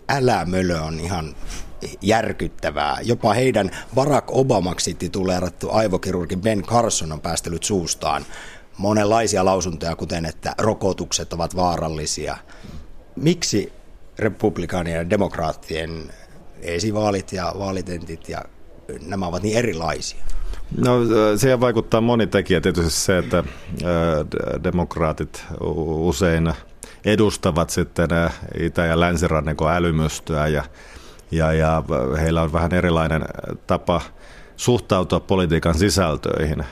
älämölö 0.08 0.80
on 0.80 1.00
ihan 1.00 1.36
järkyttävää. 2.02 2.98
Jopa 3.02 3.32
heidän 3.34 3.70
Barack 3.94 4.28
Obamaksi 4.30 4.94
tituleerattu 4.94 5.70
aivokirurgi 5.70 6.36
Ben 6.36 6.62
Carson 6.62 7.12
on 7.12 7.20
päästellyt 7.20 7.62
suustaan 7.62 8.26
monenlaisia 8.78 9.44
lausuntoja, 9.44 9.96
kuten 9.96 10.26
että 10.26 10.54
rokotukset 10.58 11.32
ovat 11.32 11.56
vaarallisia. 11.56 12.36
Miksi 13.16 13.72
republikaanien 14.18 14.96
ja 14.96 15.10
demokraattien 15.10 16.12
esivaalit 16.62 17.32
ja 17.32 17.52
vaalitentit 17.58 18.28
ja 18.28 18.44
nämä 19.06 19.26
ovat 19.26 19.42
niin 19.42 19.58
erilaisia? 19.58 20.24
No 20.78 20.98
siihen 21.36 21.60
vaikuttaa 21.60 22.00
moni 22.00 22.26
tekijä. 22.26 22.60
Tietysti 22.60 22.90
se, 22.90 23.18
että 23.18 23.44
demokraatit 24.64 25.44
usein 25.84 26.52
edustavat 27.04 27.70
sitten 27.70 28.08
Itä- 28.60 28.86
ja 28.86 29.00
Länsirannikon 29.00 29.72
älymystöä 29.72 30.48
ja, 30.48 30.64
ja, 31.30 31.52
ja 31.52 31.82
heillä 32.20 32.42
on 32.42 32.52
vähän 32.52 32.74
erilainen 32.74 33.24
tapa 33.66 34.00
suhtautua 34.56 35.20
politiikan 35.20 35.74
sisältöihin 35.74 36.64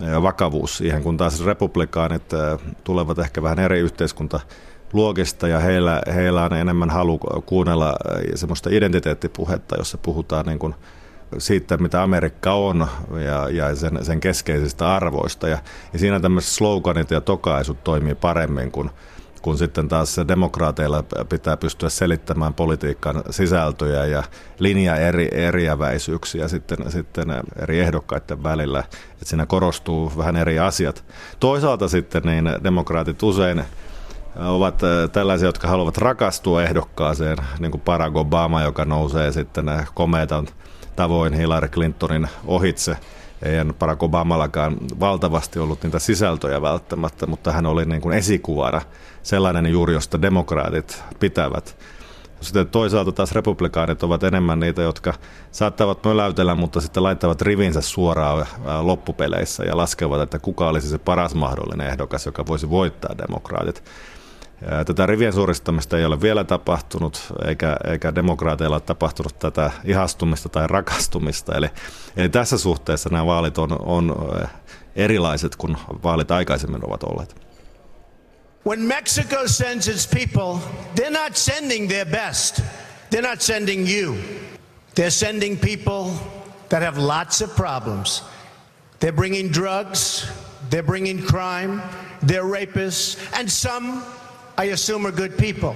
ja 0.00 0.22
vakavuus 0.22 0.78
siihen, 0.78 1.02
kun 1.02 1.16
taas 1.16 1.44
republikaanit 1.44 2.30
tulevat 2.84 3.18
ehkä 3.18 3.42
vähän 3.42 3.58
eri 3.58 3.80
yhteiskunta 3.80 4.40
luokista 4.92 5.48
ja 5.48 5.58
heillä, 5.58 6.02
heillä 6.14 6.44
on 6.44 6.52
enemmän 6.52 6.90
halu 6.90 7.18
kuunnella 7.46 7.96
semmoista 8.34 8.70
identiteettipuhetta, 8.72 9.76
jossa 9.78 9.98
puhutaan 9.98 10.46
niin 10.46 10.58
kuin 10.58 10.74
siitä, 11.38 11.76
mitä 11.76 12.02
Amerikka 12.02 12.52
on 12.52 12.88
ja, 13.24 13.48
ja 13.48 13.74
sen, 13.76 14.04
sen 14.04 14.20
keskeisistä 14.20 14.94
arvoista. 14.94 15.48
Ja, 15.48 15.58
ja 15.92 15.98
siinä 15.98 16.20
tämmöiset 16.20 16.52
sloganit 16.52 17.10
ja 17.10 17.20
tokaisut 17.20 17.84
toimii 17.84 18.14
paremmin 18.14 18.70
kuin 18.70 18.90
kun 19.42 19.58
sitten 19.58 19.88
taas 19.88 20.16
demokraateilla 20.28 21.04
pitää 21.28 21.56
pystyä 21.56 21.88
selittämään 21.88 22.54
politiikan 22.54 23.22
sisältöjä 23.30 24.04
ja 24.04 24.22
linja 24.58 24.96
eri, 24.96 25.28
eriäväisyyksiä 25.32 26.48
sitten, 26.48 26.78
sitten 26.90 27.26
eri 27.58 27.80
ehdokkaiden 27.80 28.42
välillä, 28.42 28.78
että 29.12 29.24
siinä 29.24 29.46
korostuu 29.46 30.12
vähän 30.16 30.36
eri 30.36 30.58
asiat. 30.58 31.04
Toisaalta 31.40 31.88
sitten 31.88 32.22
niin 32.22 32.50
demokraatit 32.64 33.22
usein 33.22 33.64
ovat 34.36 34.80
tällaisia, 35.12 35.48
jotka 35.48 35.68
haluavat 35.68 35.98
rakastua 35.98 36.62
ehdokkaaseen, 36.62 37.36
niin 37.58 37.70
kuin 37.70 37.80
Barack 37.80 38.16
Obama, 38.16 38.62
joka 38.62 38.84
nousee 38.84 39.32
sitten 39.32 39.66
komeetan 39.94 40.46
tavoin 40.98 41.34
Hillary 41.34 41.68
Clintonin 41.68 42.28
ohitse. 42.46 42.96
Ei 43.42 43.54
Barack 43.78 44.02
Obamallakaan 44.02 44.76
valtavasti 45.00 45.58
ollut 45.58 45.82
niitä 45.82 45.98
sisältöjä 45.98 46.62
välttämättä, 46.62 47.26
mutta 47.26 47.52
hän 47.52 47.66
oli 47.66 47.84
niin 47.84 48.00
kuin 48.00 48.18
esikuvana 48.18 48.80
sellainen 49.22 49.66
juuri, 49.66 49.94
josta 49.94 50.22
demokraatit 50.22 51.02
pitävät. 51.20 51.78
Sitten 52.40 52.68
toisaalta 52.68 53.12
taas 53.12 53.32
republikaanit 53.32 54.02
ovat 54.02 54.24
enemmän 54.24 54.60
niitä, 54.60 54.82
jotka 54.82 55.14
saattavat 55.50 56.04
möläytellä, 56.04 56.54
mutta 56.54 56.80
sitten 56.80 57.02
laittavat 57.02 57.42
rivinsä 57.42 57.80
suoraan 57.80 58.46
loppupeleissä 58.80 59.64
ja 59.64 59.76
laskevat, 59.76 60.20
että 60.20 60.38
kuka 60.38 60.68
olisi 60.68 60.88
se 60.88 60.98
paras 60.98 61.34
mahdollinen 61.34 61.86
ehdokas, 61.86 62.26
joka 62.26 62.46
voisi 62.46 62.70
voittaa 62.70 63.18
demokraatit. 63.18 63.82
Tätä 64.86 65.06
rivien 65.06 65.32
suoristamista 65.32 65.98
ei 65.98 66.04
ole 66.04 66.20
vielä 66.20 66.44
tapahtunut, 66.44 67.32
eikä, 67.46 67.76
eikä 67.90 68.14
demokraateilla 68.14 68.76
ole 68.76 68.82
tapahtunut 68.82 69.38
tätä 69.38 69.70
ihastumista 69.84 70.48
tai 70.48 70.66
rakastumista. 70.66 71.54
Eli, 71.54 71.68
eli 72.16 72.28
tässä 72.28 72.58
suhteessa 72.58 73.08
nämä 73.08 73.26
vaalit 73.26 73.58
on, 73.58 73.80
on 73.80 74.16
erilaiset 74.96 75.56
kuin 75.56 75.76
vaalit 76.02 76.30
aikaisemmin 76.30 76.86
ovat 76.86 77.02
olleet. 77.02 77.36
When 78.66 78.80
Mexico 78.80 79.36
sends 79.46 79.88
its 79.88 80.06
people, 80.06 80.60
they're 80.96 81.22
not 81.24 81.36
sending 81.36 81.88
their 81.88 82.06
best. 82.06 82.60
They're 83.10 83.28
not 83.28 83.40
sending 83.40 83.88
you. 83.88 84.16
They're 84.94 85.10
sending 85.10 85.58
people 85.58 86.12
that 86.68 86.82
have 86.82 86.98
lots 86.98 87.42
of 87.42 87.56
problems. 87.56 88.24
They're 89.00 89.16
bringing 89.16 89.52
drugs, 89.52 90.26
they're 90.70 90.86
bringing 90.86 91.22
crime, 91.22 91.80
they're 92.26 92.44
rapists, 92.44 93.16
and 93.32 93.48
some 93.50 94.02
I 94.64 94.72
assume 94.72 95.08
are 95.08 95.16
good 95.16 95.32
people. 95.36 95.74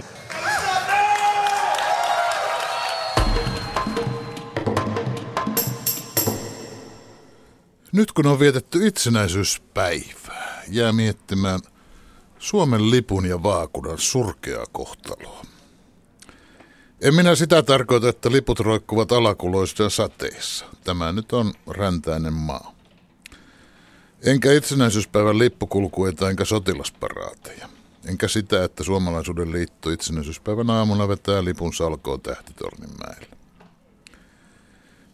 Nyt 7.92 8.12
kun 8.12 8.26
on 8.26 8.40
vietetty 8.40 8.86
itsenäisyyspäivää, 8.86 10.62
jää 10.68 10.92
miettimään 10.92 11.60
Suomen 12.38 12.90
lipun 12.90 13.26
ja 13.26 13.42
vaakunan 13.42 13.98
surkeaa 13.98 14.66
kohtaloa. 14.72 15.42
En 17.00 17.14
minä 17.14 17.34
sitä 17.34 17.62
tarkoita, 17.62 18.08
että 18.08 18.32
liput 18.32 18.60
roikkuvat 18.60 19.12
alakuloissa 19.12 19.90
sateissa. 19.90 20.66
Tämä 20.84 21.12
nyt 21.12 21.32
on 21.32 21.54
räntäinen 21.70 22.34
maa. 22.34 22.74
Enkä 24.24 24.52
itsenäisyyspäivän 24.52 25.38
lippukulkuita 25.38 26.30
enkä 26.30 26.44
sotilasparaateja. 26.44 27.68
Enkä 28.06 28.28
sitä, 28.28 28.64
että 28.64 28.84
Suomalaisuuden 28.84 29.52
liitto 29.52 29.90
itsenäisyyspäivän 29.90 30.70
aamuna 30.70 31.08
vetää 31.08 31.44
lipun 31.44 31.74
salkoon 31.74 32.20
tähtitorninmäellä. 32.20 33.36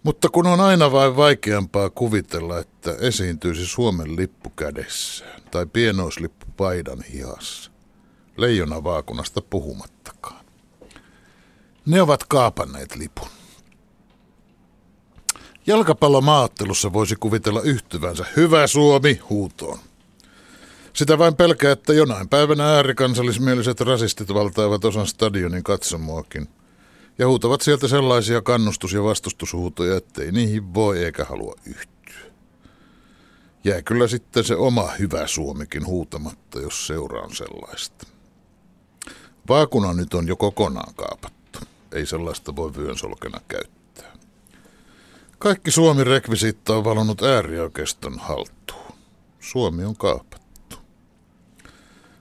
Mutta 0.02 0.28
kun 0.28 0.46
on 0.46 0.60
aina 0.60 0.92
vain 0.92 1.16
vaikeampaa 1.16 1.90
kuvitella, 1.90 2.58
että 2.58 2.96
esiintyisi 3.00 3.66
Suomen 3.66 4.16
lippu 4.16 4.50
kädessään 4.50 5.42
tai 5.50 5.66
pienoislippu 5.66 6.46
paidan 6.56 7.02
hihassa, 7.02 7.70
leijona 8.36 8.84
vaakunasta 8.84 9.42
puhumattakaan. 9.42 10.44
Ne 11.86 12.02
ovat 12.02 12.24
kaapanneet 12.24 12.96
lipun. 12.96 13.28
Jalkapallomaattelussa 15.66 16.92
voisi 16.92 17.16
kuvitella 17.16 17.60
yhtyvänsä 17.62 18.24
hyvä 18.36 18.66
Suomi 18.66 19.20
huutoon. 19.30 19.78
Sitä 20.98 21.18
vain 21.18 21.36
pelkää, 21.36 21.72
että 21.72 21.92
jonain 21.92 22.28
päivänä 22.28 22.74
äärikansallismieliset 22.74 23.80
rasistit 23.80 24.34
valtaavat 24.34 24.84
osan 24.84 25.06
stadionin 25.06 25.62
katsomuakin 25.62 26.48
ja 27.18 27.28
huutavat 27.28 27.60
sieltä 27.60 27.88
sellaisia 27.88 28.42
kannustus- 28.42 28.92
ja 28.92 29.02
vastustushuutoja, 29.02 29.96
ettei 29.96 30.32
niihin 30.32 30.74
voi 30.74 31.04
eikä 31.04 31.24
halua 31.24 31.54
yhtyä. 31.66 32.32
Jää 33.64 33.82
kyllä 33.82 34.08
sitten 34.08 34.44
se 34.44 34.56
oma 34.56 34.90
hyvä 34.98 35.26
Suomikin 35.26 35.86
huutamatta, 35.86 36.60
jos 36.60 36.86
seuraan 36.86 37.34
sellaista. 37.34 38.06
Vaakuna 39.48 39.92
nyt 39.92 40.14
on 40.14 40.28
jo 40.28 40.36
kokonaan 40.36 40.94
kaapattu. 40.94 41.58
Ei 41.92 42.06
sellaista 42.06 42.56
voi 42.56 42.76
vyönsolkena 42.76 43.40
käyttää. 43.48 44.12
Kaikki 45.38 45.70
Suomi-rekvisiitta 45.70 46.76
on 46.76 46.84
valonnut 46.84 47.22
äärioikeiston 47.22 48.18
haltuun. 48.18 48.98
Suomi 49.40 49.84
on 49.84 49.96
kaapattu. 49.96 50.47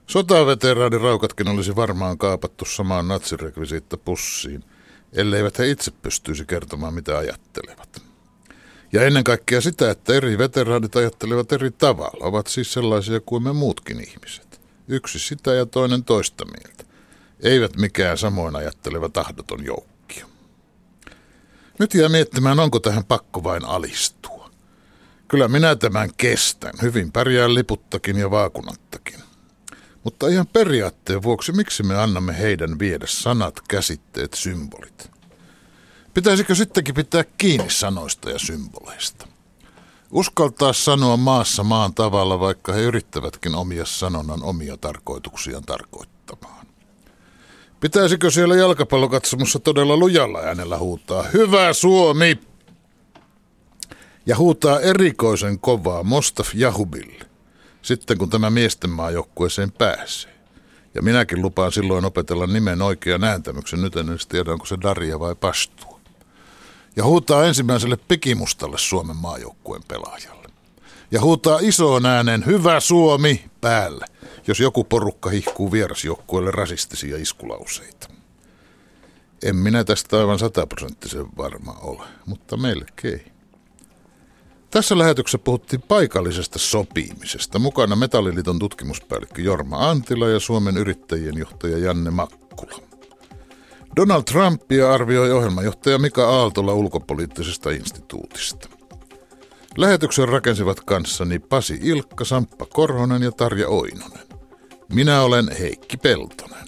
Sotaveteraaniraukatkin 0.07 1.47
olisi 1.47 1.75
varmaan 1.75 2.17
kaapattu 2.17 2.65
samaan 2.65 3.07
natsirekvisiitta 3.07 3.97
pussiin, 3.97 4.63
elleivät 5.13 5.59
he 5.59 5.69
itse 5.69 5.91
pystyisi 5.91 6.45
kertomaan 6.45 6.93
mitä 6.93 7.17
ajattelevat. 7.17 8.01
Ja 8.93 9.03
ennen 9.03 9.23
kaikkea 9.23 9.61
sitä, 9.61 9.91
että 9.91 10.13
eri 10.13 10.37
veteraanit 10.37 10.95
ajattelevat 10.95 11.51
eri 11.51 11.71
tavalla, 11.71 12.25
ovat 12.25 12.47
siis 12.47 12.73
sellaisia 12.73 13.19
kuin 13.19 13.43
me 13.43 13.53
muutkin 13.53 14.07
ihmiset. 14.09 14.61
Yksi 14.87 15.19
sitä 15.19 15.53
ja 15.53 15.65
toinen 15.65 16.03
toista 16.03 16.45
mieltä. 16.45 16.83
Eivät 17.39 17.75
mikään 17.75 18.17
samoin 18.17 18.55
ajatteleva 18.55 19.09
tahdoton 19.09 19.65
joukkio. 19.65 20.27
Nyt 21.79 21.93
jää 21.93 22.09
miettimään, 22.09 22.59
onko 22.59 22.79
tähän 22.79 23.05
pakko 23.05 23.43
vain 23.43 23.65
alistua. 23.65 24.49
Kyllä 25.27 25.47
minä 25.47 25.75
tämän 25.75 26.09
kestän. 26.17 26.73
Hyvin 26.81 27.11
pärjään 27.11 27.55
liputtakin 27.55 28.17
ja 28.17 28.31
vaakunattakin. 28.31 29.26
Mutta 30.07 30.27
ihan 30.27 30.47
periaatteen 30.47 31.23
vuoksi, 31.23 31.51
miksi 31.51 31.83
me 31.83 31.95
annamme 32.01 32.37
heidän 32.37 32.79
viedä 32.79 33.05
sanat, 33.07 33.61
käsitteet, 33.67 34.33
symbolit? 34.33 35.11
Pitäisikö 36.13 36.55
sittenkin 36.55 36.95
pitää 36.95 37.23
kiinni 37.37 37.69
sanoista 37.69 38.29
ja 38.29 38.39
symboleista? 38.39 39.27
Uskaltaa 40.11 40.73
sanoa 40.73 41.17
maassa 41.17 41.63
maan 41.63 41.93
tavalla, 41.93 42.39
vaikka 42.39 42.73
he 42.73 42.81
yrittävätkin 42.81 43.55
omia 43.55 43.85
sanonnan 43.85 44.43
omia 44.43 44.77
tarkoituksiaan 44.77 45.63
tarkoittamaan. 45.63 46.67
Pitäisikö 47.79 48.31
siellä 48.31 48.55
jalkapallokatsomussa 48.55 49.59
todella 49.59 49.97
lujalla 49.97 50.39
äänellä 50.39 50.77
huutaa 50.77 51.23
Hyvä 51.23 51.73
Suomi! 51.73 52.39
Ja 54.25 54.37
huutaa 54.37 54.79
erikoisen 54.79 55.59
kovaa 55.59 56.03
Mostaf 56.03 56.49
Jahubille, 56.53 57.36
sitten 57.81 58.17
kun 58.17 58.29
tämä 58.29 58.49
miesten 58.49 58.89
maajoukkueeseen 58.89 59.71
pääsee. 59.71 60.37
Ja 60.95 61.01
minäkin 61.01 61.41
lupaan 61.41 61.71
silloin 61.71 62.05
opetella 62.05 62.47
nimen 62.47 62.81
oikean 62.81 63.23
ääntämyksen, 63.23 63.81
nyt 63.81 63.95
en 63.95 64.09
edes 64.09 64.27
tiedä 64.27 64.51
onko 64.51 64.65
se 64.65 64.77
Daria 64.81 65.19
vai 65.19 65.35
Pastua. 65.35 65.99
Ja 66.95 67.03
huutaa 67.03 67.45
ensimmäiselle 67.45 67.97
pikimustalle 68.07 68.77
Suomen 68.77 69.15
maajoukkueen 69.15 69.83
pelaajalle. 69.87 70.47
Ja 71.11 71.21
huutaa 71.21 71.59
isoon 71.61 72.05
ääneen 72.05 72.45
Hyvä 72.45 72.79
Suomi 72.79 73.45
päälle, 73.61 74.05
jos 74.47 74.59
joku 74.59 74.83
porukka 74.83 75.29
hihkuu 75.29 75.71
vierasjoukkueelle 75.71 76.51
rasistisia 76.51 77.17
iskulauseita. 77.17 78.07
En 79.43 79.55
minä 79.55 79.83
tästä 79.83 80.19
aivan 80.19 80.39
sataprosenttisen 80.39 81.25
varma 81.37 81.77
ole, 81.81 82.07
mutta 82.25 82.57
melkein. 82.57 83.36
Tässä 84.71 84.97
lähetyksessä 84.97 85.37
puhuttiin 85.37 85.81
paikallisesta 85.81 86.59
sopimisesta. 86.59 87.59
Mukana 87.59 87.95
Metalliliiton 87.95 88.59
tutkimuspäällikkö 88.59 89.41
Jorma 89.41 89.89
Antila 89.89 90.29
ja 90.29 90.39
Suomen 90.39 90.77
yrittäjien 90.77 91.37
johtaja 91.37 91.77
Janne 91.77 92.11
Makkula. 92.11 92.79
Donald 93.95 94.23
Trumpia 94.23 94.93
arvioi 94.93 95.31
ohjelmajohtaja 95.31 95.97
Mika 95.99 96.29
Aaltola 96.29 96.73
ulkopoliittisesta 96.73 97.71
instituutista. 97.71 98.69
Lähetyksen 99.77 100.29
rakensivat 100.29 100.79
kanssani 100.79 101.39
Pasi 101.39 101.79
Ilkka, 101.81 102.25
Samppa 102.25 102.65
Korhonen 102.65 103.21
ja 103.21 103.31
Tarja 103.31 103.67
Oinonen. 103.67 104.27
Minä 104.93 105.21
olen 105.21 105.57
Heikki 105.59 105.97
Peltonen. 105.97 106.66